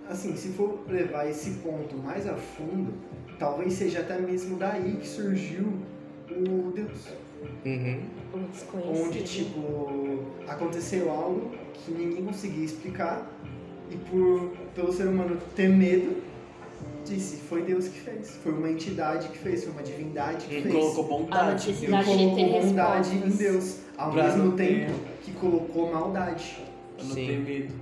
assim, 0.09 0.37
se 0.37 0.49
for 0.49 0.81
levar 0.89 1.29
esse 1.29 1.51
ponto 1.63 1.97
mais 1.97 2.27
a 2.27 2.35
fundo, 2.35 2.93
talvez 3.39 3.73
seja 3.73 4.01
até 4.01 4.19
mesmo 4.19 4.57
daí 4.59 4.97
que 5.01 5.07
surgiu 5.07 5.73
o 6.31 6.73
Deus. 6.73 7.09
Uhum. 7.65 8.01
O 8.33 8.39
desconhecido. 8.51 9.07
Onde, 9.07 9.23
tipo, 9.23 10.25
aconteceu 10.49 11.11
algo 11.11 11.53
que 11.73 11.93
ninguém 11.93 12.25
conseguia 12.25 12.65
explicar 12.65 13.31
e 13.91 13.97
por 13.97 14.51
pelo 14.75 14.93
ser 14.93 15.07
humano 15.07 15.37
ter 15.55 15.69
medo, 15.69 16.17
disse, 17.05 17.37
foi 17.37 17.63
Deus 17.63 17.87
que 17.89 18.01
fez, 18.01 18.37
foi 18.43 18.53
uma 18.53 18.71
entidade 18.71 19.29
que 19.29 19.39
fez, 19.39 19.65
foi 19.65 19.73
uma 19.73 19.83
divindade 19.83 20.47
que 20.47 20.55
Ele 20.55 20.63
fez. 20.71 20.75
colocou 20.75 21.05
A 21.05 21.09
bondade. 21.09 21.69
Ele 21.71 21.77
gente 21.77 21.91
colocou 22.35 22.61
bondade 22.63 23.17
em. 23.17 23.29
Deus, 23.31 23.79
ao 23.97 24.11
Pra 24.11 24.25
mesmo 24.25 24.45
não 24.45 24.53
ter- 24.57 24.87
tempo 24.87 24.99
que 25.23 25.33
colocou 25.33 25.93
maldade. 25.93 26.57
Pra 26.97 27.05
não 27.07 27.15
Sim. 27.15 27.27
ter 27.27 27.39
medo. 27.39 27.75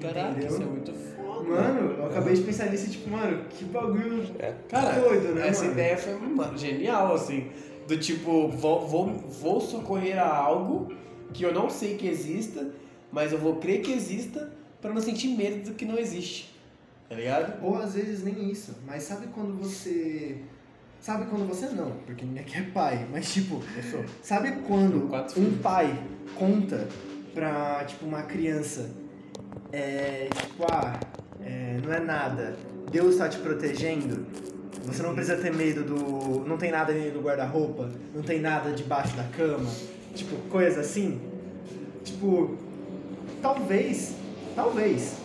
Caraca, 0.00 0.30
Entendeu? 0.32 0.48
isso 0.50 0.62
é 0.62 0.64
muito 0.66 0.92
foda. 0.92 1.48
Mano, 1.48 1.92
eu 1.98 2.06
acabei 2.06 2.34
de 2.34 2.42
pensar 2.42 2.66
nisso 2.70 2.86
e 2.86 2.90
tipo, 2.90 3.08
mano, 3.10 3.44
que 3.50 3.64
bagulho 3.64 4.24
Cara, 4.68 5.00
doido, 5.00 5.34
né, 5.34 5.48
essa 5.48 5.62
mano? 5.62 5.72
ideia 5.72 5.96
foi 5.96 6.14
mano, 6.18 6.58
genial, 6.58 7.14
assim. 7.14 7.48
Do 7.88 7.96
tipo, 7.96 8.48
vou, 8.48 8.86
vou, 8.86 9.06
vou 9.10 9.60
socorrer 9.60 10.18
a 10.18 10.26
algo 10.36 10.92
que 11.32 11.44
eu 11.44 11.54
não 11.54 11.70
sei 11.70 11.96
que 11.96 12.06
exista, 12.08 12.68
mas 13.12 13.32
eu 13.32 13.38
vou 13.38 13.56
crer 13.56 13.80
que 13.80 13.92
exista 13.92 14.52
pra 14.86 14.94
não 14.94 15.02
sentir 15.02 15.28
medo 15.28 15.70
do 15.70 15.74
que 15.74 15.84
não 15.84 15.98
existe. 15.98 16.54
Tá 17.08 17.16
ligado? 17.16 17.62
Ou 17.64 17.76
às 17.76 17.94
vezes 17.94 18.22
nem 18.24 18.50
isso, 18.50 18.74
mas 18.86 19.02
sabe 19.02 19.26
quando 19.34 19.56
você. 19.58 20.38
Sabe 21.00 21.26
quando 21.26 21.46
você 21.46 21.66
não, 21.66 21.92
porque 22.06 22.24
ninguém 22.24 22.42
aqui 22.42 22.56
é 22.56 22.62
pai, 22.62 23.06
mas 23.12 23.32
tipo, 23.32 23.62
Eu 23.76 23.82
sou. 23.82 24.04
sabe 24.22 24.52
quando 24.66 25.08
um 25.36 25.58
pai 25.58 25.96
conta 26.34 26.88
pra 27.34 27.84
tipo 27.84 28.06
uma 28.06 28.22
criança 28.22 28.90
é 29.72 30.28
tipo, 30.34 30.64
ah, 30.72 30.98
é, 31.44 31.78
não 31.84 31.92
é 31.92 32.00
nada, 32.00 32.56
Deus 32.90 33.16
tá 33.16 33.28
te 33.28 33.38
protegendo, 33.38 34.26
você 34.84 35.02
não 35.02 35.14
precisa 35.14 35.36
ter 35.36 35.54
medo 35.54 35.84
do. 35.84 36.44
não 36.48 36.56
tem 36.56 36.70
nada 36.70 36.92
no 36.92 37.20
guarda-roupa, 37.20 37.90
não 38.14 38.22
tem 38.22 38.40
nada 38.40 38.72
debaixo 38.72 39.14
da 39.16 39.24
cama, 39.24 39.70
tipo, 40.14 40.36
coisa 40.48 40.80
assim. 40.80 41.20
Tipo, 42.04 42.56
talvez, 43.42 44.14
talvez, 44.56 45.18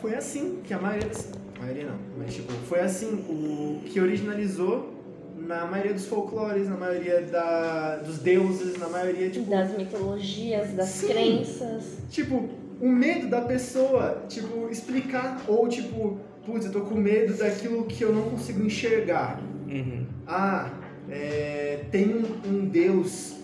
foi 0.00 0.14
assim 0.14 0.60
que 0.64 0.72
a 0.72 0.78
maioria 0.78 1.08
das. 1.08 1.28
A 1.56 1.62
maioria 1.62 1.84
não, 1.88 1.98
mas 2.16 2.34
tipo, 2.34 2.52
foi 2.68 2.80
assim 2.80 3.22
o 3.28 3.82
que 3.84 4.00
originalizou 4.00 4.94
na 5.36 5.66
maioria 5.66 5.92
dos 5.92 6.06
folclores, 6.06 6.68
na 6.68 6.76
maioria 6.76 7.20
da, 7.22 7.96
dos 7.96 8.18
deuses, 8.18 8.78
na 8.78 8.88
maioria, 8.88 9.28
tipo, 9.28 9.50
Das 9.50 9.76
mitologias, 9.76 10.72
das 10.72 10.88
Sim. 10.88 11.08
crenças. 11.08 11.98
tipo, 12.08 12.48
o 12.80 12.88
medo 12.88 13.28
da 13.28 13.42
pessoa, 13.42 14.22
tipo, 14.28 14.68
explicar, 14.70 15.42
ou 15.46 15.68
tipo, 15.68 16.18
putz, 16.46 16.64
eu 16.64 16.72
tô 16.72 16.80
com 16.80 16.94
medo 16.94 17.34
daquilo 17.36 17.84
que 17.84 18.02
eu 18.02 18.14
não 18.14 18.30
consigo 18.30 18.64
enxergar. 18.64 19.38
Uhum. 19.68 20.06
Ah, 20.26 20.70
é, 21.10 21.84
tem 21.90 22.14
um, 22.14 22.24
um 22.48 22.64
Deus 22.64 23.39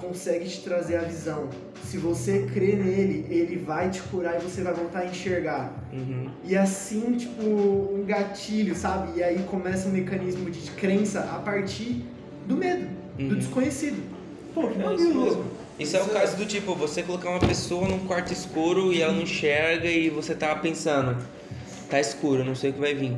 consegue 0.00 0.48
te 0.48 0.60
trazer 0.60 0.96
a 0.96 1.02
visão. 1.02 1.48
Se 1.84 1.96
você 1.98 2.46
crer 2.52 2.76
nele, 2.76 3.26
ele 3.28 3.56
vai 3.56 3.90
te 3.90 4.00
curar 4.02 4.36
e 4.36 4.42
você 4.42 4.62
vai 4.62 4.74
voltar 4.74 5.00
a 5.00 5.06
enxergar. 5.06 5.72
Uhum. 5.92 6.28
E 6.44 6.56
assim, 6.56 7.16
tipo, 7.16 7.42
um 7.44 8.04
gatilho, 8.06 8.74
sabe? 8.74 9.18
E 9.18 9.22
aí 9.22 9.38
começa 9.50 9.88
um 9.88 9.92
mecanismo 9.92 10.50
de 10.50 10.70
crença 10.72 11.20
a 11.20 11.38
partir 11.38 12.04
do 12.46 12.56
medo, 12.56 12.88
do 13.16 13.24
Uhum. 13.24 13.34
desconhecido. 13.38 14.02
Pô, 14.54 14.68
que 14.68 14.78
É 14.78 14.82
bagulho 14.82 15.00
isso 15.00 15.18
mesmo. 15.18 15.44
Isso 15.78 15.96
é 15.96 16.02
o 16.02 16.08
caso 16.08 16.36
do 16.36 16.44
tipo, 16.44 16.74
você 16.74 17.02
colocar 17.04 17.30
uma 17.30 17.38
pessoa 17.38 17.86
num 17.88 18.00
quarto 18.00 18.32
escuro 18.32 18.92
e 18.92 19.00
ela 19.00 19.12
não 19.12 19.22
enxerga 19.22 19.88
e 19.88 20.10
você 20.10 20.34
tá 20.34 20.54
pensando, 20.56 21.16
tá 21.88 22.00
escuro, 22.00 22.44
não 22.44 22.54
sei 22.56 22.70
o 22.70 22.72
que 22.72 22.80
vai 22.80 22.94
vir. 22.94 23.12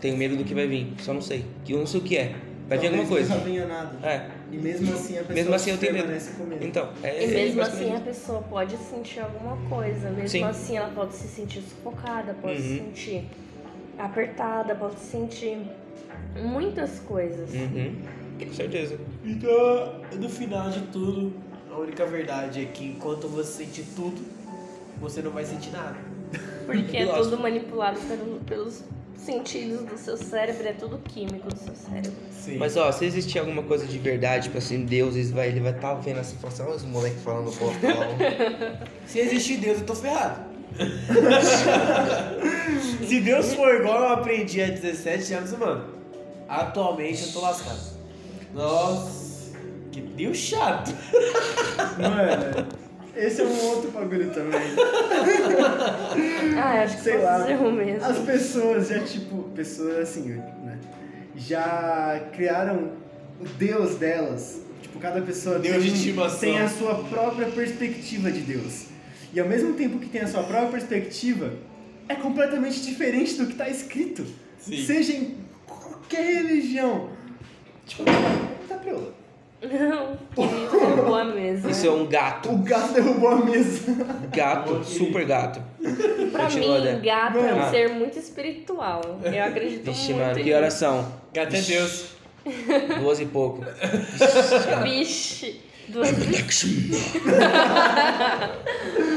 Tenho 0.00 0.16
medo 0.16 0.34
do 0.36 0.44
que 0.44 0.52
vai 0.54 0.66
vir, 0.66 0.92
só 0.98 1.12
não 1.14 1.20
sei. 1.20 1.44
Que 1.64 1.72
eu 1.72 1.78
não 1.78 1.86
sei 1.86 2.00
o 2.00 2.02
que 2.02 2.16
é. 2.16 2.34
Vai 2.68 2.78
vir 2.78 2.86
alguma 2.86 3.04
Talvez 3.04 3.28
coisa. 3.28 3.34
Não 3.36 3.44
venha 3.44 3.66
nada. 3.66 4.06
É. 4.06 4.26
E 4.52 4.56
mesmo 4.56 4.92
assim 4.92 5.14
a 5.14 5.20
pessoa 5.20 5.34
Mesmo 5.34 5.54
assim 5.54 5.70
eu 5.70 5.78
tenho 5.78 5.92
medo. 5.92 6.02
permanece 6.04 6.32
com 6.36 6.44
medo. 6.44 6.64
Então, 6.66 6.90
é. 7.02 7.24
E 7.24 7.26
mesmo 7.28 7.60
é 7.60 7.64
assim 7.64 7.94
a 7.94 8.00
pessoa 8.00 8.42
pode 8.42 8.76
sentir 8.76 9.20
alguma 9.20 9.56
coisa. 9.68 10.10
Mesmo 10.10 10.28
Sim. 10.28 10.42
assim 10.44 10.76
ela 10.76 10.88
pode 10.94 11.14
se 11.14 11.28
sentir 11.28 11.60
sufocada, 11.62 12.34
pode 12.42 12.60
se 12.60 12.68
Uhum. 12.68 12.86
sentir 12.86 13.24
apertada, 13.98 14.74
pode 14.74 14.98
se 14.98 15.06
sentir 15.06 15.58
muitas 16.42 16.98
coisas. 17.00 17.50
Uhum. 17.54 17.94
Com 18.44 18.52
certeza. 18.54 18.98
Então, 19.24 20.00
no 20.18 20.28
final 20.28 20.70
de 20.70 20.80
tudo, 20.86 21.32
a 21.70 21.76
única 21.78 22.06
verdade 22.06 22.62
é 22.62 22.64
que 22.64 22.86
enquanto 22.86 23.28
você 23.28 23.64
sente 23.64 23.82
tudo, 23.94 24.20
você 25.00 25.20
não 25.22 25.30
vai 25.30 25.44
sentir 25.44 25.70
nada. 25.70 25.96
Porque 26.66 26.96
é 26.96 27.06
tudo 27.06 27.38
manipulado 27.38 27.98
pelo- 28.00 28.40
pelos 28.46 28.82
sentidos 29.20 29.82
do 29.82 29.98
seu 29.98 30.16
cérebro, 30.16 30.66
é 30.66 30.72
tudo 30.72 30.98
químico 30.98 31.48
do 31.48 31.58
seu 31.58 31.74
cérebro. 31.74 32.12
Sim. 32.30 32.56
Mas 32.56 32.76
ó, 32.76 32.90
se 32.90 33.04
existir 33.04 33.38
alguma 33.38 33.62
coisa 33.62 33.86
de 33.86 33.98
verdade, 33.98 34.44
tipo 34.44 34.58
assim, 34.58 34.84
Deus 34.84 35.14
ele 35.14 35.32
vai 35.32 35.48
ele 35.48 35.60
vai 35.60 35.72
estar 35.72 35.94
vendo 35.94 36.20
assim, 36.20 36.36
falando 36.36 36.54
assim, 36.54 36.62
olha 36.62 36.76
os 36.76 36.84
moleques 36.84 37.22
falando 37.22 37.52
porra. 37.56 37.74
Se 39.06 39.18
existir 39.18 39.58
Deus, 39.58 39.78
eu 39.78 39.86
tô 39.86 39.94
ferrado. 39.94 40.50
Se 43.06 43.20
Deus 43.20 43.54
for 43.54 43.74
igual 43.74 44.02
eu 44.02 44.08
aprendi 44.10 44.62
há 44.62 44.68
17 44.68 45.34
anos, 45.34 45.52
mano, 45.52 45.84
atualmente 46.48 47.26
eu 47.26 47.32
tô 47.32 47.40
lascado. 47.40 47.98
Nossa, 48.54 49.52
que 49.92 50.00
Deus 50.00 50.36
chato. 50.36 50.92
Mano, 51.98 52.66
esse 53.16 53.40
é 53.40 53.44
um 53.44 53.64
outro 53.66 53.90
bagulho 53.90 54.30
também. 54.30 54.60
Ah, 56.56 56.82
acho 56.82 56.96
que 56.96 57.02
Sei 57.02 57.18
lá. 57.18 57.46
mesmo. 57.72 58.04
As 58.04 58.18
pessoas 58.18 58.88
já, 58.88 59.00
tipo, 59.00 59.42
pessoas 59.54 59.98
assim, 59.98 60.28
né? 60.28 60.78
Já 61.36 62.28
criaram 62.32 62.92
o 63.40 63.44
Deus 63.58 63.96
delas. 63.96 64.60
Tipo, 64.82 64.98
cada 64.98 65.20
pessoa 65.22 65.58
Deus 65.58 65.84
tem, 65.84 66.14
tem 66.40 66.58
a 66.58 66.68
sua 66.68 66.96
própria 67.04 67.48
perspectiva 67.48 68.30
de 68.30 68.40
Deus. 68.40 68.86
E 69.32 69.40
ao 69.40 69.48
mesmo 69.48 69.74
tempo 69.74 69.98
que 69.98 70.08
tem 70.08 70.20
a 70.22 70.26
sua 70.26 70.42
própria 70.42 70.70
perspectiva, 70.70 71.52
é 72.08 72.14
completamente 72.16 72.80
diferente 72.82 73.34
do 73.34 73.46
que 73.46 73.54
tá 73.54 73.68
escrito. 73.68 74.26
Sim. 74.58 74.84
Seja 74.84 75.12
em 75.12 75.36
qualquer 75.66 76.42
religião. 76.42 77.10
Tipo, 77.86 78.04
tá 78.68 78.76
preula. 78.76 79.19
Não, 79.70 80.16
querido, 80.34 80.70
derrubou 80.70 81.14
a 81.16 81.24
mesa. 81.24 81.70
Isso 81.70 81.86
é 81.86 81.90
um 81.90 82.06
gato. 82.06 82.50
O 82.50 82.58
gato 82.58 82.94
derrubou 82.94 83.28
a 83.28 83.44
mesa. 83.44 83.94
Gato, 84.34 84.82
super 84.84 85.26
gato. 85.26 85.60
Pra 86.32 86.44
Continua, 86.44 86.78
mim, 86.78 86.84
Dé. 86.84 87.00
gato 87.00 87.38
é 87.38 87.54
um 87.54 87.70
ser 87.70 87.90
muito 87.90 88.18
espiritual. 88.18 89.02
Eu 89.22 89.44
acredito 89.44 89.84
Vixe, 89.84 90.12
muito 90.14 90.26
mano, 90.26 90.42
que 90.42 90.52
horas 90.54 90.72
são? 90.74 91.12
Gato 91.34 91.54
é 91.56 91.60
Deus. 91.60 92.06
Duas 93.00 93.20
e 93.20 93.26
pouco. 93.26 93.62
Vixe, 94.82 95.60
duas 95.88 96.08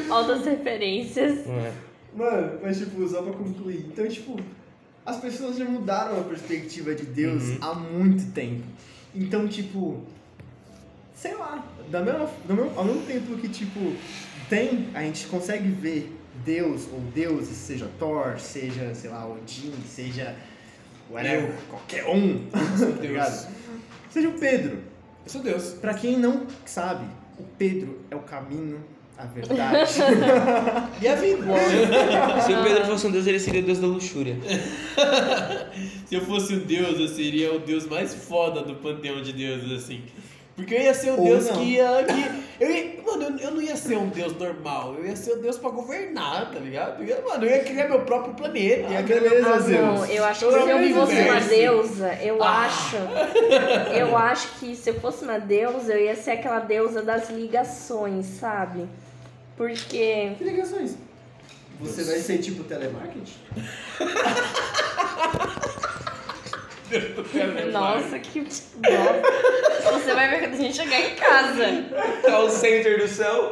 Altas 0.10 0.46
referências. 0.46 1.39
É? 1.48 1.72
Mano, 2.16 2.60
mas 2.62 2.78
tipo, 2.78 3.08
só 3.08 3.22
pra 3.22 3.34
concluir. 3.34 3.86
Então, 3.91 4.08
tipo, 4.08 4.38
as 5.06 5.18
pessoas 5.18 5.58
já 5.58 5.66
mudaram 5.66 6.20
a 6.20 6.24
perspectiva 6.24 6.94
de 6.94 7.06
Deus 7.06 7.44
Uhum. 7.44 7.58
há 7.62 7.74
muito 7.74 8.32
tempo. 8.34 8.64
Então, 9.16 9.48
tipo, 9.48 10.02
sei 11.16 11.36
lá, 11.36 11.66
da 11.89 12.01
mesma, 12.01 12.30
do 12.45 12.53
mesmo, 12.53 12.72
ao 12.78 12.86
mesmo 12.86 13.01
tempo 13.05 13.38
que, 13.38 13.47
tipo, 13.47 13.93
tem, 14.49 14.89
a 14.93 15.01
gente 15.01 15.28
consegue 15.28 15.70
ver 15.70 16.11
Deus 16.45 16.88
ou 16.91 16.99
deuses, 16.99 17.55
seja 17.55 17.89
Thor, 17.99 18.39
seja, 18.39 18.93
sei 18.95 19.09
lá, 19.09 19.28
Odin, 19.28 19.74
seja 19.88 20.36
whatever, 21.09 21.53
qualquer 21.70 22.05
um, 22.05 22.45
tá 22.49 22.59
ligado? 23.01 23.47
Seja 24.09 24.30
o 24.30 24.34
Pedro. 24.34 24.78
Eu 25.26 25.32
sou 25.32 25.41
Deus. 25.41 25.74
Pra 25.74 25.93
quem 25.93 26.18
não 26.18 26.45
sabe, 26.66 27.05
o 27.39 27.43
Pedro 27.57 27.99
é 28.11 28.16
o 28.16 28.20
caminho, 28.20 28.84
a 29.18 29.26
verdade. 29.26 29.91
E 31.01 31.07
a 31.07 31.16
vida? 31.16 31.43
Se 32.45 32.53
o 32.53 32.64
Pedro 32.64 32.86
fosse 32.86 33.07
um 33.07 33.11
deus, 33.11 33.28
ele 33.28 33.39
seria 33.39 33.61
o 33.61 33.66
deus 33.66 33.80
da 33.80 33.88
luxúria. 33.88 34.38
Se 36.05 36.16
eu 36.16 36.22
fosse 36.22 36.53
um 36.53 36.59
deus, 36.59 36.99
eu 36.99 37.07
seria 37.07 37.53
o 37.53 37.59
deus 37.59 37.88
mais 37.88 38.14
foda 38.14 38.61
do 38.61 38.76
panteão 38.76 39.22
de 39.22 39.34
deuses, 39.34 39.72
assim. 39.72 40.03
Porque 40.56 40.76
eu 40.76 40.82
ia 40.82 40.93
ser 40.93 41.10
o 41.12 41.18
Ou 41.20 41.26
deus 41.26 41.47
não. 41.47 41.54
que 41.56 41.64
ia. 41.64 41.88
Que, 42.06 42.64
eu 42.64 42.70
ia, 42.72 43.01
mano, 43.04 43.24
eu, 43.24 43.38
eu 43.47 43.51
não 43.56 43.62
ia 43.62 43.76
ser 43.76 43.97
um 43.97 44.08
deus 44.10 44.38
normal. 44.38 44.93
Eu 44.99 45.06
ia 45.08 45.16
ser 45.16 45.32
o 45.32 45.38
deus 45.41 45.58
pra 45.58 45.72
governar, 45.72 46.51
tá 46.51 46.60
ligado? 46.60 47.01
Eu 47.01 47.08
ia, 47.08 47.22
mano, 47.28 47.43
eu 47.45 47.49
ia 47.49 47.64
criar 47.64 47.89
meu 47.89 48.01
próprio 48.01 48.36
planeta. 48.36 48.82
E 48.82 48.86
a 48.95 48.99
ia 48.99 49.04
criar 49.04 49.20
beleza, 49.22 49.49
Ah, 49.56 49.60
Zeus. 49.60 49.82
não, 49.82 50.06
eu 50.06 50.24
acho 50.24 50.45
que 50.45 50.51
se 50.51 50.60
eu 50.70 50.93
fosse 50.95 51.16
uma 51.22 51.39
deusa, 51.39 52.14
eu 52.22 52.43
Ah. 52.43 52.66
acho. 52.66 52.95
Eu 53.97 54.16
acho 54.18 54.47
que 54.60 54.76
se 54.76 54.89
eu 54.91 54.99
fosse 54.99 55.24
uma 55.24 55.39
deusa, 55.39 55.93
eu 55.93 56.06
ia 56.06 56.16
ser 56.16 56.32
aquela 56.32 56.60
deusa 56.60 57.01
das 57.01 57.30
ligações, 57.32 58.26
sabe? 58.26 58.88
Porque. 59.58 60.34
Que 60.38 60.43
ligações? 60.43 60.95
Você 61.80 62.04
vai 62.04 62.20
ser 62.20 62.38
tipo 62.39 62.64
telemarketing? 62.64 63.34
Nossa, 67.72 68.20
que. 68.20 68.39
Nossa. 68.41 69.91
Você 69.91 70.14
vai 70.14 70.30
ver 70.30 70.39
quando 70.41 70.54
a 70.54 70.58
gente 70.58 70.76
chegar 70.76 71.00
em 71.00 71.16
casa. 71.16 71.86
Call 72.30 72.50
center 72.50 73.00
do 73.00 73.08
céu. 73.08 73.52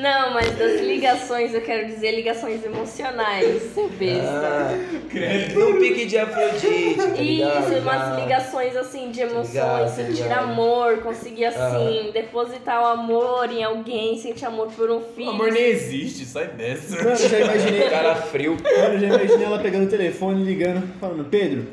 Não, 0.00 0.32
mas 0.32 0.56
das 0.56 0.80
ligações 0.80 1.52
eu 1.54 1.60
quero 1.60 1.86
dizer 1.86 2.12
ligações 2.12 2.64
emocionais, 2.64 3.62
seu 3.74 3.88
besta. 3.88 4.70
Ah, 4.70 5.54
no 5.54 5.78
pique 5.78 6.06
de 6.06 6.18
Afrodite, 6.18 6.94
tá 6.96 7.04
ligado? 7.06 7.72
Isso, 7.72 7.80
umas 7.80 8.02
Ah. 8.02 8.16
ligações 8.20 8.76
assim 8.76 9.10
de 9.10 9.20
emoções, 9.22 9.48
ligado, 9.54 9.80
tá 9.80 9.88
sentir 9.88 10.22
ligado. 10.22 10.38
amor, 10.44 10.98
conseguir 10.98 11.46
assim, 11.46 12.10
depositar 12.12 12.80
o 12.82 12.86
amor 12.86 13.50
em 13.50 13.64
alguém, 13.64 14.16
sentir 14.18 14.44
amor 14.46 14.68
por 14.68 14.88
um 14.90 14.98
O 14.98 15.02
filho. 15.16 15.30
amor 15.30 15.50
nem 15.50 15.64
existe, 15.64 16.24
sai 16.24 16.46
dessa. 16.48 16.96
Mano, 16.96 17.10
eu 17.10 17.16
já 17.28 17.40
imaginei. 17.40 17.88
Cara 17.88 18.14
frio. 18.14 18.56
Mano, 18.62 18.94
eu 18.94 19.00
já 19.00 19.06
imaginei 19.06 19.44
ela 19.46 19.58
pegando 19.58 19.86
o 19.86 19.90
telefone, 19.90 20.44
ligando, 20.44 20.86
falando, 21.00 21.24
Pedro, 21.24 21.66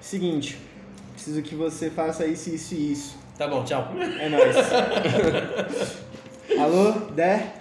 seguinte, 0.00 0.58
preciso 1.14 1.40
que 1.42 1.54
você 1.54 1.88
faça 1.88 2.26
isso, 2.26 2.54
isso 2.54 2.74
e 2.74 2.92
isso. 2.92 3.18
Tá 3.38 3.48
bom, 3.48 3.64
tchau. 3.64 3.88
É 4.20 4.28
nóis. 4.28 4.56
Alô, 6.60 6.90
Dé? 7.14 7.54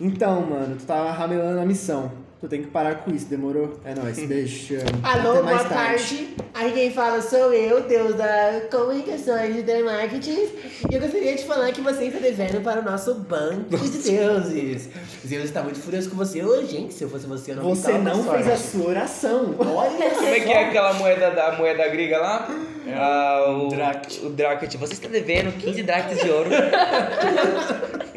Então, 0.00 0.40
mano, 0.42 0.76
tu 0.76 0.84
tá 0.84 1.10
ramelando 1.10 1.60
a 1.60 1.66
missão. 1.66 2.12
Tu 2.40 2.46
tem 2.46 2.62
que 2.62 2.68
parar 2.68 2.94
com 2.96 3.10
isso, 3.10 3.26
demorou? 3.26 3.80
É 3.84 3.92
nóis, 3.96 4.16
beijo. 4.24 4.76
Alô, 5.02 5.42
boa 5.42 5.64
tarde. 5.64 6.36
Aqui 6.54 6.72
quem 6.72 6.92
fala 6.92 7.20
sou 7.20 7.52
eu, 7.52 7.82
Deus 7.82 8.14
da 8.14 8.60
Comunicações 8.70 9.56
e 9.56 9.62
Telemarketing. 9.64 10.48
E 10.88 10.94
eu 10.94 11.00
gostaria 11.00 11.34
de 11.34 11.44
falar 11.44 11.72
que 11.72 11.80
você 11.80 12.04
está 12.04 12.20
devendo 12.20 12.62
para 12.62 12.80
o 12.80 12.84
nosso 12.84 13.12
banco 13.14 13.76
de 13.76 13.98
deuses. 13.98 14.88
Zeus 15.26 15.44
está 15.46 15.64
muito 15.64 15.80
furioso 15.80 16.10
com 16.10 16.16
você 16.16 16.44
hoje, 16.44 16.76
hein? 16.76 16.90
Se 16.92 17.02
eu 17.02 17.10
fosse 17.10 17.26
você, 17.26 17.50
eu 17.50 17.56
não 17.56 17.64
Você 17.64 17.98
não 17.98 18.22
fez 18.22 18.48
a 18.48 18.56
sua 18.56 18.90
oração. 18.90 19.56
Olha 19.58 20.10
Como 20.10 20.28
é 20.28 20.40
que 20.40 20.52
é 20.52 20.68
aquela 20.68 20.92
moeda 20.92 21.32
da 21.32 21.56
moeda 21.56 21.88
grega 21.88 22.18
lá? 22.18 22.48
Ah, 22.94 23.46
o 23.50 23.68
Dract. 23.68 24.24
O 24.24 24.30
Dract. 24.30 24.76
Você 24.76 24.92
está 24.92 25.08
devendo 25.08 25.52
15 25.58 25.82
Dracts 25.82 26.22
de 26.22 26.30
ouro. 26.30 26.50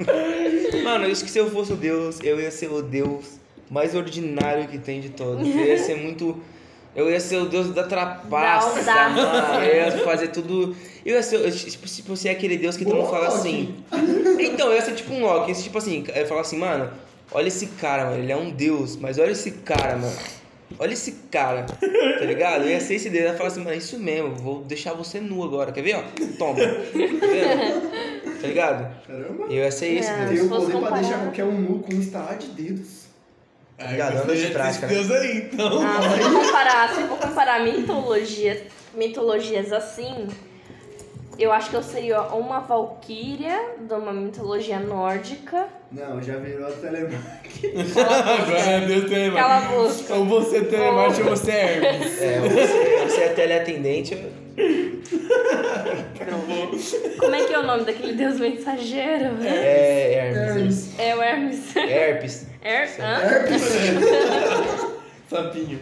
Mano, 0.83 1.07
isso 1.07 1.23
que 1.23 1.31
se 1.31 1.39
eu 1.39 1.49
fosse 1.49 1.73
o 1.73 1.75
Deus, 1.75 2.19
eu 2.23 2.39
ia 2.39 2.51
ser 2.51 2.71
o 2.71 2.81
Deus 2.81 3.41
mais 3.69 3.95
ordinário 3.95 4.67
que 4.67 4.77
tem 4.77 4.99
de 4.99 5.09
todos. 5.09 5.47
Eu 5.47 5.65
ia 5.65 5.77
ser 5.77 5.95
muito. 5.95 6.37
Eu 6.93 7.09
ia 7.09 7.21
ser 7.21 7.37
o 7.37 7.45
Deus 7.45 7.69
da 7.69 7.83
trapaça, 7.85 8.83
Da 8.83 9.09
mano. 9.09 9.63
Eu 9.63 9.75
ia 9.75 9.91
fazer 10.03 10.27
tudo. 10.27 10.75
Eu 11.05 11.15
ia 11.15 11.23
ser. 11.23 11.37
eu, 11.37 11.49
Tipo, 11.49 11.87
se 11.87 12.01
você 12.01 12.27
é 12.27 12.31
aquele 12.31 12.57
Deus 12.57 12.75
que 12.75 12.83
todo 12.83 12.97
mundo 12.97 13.09
fala 13.09 13.27
assim. 13.27 13.75
Então, 14.37 14.67
eu 14.67 14.75
ia 14.75 14.81
ser 14.81 14.93
tipo 14.93 15.13
um 15.13 15.21
Loki. 15.21 15.51
esse 15.51 15.63
Tipo 15.63 15.77
assim, 15.77 16.03
eu 16.09 16.21
ia 16.21 16.27
falar 16.27 16.41
assim, 16.41 16.57
mano, 16.57 16.91
olha 17.31 17.47
esse 17.47 17.67
cara, 17.67 18.05
mano. 18.05 18.21
Ele 18.21 18.31
é 18.31 18.35
um 18.35 18.49
Deus, 18.49 18.97
mas 18.97 19.17
olha 19.17 19.31
esse 19.31 19.51
cara, 19.51 19.95
mano. 19.95 20.17
Olha 20.79 20.93
esse 20.93 21.11
cara, 21.29 21.65
tá 21.65 22.25
ligado? 22.25 22.63
Eu 22.63 22.71
ia 22.71 22.79
ser 22.79 22.95
esse 22.95 23.09
Deus. 23.09 23.23
Eu 23.25 23.31
ia 23.31 23.37
falar 23.37 23.49
assim, 23.49 23.59
mano, 23.59 23.71
é 23.71 23.77
isso 23.77 23.97
mesmo. 23.97 24.35
Vou 24.35 24.61
deixar 24.63 24.93
você 24.93 25.19
nu 25.19 25.43
agora. 25.43 25.71
Quer 25.71 25.81
ver, 25.81 25.95
ó? 25.95 26.03
Toma. 26.37 26.59
Tá 26.59 27.27
vendo? 27.27 28.30
Tá 28.41 28.47
ligado? 28.47 29.05
Caramba. 29.07 29.45
E 29.49 29.55
eu 29.57 29.63
ia 29.63 29.71
ser 29.71 29.87
esse 29.97 30.09
É. 30.09 30.25
Deus. 30.25 30.29
Tem 30.29 30.39
o 30.41 30.49
fosse 30.49 30.61
poder 30.61 30.71
pra 30.71 30.79
comparar- 30.81 31.01
deixar 31.01 31.19
qualquer 31.19 31.43
um 31.45 31.51
nu 31.51 31.79
com 31.79 31.93
um 31.93 31.99
estalar 31.99 32.37
de 32.37 32.47
dedos. 32.47 33.01
Obrigado, 33.79 34.17
anda 34.17 34.35
de 34.35 34.47
prática, 34.47 34.87
né? 34.87 34.93
Deus 34.93 35.11
aí, 35.11 35.37
então. 35.51 35.81
Ah, 35.81 36.01
se 36.01 36.21
for 36.23 36.45
comparar, 36.45 36.95
se 36.95 37.01
for 37.03 37.17
comparar 37.17 37.63
mitologia, 37.63 38.67
mitologias 38.93 39.73
assim, 39.73 40.27
eu 41.39 41.51
acho 41.51 41.71
que 41.71 41.75
eu 41.75 41.81
seria 41.81 42.21
uma 42.21 42.59
valquíria 42.59 43.59
de 43.79 43.93
uma 43.93 44.13
mitologia 44.13 44.79
nórdica. 44.79 45.67
Não, 45.91 46.21
já 46.21 46.37
virou 46.37 46.67
a 46.67 46.71
telemarketing. 46.71 47.73
Agora 47.99 48.59
é 48.59 48.85
Deus 48.85 49.33
Cala 49.33 49.57
a 49.57 49.61
boca. 49.61 50.13
Ou 50.15 50.25
você 50.25 50.61
tem 50.65 50.91
Marte 50.91 51.21
ou 51.23 51.29
você 51.29 51.51
é 51.51 51.77
Hermes. 51.77 52.21
É, 52.21 52.39
você, 52.39 53.05
você 53.07 53.21
é 53.21 53.29
teleatendente. 53.29 54.15
Como 57.19 57.35
é 57.35 57.43
que 57.45 57.53
é 57.53 57.59
o 57.59 57.63
nome 57.63 57.85
daquele 57.85 58.13
deus 58.13 58.39
mensageiro? 58.39 59.37
É 59.43 60.13
Hermes. 60.29 60.89
É 60.99 61.15
o 61.15 61.21
Hermes. 61.21 61.75
Herpes. 61.75 62.45
Her 62.63 62.89
hã? 62.99 63.19
Sapinho. 65.29 65.79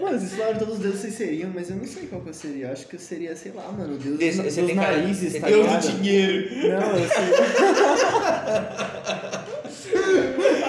Mano, 0.00 0.18
vocês 0.18 0.32
falaram 0.34 0.58
todos 0.58 0.74
os 0.74 0.80
deuses 0.80 1.00
que 1.00 1.06
vocês 1.08 1.14
seriam, 1.30 1.50
mas 1.54 1.68
eu 1.70 1.76
não 1.76 1.84
sei 1.84 2.06
qual 2.06 2.20
que 2.22 2.28
eu 2.30 2.34
seria. 2.34 2.66
Eu 2.66 2.72
acho 2.72 2.86
que 2.86 2.94
eu 2.96 3.00
seria, 3.00 3.34
sei 3.36 3.52
lá, 3.52 3.64
mano, 3.72 3.94
o 3.94 3.98
deus 3.98 4.20
Esse- 4.20 4.42
dos, 4.42 4.54
dos 4.54 4.66
tem 4.66 4.74
narizes, 4.76 5.22
esse 5.28 5.40
tá 5.40 5.46
Deus 5.48 5.66
ligado? 5.66 5.82
do 5.82 5.92
dinheiro. 6.02 6.48
Não, 6.68 6.96
eu 6.96 7.08
sei. 7.08 7.24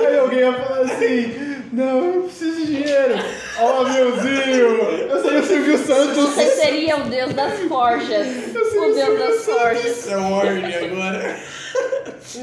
Aí 0.07 0.17
alguém 0.17 0.39
ia 0.39 0.53
falar 0.53 0.79
assim, 0.81 1.31
não, 1.73 2.13
eu 2.13 2.21
preciso 2.23 2.55
de 2.57 2.65
dinheiro. 2.67 3.15
Ó, 3.59 3.83
meuzinho, 3.83 4.55
eu 4.55 5.21
sou 5.21 5.39
o 5.39 5.43
Silvio 5.43 5.77
Santos. 5.77 6.17
Você 6.29 6.45
seria 6.51 6.97
o 6.97 7.03
deus 7.05 7.33
das 7.33 7.59
forjas. 7.61 8.27
O 8.75 8.93
deus 8.93 9.19
das 9.19 9.45
forjas. 9.45 10.07
É 10.11 10.17
o 10.17 10.31
Orne 10.31 10.75
agora. 10.75 11.39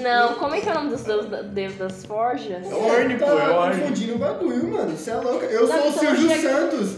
Não, 0.02 0.34
como 0.34 0.54
é 0.54 0.60
que 0.60 0.68
é 0.68 0.72
o 0.72 0.74
nome 0.74 0.90
dos 0.90 1.02
deus, 1.02 1.26
deus 1.52 1.74
das 1.74 2.04
forjas? 2.04 2.70
É 2.70 2.74
Orne, 2.74 3.14
pô, 3.16 3.24
é 3.24 3.28
Tá 3.36 3.58
Orne. 3.60 3.80
confundindo 3.80 4.14
o 4.14 4.18
bagulho, 4.18 4.68
mano. 4.68 4.96
Você 4.96 5.10
é 5.10 5.14
louco. 5.16 5.44
Eu 5.44 5.66
Não, 5.66 5.68
sou 5.68 5.76
o 5.76 5.88
então 5.88 6.00
Silvio 6.16 6.28
chega- 6.28 6.50
Santos. 6.54 6.90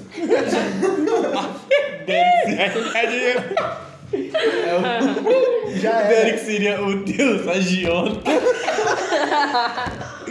Já 5.81 5.91
O 5.91 5.95
era. 6.01 6.09
Derek 6.09 6.39
seria 6.45 6.83
o 6.83 6.97
Deus 7.05 7.49
agiota. 7.49 8.21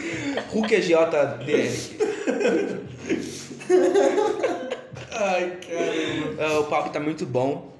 Hulk 0.51 0.75
é 0.75 0.79
Derek. 0.79 1.97
Ai, 5.13 5.57
caramba. 5.65 6.43
Ah, 6.43 6.59
o 6.59 6.63
papo 6.65 6.89
tá 6.89 6.99
muito 6.99 7.25
bom. 7.25 7.71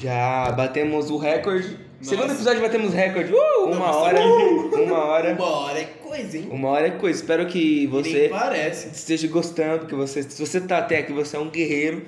Já 0.00 0.50
batemos 0.52 1.10
o 1.10 1.18
recorde. 1.18 1.76
Segundo 2.00 2.28
Nossa. 2.28 2.36
episódio 2.36 2.62
batemos 2.62 2.94
recorde. 2.94 3.32
Uh, 3.32 3.64
uma 3.70 3.94
hora. 3.94 4.20
Uma 4.20 5.04
hora. 5.04 5.34
Uma 5.34 5.50
hora 5.50 5.80
é 5.80 5.84
coisa, 5.84 6.38
hein? 6.38 6.48
Uma 6.50 6.68
hora 6.68 6.86
é 6.86 6.90
coisa. 6.92 7.20
Espero 7.20 7.46
que 7.46 7.86
você 7.88 8.30
esteja 8.92 9.26
gostando, 9.26 9.86
que 9.86 9.94
você, 9.94 10.22
se 10.22 10.40
você 10.40 10.60
tá 10.60 10.78
até 10.78 10.98
aqui, 10.98 11.12
você 11.12 11.36
é 11.36 11.40
um 11.40 11.50
guerreiro. 11.50 12.06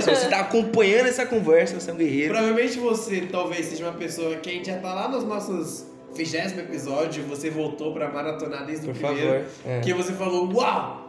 se 0.00 0.10
você 0.10 0.28
tá 0.28 0.40
acompanhando 0.40 1.08
essa 1.08 1.26
conversa, 1.26 1.78
você 1.78 1.90
é 1.90 1.92
um 1.92 1.96
guerreiro. 1.96 2.32
Provavelmente 2.32 2.78
você 2.78 3.22
talvez 3.22 3.66
seja 3.66 3.84
uma 3.84 3.98
pessoa 3.98 4.36
que 4.36 4.48
a 4.48 4.52
gente 4.52 4.66
já 4.66 4.78
tá 4.78 4.94
lá 4.94 5.08
nos 5.08 5.24
nossos 5.24 5.95
vigésimo 6.16 6.60
episódio, 6.60 7.24
você 7.24 7.50
voltou 7.50 7.92
pra 7.92 8.10
maratonar 8.10 8.64
desde 8.64 8.86
Por 8.86 8.94
o 8.94 8.98
primeiro. 8.98 9.44
favor. 9.44 9.46
É. 9.66 9.80
Que 9.80 9.92
você 9.92 10.12
falou, 10.12 10.52
uau! 10.52 11.04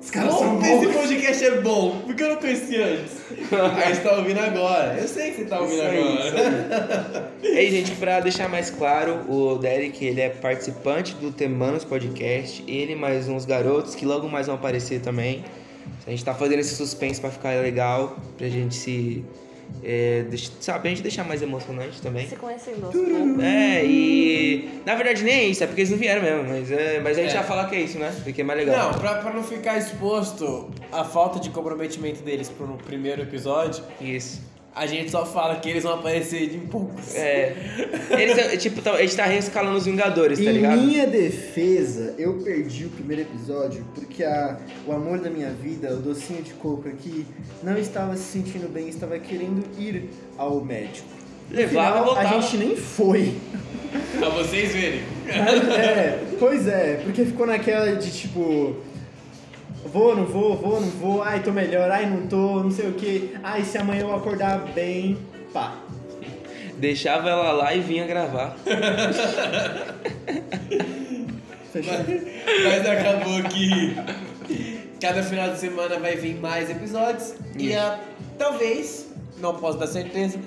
Os 0.00 0.10
caras 0.10 0.32
são 0.32 0.56
bom. 0.56 0.64
Esse 0.64 0.86
podcast 0.94 1.44
é 1.44 1.60
bom, 1.60 2.00
porque 2.06 2.22
eu 2.22 2.30
não 2.30 2.36
conhecia 2.36 2.86
antes. 2.86 3.18
Aí 3.84 3.94
você 3.94 4.00
tá 4.00 4.16
ouvindo 4.16 4.38
agora. 4.40 4.96
Eu 4.98 5.06
sei 5.06 5.30
que 5.30 5.36
você 5.36 5.44
tá 5.44 5.60
ouvindo 5.60 5.76
Isso 5.76 5.86
aí, 5.86 5.98
agora. 5.98 7.32
E 7.42 7.48
aí, 7.48 7.70
gente, 7.70 7.92
pra 7.96 8.18
deixar 8.20 8.48
mais 8.48 8.70
claro, 8.70 9.30
o 9.30 9.58
Derek, 9.58 10.02
ele 10.02 10.22
é 10.22 10.30
participante 10.30 11.14
do 11.16 11.30
Temanos 11.30 11.84
Podcast. 11.84 12.64
Ele 12.66 12.94
e 12.94 12.96
mais 12.96 13.28
uns 13.28 13.44
garotos 13.44 13.94
que 13.94 14.06
logo 14.06 14.26
mais 14.26 14.46
vão 14.46 14.54
aparecer 14.56 15.02
também. 15.02 15.44
A 16.06 16.10
gente 16.10 16.24
tá 16.24 16.32
fazendo 16.32 16.60
esse 16.60 16.74
suspense 16.74 17.20
pra 17.20 17.30
ficar 17.30 17.60
legal, 17.60 18.16
pra 18.38 18.48
gente 18.48 18.74
se... 18.74 19.22
É, 19.82 20.24
deix- 20.28 20.52
sabe, 20.60 20.88
a 20.88 20.90
gente 20.90 21.02
deixar 21.02 21.24
mais 21.24 21.40
emocionante 21.42 22.00
também. 22.02 22.28
Se 22.28 22.36
conhecendo. 22.36 22.90
É, 23.42 23.84
e... 23.84 24.68
Na 24.84 24.94
verdade 24.94 25.22
nem 25.24 25.34
é 25.34 25.44
isso, 25.44 25.64
é 25.64 25.66
porque 25.66 25.80
eles 25.80 25.90
não 25.90 25.98
vieram 25.98 26.22
mesmo, 26.22 26.44
mas, 26.48 26.70
é, 26.70 27.00
mas 27.00 27.16
a 27.18 27.22
gente 27.22 27.30
É. 27.30 27.34
já 27.34 27.42
fala 27.42 27.66
que 27.68 27.74
é 27.76 27.80
isso, 27.80 27.98
né? 27.98 28.14
Porque 28.22 28.40
é 28.42 28.44
mais 28.44 28.58
legal. 28.58 28.92
Não, 28.92 28.98
pra, 28.98 29.14
pra 29.16 29.32
não 29.32 29.42
ficar 29.42 29.78
exposto 29.78 30.68
à 30.92 31.04
falta 31.04 31.40
de 31.40 31.50
comprometimento 31.50 32.22
deles 32.22 32.48
pro 32.48 32.66
primeiro 32.86 33.22
episódio, 33.22 33.82
Isso. 34.00 34.42
A 34.74 34.86
gente 34.86 35.10
só 35.10 35.26
fala 35.26 35.56
que 35.56 35.68
eles 35.68 35.82
vão 35.82 35.94
aparecer 35.94 36.54
em 36.54 36.60
poucos. 36.60 37.14
É. 37.14 37.54
Eles, 38.10 38.38
é, 38.38 38.56
tipo, 38.56 38.80
tá- 38.80 38.92
a 38.92 39.00
gente 39.02 39.16
tá 39.16 39.24
reescalando 39.24 39.76
os 39.76 39.84
Vingadores, 39.84 40.38
tá 40.38 40.44
Em 40.44 40.52
ligado? 40.52 40.80
minha 40.80 41.06
defesa, 41.06 42.14
eu 42.18 42.34
perdi 42.34 42.86
o 42.86 42.90
primeiro 42.90 43.22
episódio 43.22 43.84
porque 43.94 44.22
a, 44.24 44.58
o 44.86 44.92
amor 44.92 45.18
da 45.18 45.28
minha 45.30 45.50
vida, 45.50 45.92
o 45.92 45.96
docinho 45.96 46.42
de 46.42 46.52
coco 46.54 46.88
aqui, 46.88 47.26
não 47.62 47.76
estava 47.76 48.16
se 48.16 48.22
sentindo 48.24 48.68
bem, 48.72 48.88
estava 48.88 49.18
querendo 49.18 49.64
ir 49.78 50.08
ao 50.38 50.64
médico. 50.64 51.08
Levava 51.50 51.90
final, 51.90 52.04
voltava. 52.04 52.28
A 52.38 52.40
gente 52.40 52.56
nem 52.56 52.76
foi. 52.76 53.34
Pra 54.18 54.28
vocês 54.28 54.72
verem. 54.72 55.00
É, 55.28 56.18
pois 56.38 56.68
é, 56.68 57.00
porque 57.02 57.24
ficou 57.24 57.44
naquela 57.46 57.96
de 57.96 58.10
tipo. 58.12 58.76
Vou, 59.84 60.14
não 60.14 60.24
vou, 60.24 60.56
vou, 60.56 60.80
não 60.80 60.88
vou, 60.88 61.22
ai 61.22 61.42
tô 61.42 61.50
melhor, 61.50 61.90
ai 61.90 62.06
não 62.06 62.26
tô, 62.26 62.62
não 62.62 62.70
sei 62.70 62.88
o 62.88 62.92
que, 62.92 63.34
ai 63.42 63.64
se 63.64 63.78
amanhã 63.78 64.02
eu 64.02 64.14
acordar 64.14 64.58
bem, 64.74 65.18
pá. 65.52 65.76
Deixava 66.76 67.28
ela 67.28 67.52
lá 67.52 67.74
e 67.74 67.80
vinha 67.80 68.06
gravar. 68.06 68.56
Fechou. 71.72 71.94
Mas 72.64 72.88
acabou 72.88 73.42
que 73.44 73.96
cada 75.00 75.22
final 75.22 75.50
de 75.50 75.58
semana 75.58 75.98
vai 75.98 76.16
vir 76.16 76.36
mais 76.36 76.70
episódios. 76.70 77.34
E 77.56 77.74
ah, 77.74 77.98
talvez, 78.38 79.08
não 79.38 79.54
posso 79.56 79.78
dar 79.78 79.86
certeza, 79.86 80.38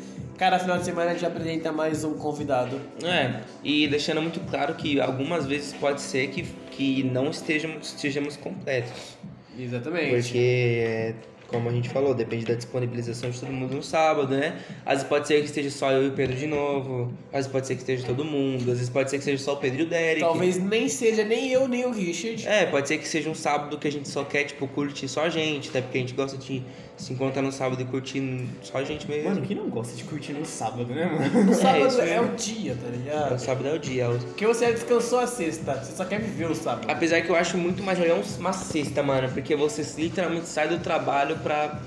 cada 0.43 0.59
final 0.59 0.77
de 0.77 0.83
semana 0.83 1.11
a 1.11 1.13
gente 1.13 1.25
apresenta 1.25 1.71
mais 1.71 2.03
um 2.03 2.15
convidado. 2.15 2.77
É, 3.01 3.39
e 3.63 3.87
deixando 3.87 4.21
muito 4.21 4.41
claro 4.41 4.75
que 4.75 4.99
algumas 4.99 5.45
vezes 5.45 5.71
pode 5.71 6.01
ser 6.01 6.27
que, 6.31 6.43
que 6.69 7.01
não 7.01 7.29
estejamos, 7.29 7.93
estejamos 7.93 8.35
completos. 8.35 9.17
Exatamente. 9.57 10.09
Porque, 10.09 10.37
é, 10.37 11.13
como 11.47 11.69
a 11.69 11.71
gente 11.71 11.87
falou, 11.87 12.13
depende 12.13 12.43
da 12.43 12.55
disponibilização 12.55 13.29
de 13.29 13.39
todo 13.39 13.53
mundo 13.53 13.73
no 13.73 13.81
sábado, 13.81 14.35
né? 14.35 14.59
Às 14.85 14.95
vezes 14.95 15.07
pode 15.07 15.27
ser 15.29 15.39
que 15.39 15.45
esteja 15.45 15.69
só 15.69 15.91
eu 15.93 16.03
e 16.03 16.07
o 16.09 16.11
Pedro 16.11 16.35
de 16.35 16.47
novo, 16.47 17.13
às 17.27 17.37
vezes 17.37 17.51
pode 17.51 17.67
ser 17.67 17.75
que 17.75 17.81
esteja 17.81 18.05
todo 18.05 18.25
mundo, 18.25 18.69
às 18.69 18.79
vezes 18.79 18.89
pode 18.89 19.09
ser 19.09 19.19
que 19.19 19.23
seja 19.23 19.41
só 19.41 19.53
o 19.53 19.57
Pedro 19.57 19.79
e 19.79 19.83
o 19.83 19.87
Derek. 19.87 20.19
Talvez 20.19 20.57
nem 20.57 20.89
seja 20.89 21.23
nem 21.23 21.51
eu, 21.53 21.69
nem 21.69 21.85
o 21.85 21.91
Richard. 21.91 22.45
É, 22.45 22.65
pode 22.65 22.89
ser 22.89 22.97
que 22.97 23.07
seja 23.07 23.29
um 23.29 23.35
sábado 23.35 23.77
que 23.77 23.87
a 23.87 23.91
gente 23.91 24.09
só 24.09 24.25
quer, 24.25 24.43
tipo, 24.43 24.67
curtir 24.67 25.07
só 25.07 25.23
a 25.23 25.29
gente, 25.29 25.69
até 25.69 25.81
porque 25.81 25.99
a 25.99 26.01
gente 26.01 26.13
gosta 26.13 26.37
de 26.37 26.61
se 27.03 27.13
encontrar 27.13 27.41
no 27.41 27.51
sábado 27.51 27.81
e 27.81 27.85
curtir 27.85 28.47
só 28.61 28.77
a 28.77 28.83
gente 28.83 29.07
mesmo. 29.09 29.29
Mano, 29.29 29.41
quem 29.41 29.55
não 29.57 29.69
gosta 29.69 29.95
de 29.95 30.03
curtir 30.03 30.33
no 30.33 30.45
sábado, 30.45 30.85
né, 30.93 31.05
mano? 31.05 31.51
O 31.51 31.53
sábado 31.53 31.87
isso 31.87 32.01
é, 32.01 32.05
mesmo. 32.05 32.33
o 32.33 32.35
dia, 32.35 32.75
tá 32.81 32.87
o 32.87 32.91
ligado? 32.91 33.39
sábado 33.39 33.67
é 33.67 33.73
o 33.73 33.79
dia. 33.79 34.09
o- 34.09 34.17
Porque 34.19 34.47
você 34.47 34.71
descansou 34.71 35.19
a 35.19 35.27
sexta, 35.27 35.75
você 35.75 35.95
só 35.95 36.05
quer 36.05 36.19
viver 36.21 36.49
o 36.49 36.55
sábado. 36.55 36.89
Apesar 36.89 37.21
que 37.21 37.29
eu 37.29 37.35
acho 37.35 37.57
muito 37.57 37.83
mais 37.83 37.99
legal 37.99 38.19
uma 38.39 38.53
sexta, 38.53 39.03
mano, 39.03 39.29
porque 39.31 39.55
você 39.55 39.85
literalmente 40.01 40.47
sai 40.47 40.67
do 40.67 40.79
trabalho 40.79 41.37
pra. 41.39 41.79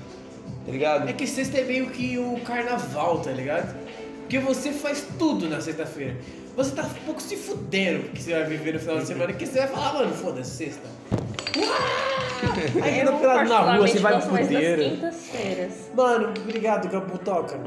Tá 0.65 0.71
ligado? 0.71 1.07
É 1.09 1.13
que 1.13 1.25
sexta 1.25 1.57
é 1.59 1.63
meio 1.63 1.89
que 1.89 2.17
o 2.17 2.39
carnaval, 2.41 3.19
tá 3.19 3.31
ligado? 3.31 3.73
Porque 4.21 4.37
você 4.39 4.71
faz 4.71 5.07
tudo 5.17 5.47
na 5.49 5.61
sexta-feira. 5.61 6.17
Você 6.57 6.71
tá 6.75 6.83
um 6.83 7.05
pouco 7.05 7.21
se 7.21 7.37
fudendo 7.37 8.03
porque 8.03 8.19
você 8.21 8.33
vai 8.33 8.43
viver 8.45 8.73
no 8.73 8.79
final 8.79 8.97
de 8.97 9.05
semana, 9.07 9.31
que 9.31 9.45
você 9.45 9.59
vai 9.59 9.67
falar, 9.67 9.93
mano, 9.93 10.13
foda-se, 10.13 10.51
sexta. 10.51 10.87
Uau! 11.55 12.16
Aí 12.83 13.01
anda 13.01 13.13
pelado 13.13 13.49
na 13.49 13.59
rua, 13.75 13.87
você 13.87 13.99
vai 13.99 14.19
quintas-feiras. 14.21 15.73
Mano, 15.95 16.33
obrigado, 16.39 16.89
Caputoca. 16.89 17.59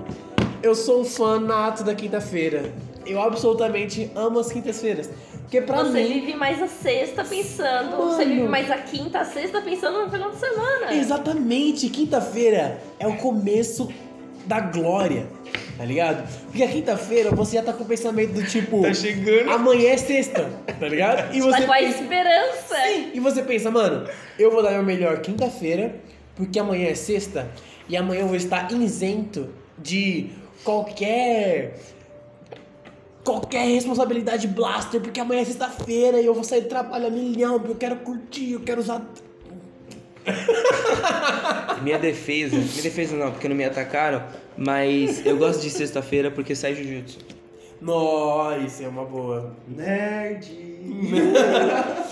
Eu 0.62 0.74
sou 0.74 1.00
um 1.00 1.04
fanato 1.04 1.82
da 1.82 1.94
quinta-feira. 1.94 2.72
Eu 3.06 3.20
absolutamente 3.20 4.10
amo 4.14 4.38
as 4.38 4.52
quintas-feiras. 4.52 5.10
Porque 5.42 5.62
pra 5.62 5.82
Você 5.82 6.02
mim. 6.02 6.20
vive 6.20 6.34
mais 6.36 6.62
a 6.62 6.68
sexta 6.68 7.24
pensando, 7.24 7.90
Mano. 7.98 8.12
você 8.12 8.24
vive 8.24 8.46
mais 8.46 8.70
a 8.70 8.78
quinta, 8.78 9.18
a 9.18 9.24
sexta 9.24 9.60
pensando 9.60 10.04
no 10.04 10.10
final 10.10 10.30
de 10.30 10.36
semana. 10.36 10.94
Exatamente, 10.94 11.88
quinta-feira 11.88 12.80
é 13.00 13.08
o 13.08 13.16
começo 13.16 13.88
da 14.46 14.60
glória, 14.60 15.26
tá 15.80 15.86
ligado? 15.86 16.28
Porque 16.44 16.62
a 16.62 16.68
quinta-feira 16.68 17.30
você 17.30 17.56
já 17.56 17.62
tá 17.62 17.72
com 17.72 17.84
o 17.84 17.86
pensamento 17.86 18.34
do 18.34 18.44
tipo. 18.44 18.82
Tá 18.82 18.92
chegando. 18.92 19.50
Amanhã 19.50 19.92
é 19.92 19.96
sexta, 19.96 20.50
tá 20.78 20.86
ligado? 20.86 21.34
E 21.34 21.40
Tá 21.40 21.46
você 21.46 21.66
com 21.66 21.72
a 21.72 21.80
esperança. 21.80 22.76
Sim, 22.84 23.10
e 23.14 23.18
você 23.18 23.42
pensa, 23.42 23.70
mano, 23.70 24.06
eu 24.38 24.50
vou 24.50 24.62
dar 24.62 24.72
meu 24.72 24.82
melhor 24.82 25.22
quinta-feira, 25.22 25.94
porque 26.36 26.58
amanhã 26.58 26.88
é 26.88 26.94
sexta, 26.94 27.50
e 27.88 27.96
amanhã 27.96 28.20
eu 28.20 28.26
vou 28.26 28.36
estar 28.36 28.70
isento 28.72 29.48
de 29.78 30.28
qualquer. 30.62 31.78
Qualquer 33.24 33.66
responsabilidade 33.66 34.48
blaster, 34.48 35.00
porque 35.00 35.18
amanhã 35.18 35.40
é 35.40 35.44
sexta-feira 35.46 36.20
e 36.20 36.26
eu 36.26 36.34
vou 36.34 36.44
sair 36.44 36.60
do 36.60 36.68
trabalho 36.68 37.06
a 37.06 37.10
milhão, 37.10 37.58
porque 37.58 37.72
eu 37.72 37.76
quero 37.76 37.96
curtir, 37.96 38.52
eu 38.52 38.60
quero 38.60 38.82
usar. 38.82 39.02
Minha 41.82 41.98
defesa, 41.98 42.56
minha 42.56 42.82
defesa 42.82 43.16
não, 43.16 43.30
porque 43.30 43.48
não 43.48 43.56
me 43.56 43.64
atacaram, 43.64 44.22
mas 44.56 45.24
eu 45.24 45.38
gosto 45.38 45.62
de 45.62 45.70
sexta-feira 45.70 46.30
porque 46.30 46.54
sai 46.54 46.74
jiu-jitsu. 46.74 47.18
Nossa, 47.80 48.58
isso 48.58 48.82
é 48.82 48.88
uma 48.88 49.04
boa. 49.06 49.56
Nerd. 49.66 50.69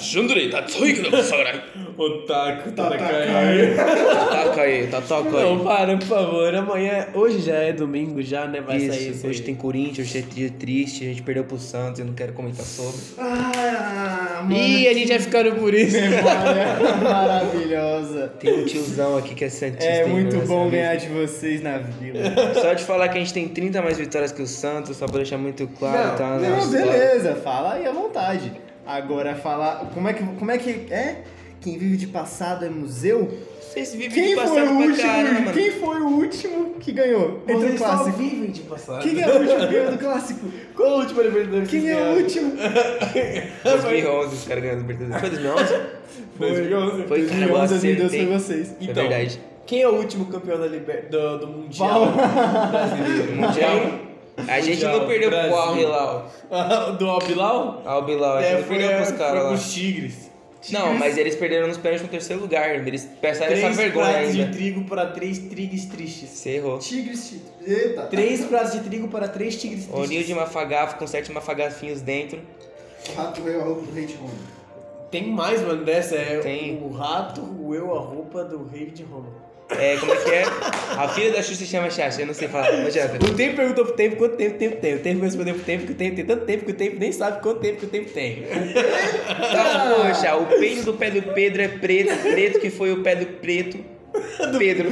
Shunduri, 0.01 0.51
tá 0.51 0.63
tsuiku 0.63 1.11
samurai. 1.23 1.63
Otaku, 1.97 2.71
Tá, 2.73 2.91
tá, 2.91 2.97
Taca 2.97 4.61
aí, 4.63 4.87
tá 4.87 5.01
toca 5.01 5.31
Não, 5.31 5.55
aí. 5.59 5.65
para, 5.65 5.97
por 5.97 6.07
favor. 6.07 6.55
Amanhã. 6.55 7.09
Hoje 7.13 7.41
já 7.41 7.57
é 7.57 7.73
domingo, 7.73 8.23
já, 8.23 8.47
né? 8.47 8.61
Vai 8.61 8.79
sair 8.79 8.89
Isso, 8.89 9.11
esse- 9.11 9.27
hoje 9.27 9.43
tem 9.43 9.55
Corinthians, 9.57 10.09
hoje 10.09 10.19
é 10.19 10.23
dia 10.23 10.51
triste, 10.51 11.05
a 11.05 11.09
gente 11.09 11.23
perdeu 11.23 11.43
pro 11.45 11.59
Santos, 11.59 11.99
eu 11.99 12.07
não 12.07 12.15
quero 12.15 12.33
comentar 12.35 12.65
sobre. 12.65 13.01
Ah, 13.19 14.43
mano. 14.45 14.55
Ih, 14.57 14.87
a 14.87 14.95
gente 14.95 15.09
vai 15.09 15.19
ficando 15.19 15.57
por 15.57 15.75
isso. 15.75 15.97
memória 16.01 16.77
maravilhosa. 17.03 18.29
Tem 18.39 18.61
um 18.61 18.65
tiozão 18.65 19.17
aqui 19.19 19.35
que 19.35 19.45
é 19.45 19.49
Santista. 19.49 19.85
É 19.85 20.05
hein, 20.05 20.09
muito 20.09 20.37
meu, 20.37 20.47
bom 20.47 20.65
sabe? 20.65 20.77
ganhar 20.77 20.95
de 20.97 21.09
vocês 21.09 21.61
na 21.63 21.79
vila. 21.79 22.21
Só 22.55 22.75
de 22.75 22.85
falar 22.85 23.09
que 23.09 23.17
a 23.19 23.21
gente 23.21 23.35
tem 23.35 23.49
30 23.49 23.83
mais 23.83 23.99
vitórias 23.99 24.31
que 24.31 24.41
o 24.43 24.47
Santos, 24.47 24.97
só 24.97 25.07
pra 25.07 25.17
deixar 25.17 25.39
muito 25.39 25.67
claro, 25.79 26.11
Não, 26.11 26.17
tá? 26.17 26.39
Não, 26.39 26.71
beleza, 26.71 27.35
fala 27.43 27.75
aí 27.75 27.87
à 27.87 27.91
vontade. 27.93 28.53
Agora 28.89 29.35
falar. 29.35 29.91
Como 29.93 30.09
é 30.09 30.15
que, 30.15 30.25
como 30.25 30.51
é, 30.51 30.57
que 30.59 30.71
é? 30.91 31.23
Quem 31.61 31.77
vive 31.77 31.97
de 31.99 32.07
passado 32.07 32.65
é 32.65 32.71
museu? 32.71 33.29
Vocês 33.61 33.93
vivem 33.93 34.09
Quem 34.11 34.29
de 34.29 34.35
foi 34.35 34.45
passado 34.45 34.63
o 34.63 34.77
pra 34.77 34.87
último? 34.87 34.97
caramba, 35.07 35.41
mano. 35.41 35.53
Quem 35.53 35.71
foi 35.73 36.01
o 36.01 36.07
último 36.09 36.75
que 36.81 36.93
ganhou? 36.93 37.43
Entre 37.43 37.55
o 37.55 37.61
Vocês 37.61 37.79
só 37.79 37.85
clássico. 37.87 38.17
vivem 38.17 38.51
de 38.51 38.61
passado. 38.63 39.03
Quem 39.03 39.21
é 39.21 39.27
o 39.29 39.39
último 39.41 39.59
que 39.61 39.67
ganhou 39.67 39.91
do 39.93 39.99
clássico? 40.03 40.47
Qual 40.75 40.91
o 40.91 41.01
último 41.01 41.21
Libertadores 41.23 41.69
Quem 41.69 41.91
é 41.91 41.97
o 42.01 42.17
último? 42.17 42.53
2011 43.63 44.35
os 44.35 44.45
caras 44.45 44.63
ganhando 44.65 44.81
Libertadores. 44.81 45.21
Foi 45.21 45.31
2011? 45.31 45.75
Foi 46.39 46.49
2011. 46.51 47.03
Foi, 47.07 47.27
cara, 47.27 47.41
eu 47.43 47.49
2011, 47.49 47.69
2012 47.69 47.77
acertei. 48.07 48.27
foi 48.27 48.39
vocês. 48.39 48.69
É 48.71 48.75
Então, 48.85 48.95
verdade. 49.09 49.41
Quem 49.67 49.83
é 49.83 49.89
o 49.89 49.95
último 49.97 50.25
campeão 50.27 50.59
da 50.59 50.67
liber... 50.67 51.09
do, 51.11 51.39
do 51.41 51.47
Mundial 51.49 52.07
brasileiro? 52.71 53.33
Mundial. 53.37 54.09
A 54.47 54.61
gente 54.61 54.85
não 54.85 55.07
perdeu 55.07 55.31
pro 55.31 55.39
Brasil. 55.39 55.57
Al 55.57 55.77
Hilal. 55.79 56.31
do 56.99 57.07
Al-Bilal? 57.09 57.83
Al 57.85 58.05
Bilal, 58.05 58.37
a 58.37 58.43
gente 58.43 58.53
É, 58.55 58.59
não 58.61 58.69
perdeu 58.69 58.97
pros 58.97 59.11
caras 59.13 59.43
lá. 59.43 59.49
pros 59.51 59.73
Tigres. 59.73 60.29
Não, 60.71 60.93
mas 60.95 61.17
eles 61.17 61.37
perderam 61.37 61.69
nos 61.69 61.77
pênaltis 61.77 62.03
no 62.03 62.09
terceiro 62.09 62.43
lugar. 62.43 62.75
Eles 62.87 63.09
passaram 63.23 63.53
essa 63.53 63.61
Três 63.63 63.77
vergonha 63.77 64.13
pratos 64.13 64.35
de 64.35 64.47
trigo 64.51 64.85
para 64.85 65.07
três 65.07 65.39
tigres 65.39 65.85
tristes. 65.87 66.29
Você 66.31 66.51
errou. 66.51 66.79
Tigres. 66.79 67.29
Tigres. 67.29 67.53
Eita. 67.85 68.03
Três 68.03 68.45
pratos 68.45 68.73
de 68.73 68.81
trigo 68.81 69.09
para 69.09 69.29
três 69.29 69.57
tigres 69.61 69.85
O 69.85 69.93
tristes. 69.93 70.11
ninho 70.11 70.25
de 70.25 70.35
mafagafo 70.35 70.97
com 70.99 71.07
sete 71.07 71.31
mafagafinhos 71.33 72.01
dentro. 72.01 72.41
Rato 73.17 73.41
veio 73.43 73.61
a 73.61 73.65
roupa 73.65 73.83
do 73.87 73.93
rei 73.95 74.05
de 74.07 74.15
Roma. 74.15 74.33
Tem 75.11 75.31
mais, 75.31 75.63
mano, 75.63 75.85
dessa. 75.85 76.17
É 76.17 76.41
Tem. 76.41 76.83
o 76.83 76.91
rato, 76.91 77.41
o 77.41 77.73
eu, 77.75 77.95
a 77.97 78.01
roupa 78.01 78.43
do 78.45 78.65
rei 78.67 78.87
de 78.91 79.05
Roma. 79.05 79.29
É, 79.71 79.97
como 79.97 80.13
é 80.13 80.17
que 80.17 80.31
é? 80.31 80.45
A 80.97 81.09
filha 81.09 81.31
da 81.33 81.43
Xuxa 81.43 81.57
se 81.57 81.67
chama 81.67 81.91
Xaxa, 81.91 82.23
eu 82.23 82.27
não 82.27 82.35
sei 82.35 82.49
falar, 82.49 82.73
não 82.73 82.87
adianta. 82.87 83.17
O 83.25 83.35
tempo 83.35 83.57
perguntou 83.57 83.85
pro 83.85 83.95
tempo 83.95 84.17
quanto 84.17 84.37
tempo 84.37 84.55
o 84.55 84.59
tempo 84.59 84.77
tem. 84.77 84.95
O 84.95 84.99
tempo 85.01 85.23
respondeu 85.23 85.55
pro 85.55 85.65
tempo 85.65 85.87
que 85.87 85.93
o 85.93 85.95
tempo 85.95 86.17
tem 86.17 86.25
tanto 86.25 86.45
tempo 86.47 86.65
que 86.65 86.71
o 86.73 86.75
tempo 86.75 86.97
nem 86.99 87.13
sabe 87.13 87.43
quanto 87.43 87.61
tempo 87.61 87.79
que 87.81 87.85
o 87.87 87.89
tempo 87.89 88.11
tem. 88.11 88.45
Tá, 89.53 89.95
poxa, 89.97 90.37
o 90.37 90.47
peito 90.47 90.85
do 90.85 90.95
pé 90.95 91.11
do 91.11 91.23
Pedro 91.35 91.63
é 91.63 91.69
preto, 91.69 92.17
preto 92.23 92.61
que 92.61 92.71
foi 92.71 92.93
o 92.93 93.03
pé 93.03 93.17
do 93.17 93.27
preto. 93.27 93.79
Pedro. 94.59 94.91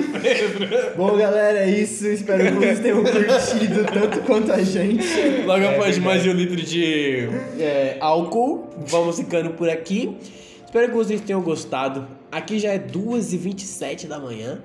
Bom, 0.97 1.17
galera, 1.17 1.61
é 1.61 1.71
isso. 1.71 2.07
Espero 2.07 2.45
que 2.45 2.51
vocês 2.53 2.81
tenham 2.81 3.03
curtido 3.03 3.85
tanto 3.93 4.21
quanto 4.21 4.53
a 4.53 4.63
gente. 4.63 5.07
Logo 5.45 5.65
É 5.65 5.69
após 5.69 5.97
verdade. 5.97 6.01
mais 6.01 6.23
de 6.23 6.31
um 6.31 6.35
litro 6.35 6.57
de 6.57 7.29
é, 7.59 7.97
álcool, 7.99 8.69
vamos 8.87 9.17
ficando 9.17 9.51
por 9.51 9.69
aqui. 9.71 10.17
Espero 10.65 10.89
que 10.89 10.95
vocês 10.95 11.21
tenham 11.23 11.41
gostado. 11.41 12.07
Aqui 12.37 12.59
já 12.59 12.75
é 12.75 12.79
2h27 12.79 14.07
da 14.07 14.19
manhã. 14.19 14.61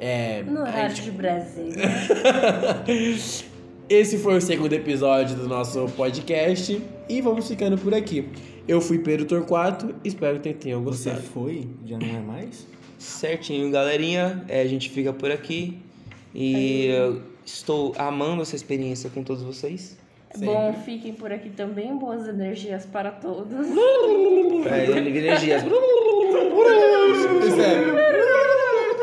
É, 0.00 0.42
No 0.42 0.62
horário 0.62 0.96
gente- 0.96 1.04
de 1.04 1.10
Brasília. 1.12 1.76
Esse 3.88 4.18
foi 4.18 4.36
o 4.36 4.40
segundo 4.40 4.72
episódio 4.72 5.36
do 5.36 5.46
nosso 5.46 5.86
podcast 5.96 6.82
e 7.08 7.20
vamos 7.20 7.46
ficando 7.46 7.78
por 7.78 7.94
aqui. 7.94 8.28
Eu 8.66 8.80
fui 8.80 8.98
Pedro 8.98 9.26
Torquato, 9.26 9.94
espero 10.04 10.40
que 10.40 10.52
tenham 10.52 10.82
Você 10.82 11.10
gostado. 11.10 11.28
foi? 11.32 11.68
Já 11.86 11.96
não 11.98 12.06
é 12.08 12.20
mais? 12.20 12.66
Certinho, 12.98 13.70
galerinha. 13.70 14.44
É, 14.48 14.60
a 14.60 14.66
gente 14.66 14.90
fica 14.90 15.12
por 15.12 15.30
aqui. 15.30 15.78
E 16.34 16.86
eu 16.86 17.22
estou 17.46 17.94
amando 17.96 18.42
essa 18.42 18.56
experiência 18.56 19.08
com 19.08 19.22
todos 19.22 19.44
vocês. 19.44 19.96
Bom, 20.36 20.74
fiquem 20.84 21.14
por 21.14 21.32
aqui 21.32 21.50
também. 21.50 21.96
Boas 21.96 22.28
energias 22.28 22.84
para 22.86 23.10
todos. 23.10 23.66
É, 24.68 24.84
energias. 24.90 25.62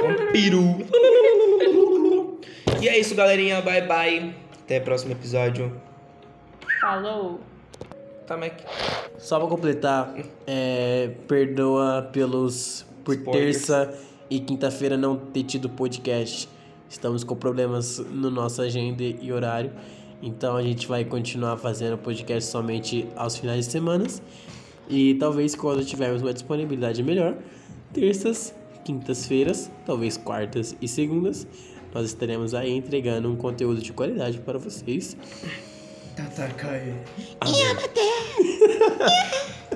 Um 0.03 0.31
peru. 0.31 0.85
E 2.81 2.87
é 2.87 2.99
isso, 2.99 3.15
galerinha. 3.15 3.61
Bye, 3.61 3.81
bye. 3.87 4.35
Até 4.63 4.77
o 4.77 4.81
próximo 4.83 5.13
episódio. 5.13 5.71
Falou! 6.81 7.39
Tá, 8.27 8.37
Mac. 8.37 8.59
Só 9.17 9.39
pra 9.39 9.47
completar, 9.47 10.13
é, 10.45 11.09
perdoa 11.27 12.07
pelos 12.11 12.85
por 13.03 13.15
Spoilers. 13.15 13.57
terça 13.57 13.97
e 14.29 14.39
quinta-feira 14.39 14.97
não 14.97 15.15
ter 15.15 15.43
tido 15.43 15.67
podcast. 15.69 16.47
Estamos 16.87 17.23
com 17.23 17.35
problemas 17.35 17.97
no 17.97 18.29
nossa 18.29 18.63
agenda 18.63 19.01
e 19.03 19.31
horário. 19.31 19.71
Então 20.21 20.55
a 20.55 20.63
gente 20.63 20.87
vai 20.87 21.05
continuar 21.05 21.57
fazendo 21.57 21.97
podcast 21.97 22.49
somente 22.49 23.07
aos 23.15 23.37
finais 23.37 23.65
de 23.65 23.71
semana. 23.71 24.05
E 24.89 25.15
talvez 25.15 25.55
quando 25.55 25.83
tivermos 25.83 26.21
uma 26.21 26.33
disponibilidade 26.33 27.01
melhor, 27.01 27.35
terças, 27.93 28.53
quintas-feiras, 28.83 29.71
talvez 29.85 30.17
quartas 30.17 30.75
e 30.81 30.87
segundas, 30.87 31.47
nós 31.93 32.05
estaremos 32.05 32.53
aí 32.53 32.71
entregando 32.71 33.31
um 33.31 33.35
conteúdo 33.35 33.81
de 33.81 33.93
qualidade 33.93 34.37
para 34.39 34.59
vocês. 34.59 35.17
Tatakai. 36.15 36.93
Amém. 37.41 37.75